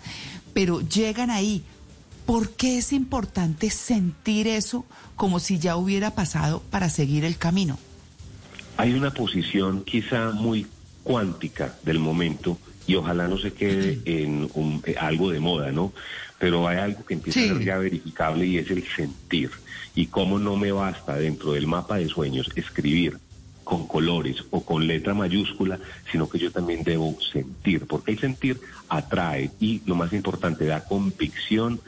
[0.54, 1.66] pero llegan ahí.
[2.26, 4.86] ¿Por qué es importante sentir eso
[5.18, 7.78] como si ya hubiera pasado para seguir el camino?
[8.80, 10.66] Hay una posición quizá muy
[11.04, 12.58] cuántica del momento
[12.88, 15.92] y ojalá no se quede en un- eh, algo de moda, ¿no?
[16.40, 19.52] Pero hay algo que empieza a ser ya verificable y es el sentir.
[19.96, 23.18] Y cómo no me basta dentro del mapa de sueños escribir
[23.66, 25.78] con colores o con letra mayúscula,
[26.10, 30.86] sino que yo también debo sentir, porque el sentir atrae y lo más importante da
[30.86, 31.82] convicción,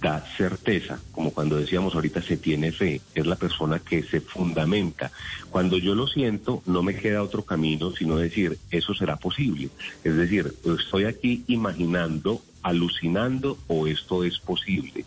[0.00, 5.10] da certeza, como cuando decíamos ahorita se tiene fe, es la persona que se fundamenta.
[5.50, 9.70] Cuando yo lo siento, no me queda otro camino sino decir, eso será posible.
[10.04, 15.04] Es decir, estoy aquí imaginando, alucinando o esto es posible.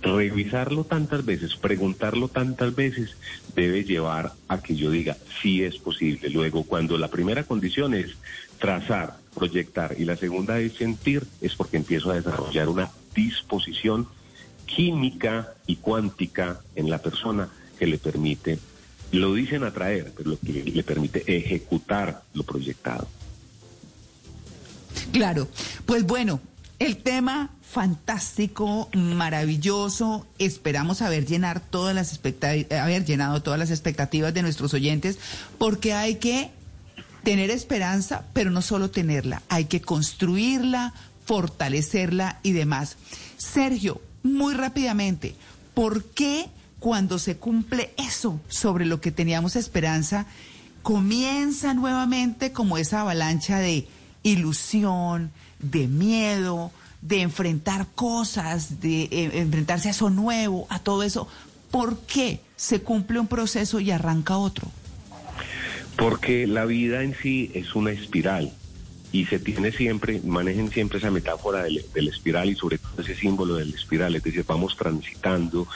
[0.00, 3.16] Revisarlo tantas veces, preguntarlo tantas veces,
[3.56, 6.30] debe llevar a que yo diga, sí es posible.
[6.30, 8.16] Luego, cuando la primera condición es
[8.60, 14.06] trazar, proyectar y la segunda es sentir, es porque empiezo a desarrollar una disposición
[14.68, 18.58] química y cuántica en la persona que le permite,
[19.10, 23.08] lo dicen atraer, pero lo que le permite ejecutar lo proyectado.
[25.12, 25.48] Claro,
[25.86, 26.40] pues bueno,
[26.78, 30.26] el tema fantástico, maravilloso.
[30.38, 32.20] Esperamos haber llenar todas las
[32.70, 35.18] haber llenado todas las expectativas de nuestros oyentes,
[35.58, 36.50] porque hay que
[37.24, 42.96] tener esperanza, pero no solo tenerla, hay que construirla, fortalecerla y demás.
[43.36, 44.00] Sergio,
[44.34, 45.34] muy rápidamente,
[45.74, 46.46] ¿por qué
[46.78, 50.26] cuando se cumple eso sobre lo que teníamos esperanza,
[50.82, 53.86] comienza nuevamente como esa avalancha de
[54.22, 56.70] ilusión, de miedo,
[57.02, 61.28] de enfrentar cosas, de eh, enfrentarse a eso nuevo, a todo eso?
[61.70, 64.68] ¿Por qué se cumple un proceso y arranca otro?
[65.96, 68.52] Porque la vida en sí es una espiral
[69.12, 73.54] y se tiene siempre, manejen siempre esa metáfora del, espiral y sobre todo ese símbolo
[73.56, 75.66] del espiral, es decir, vamos transitando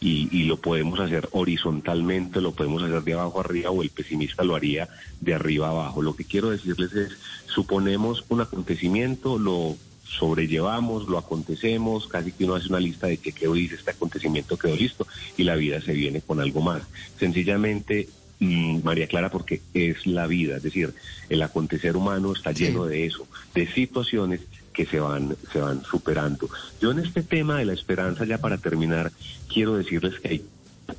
[0.00, 4.44] y, y lo podemos hacer horizontalmente, lo podemos hacer de abajo arriba o el pesimista
[4.44, 4.88] lo haría
[5.20, 6.02] de arriba abajo.
[6.02, 7.12] Lo que quiero decirles es,
[7.46, 9.76] suponemos un acontecimiento, lo
[10.10, 14.58] sobrellevamos, lo acontecemos, casi que uno hace una lista de que quedó dice este acontecimiento
[14.58, 15.06] quedó listo
[15.36, 16.82] y la vida se viene con algo más.
[17.18, 18.08] Sencillamente,
[18.40, 20.94] María Clara, porque es la vida, es decir,
[21.28, 24.40] el acontecer humano está lleno de eso, de situaciones
[24.72, 26.48] que se van, se van superando.
[26.80, 29.12] Yo en este tema de la esperanza, ya para terminar,
[29.52, 30.44] quiero decirles que hay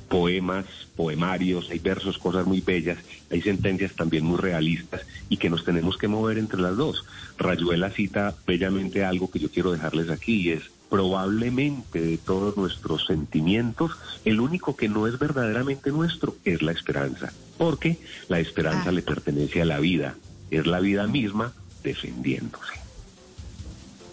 [0.08, 2.98] poemas, poemarios, hay versos, cosas muy bellas,
[3.30, 7.04] hay sentencias también muy realistas y que nos tenemos que mover entre las dos.
[7.38, 10.62] Rayuela cita bellamente algo que yo quiero dejarles aquí y es
[10.92, 13.92] probablemente de todos nuestros sentimientos,
[14.26, 17.98] el único que no es verdaderamente nuestro es la esperanza, porque
[18.28, 20.16] la esperanza le pertenece a la vida,
[20.50, 22.74] es la vida misma defendiéndose.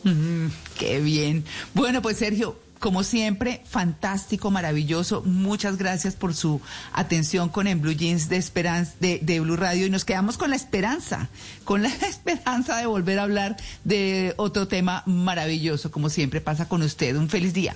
[0.05, 0.45] Mm,
[0.77, 1.43] qué bien.
[1.73, 5.21] Bueno, pues Sergio, como siempre, fantástico, maravilloso.
[5.25, 6.61] Muchas gracias por su
[6.93, 10.49] atención con En Blue Jeans de, Esperanza, de, de Blue Radio y nos quedamos con
[10.49, 11.29] la esperanza,
[11.65, 16.81] con la esperanza de volver a hablar de otro tema maravilloso, como siempre pasa con
[16.81, 17.15] usted.
[17.15, 17.75] Un feliz día.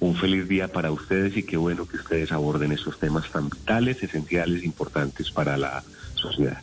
[0.00, 4.02] Un feliz día para ustedes y qué bueno que ustedes aborden esos temas tan vitales,
[4.02, 5.82] esenciales, importantes para la
[6.14, 6.62] sociedad.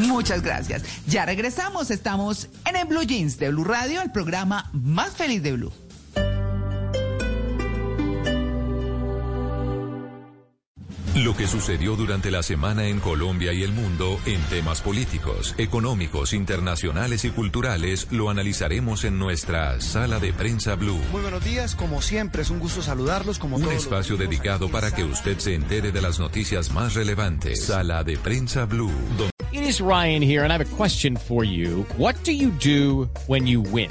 [0.00, 0.82] Muchas gracias.
[1.06, 1.90] Ya regresamos.
[1.90, 5.72] Estamos en el Blue Jeans de Blue Radio, el programa más feliz de Blue.
[11.14, 16.32] Lo que sucedió durante la semana en Colombia y el mundo en temas políticos, económicos,
[16.32, 20.98] internacionales y culturales lo analizaremos en nuestra Sala de Prensa Blue.
[21.12, 24.90] Muy buenos días, como siempre es un gusto saludarlos como Un todos espacio dedicado para
[24.90, 27.62] que usted se entere de las noticias más relevantes.
[27.62, 28.90] Sala de Prensa Blue.
[29.18, 31.84] donde It is Ryan here, and I have a question for you.
[31.98, 33.90] What do you do when you win?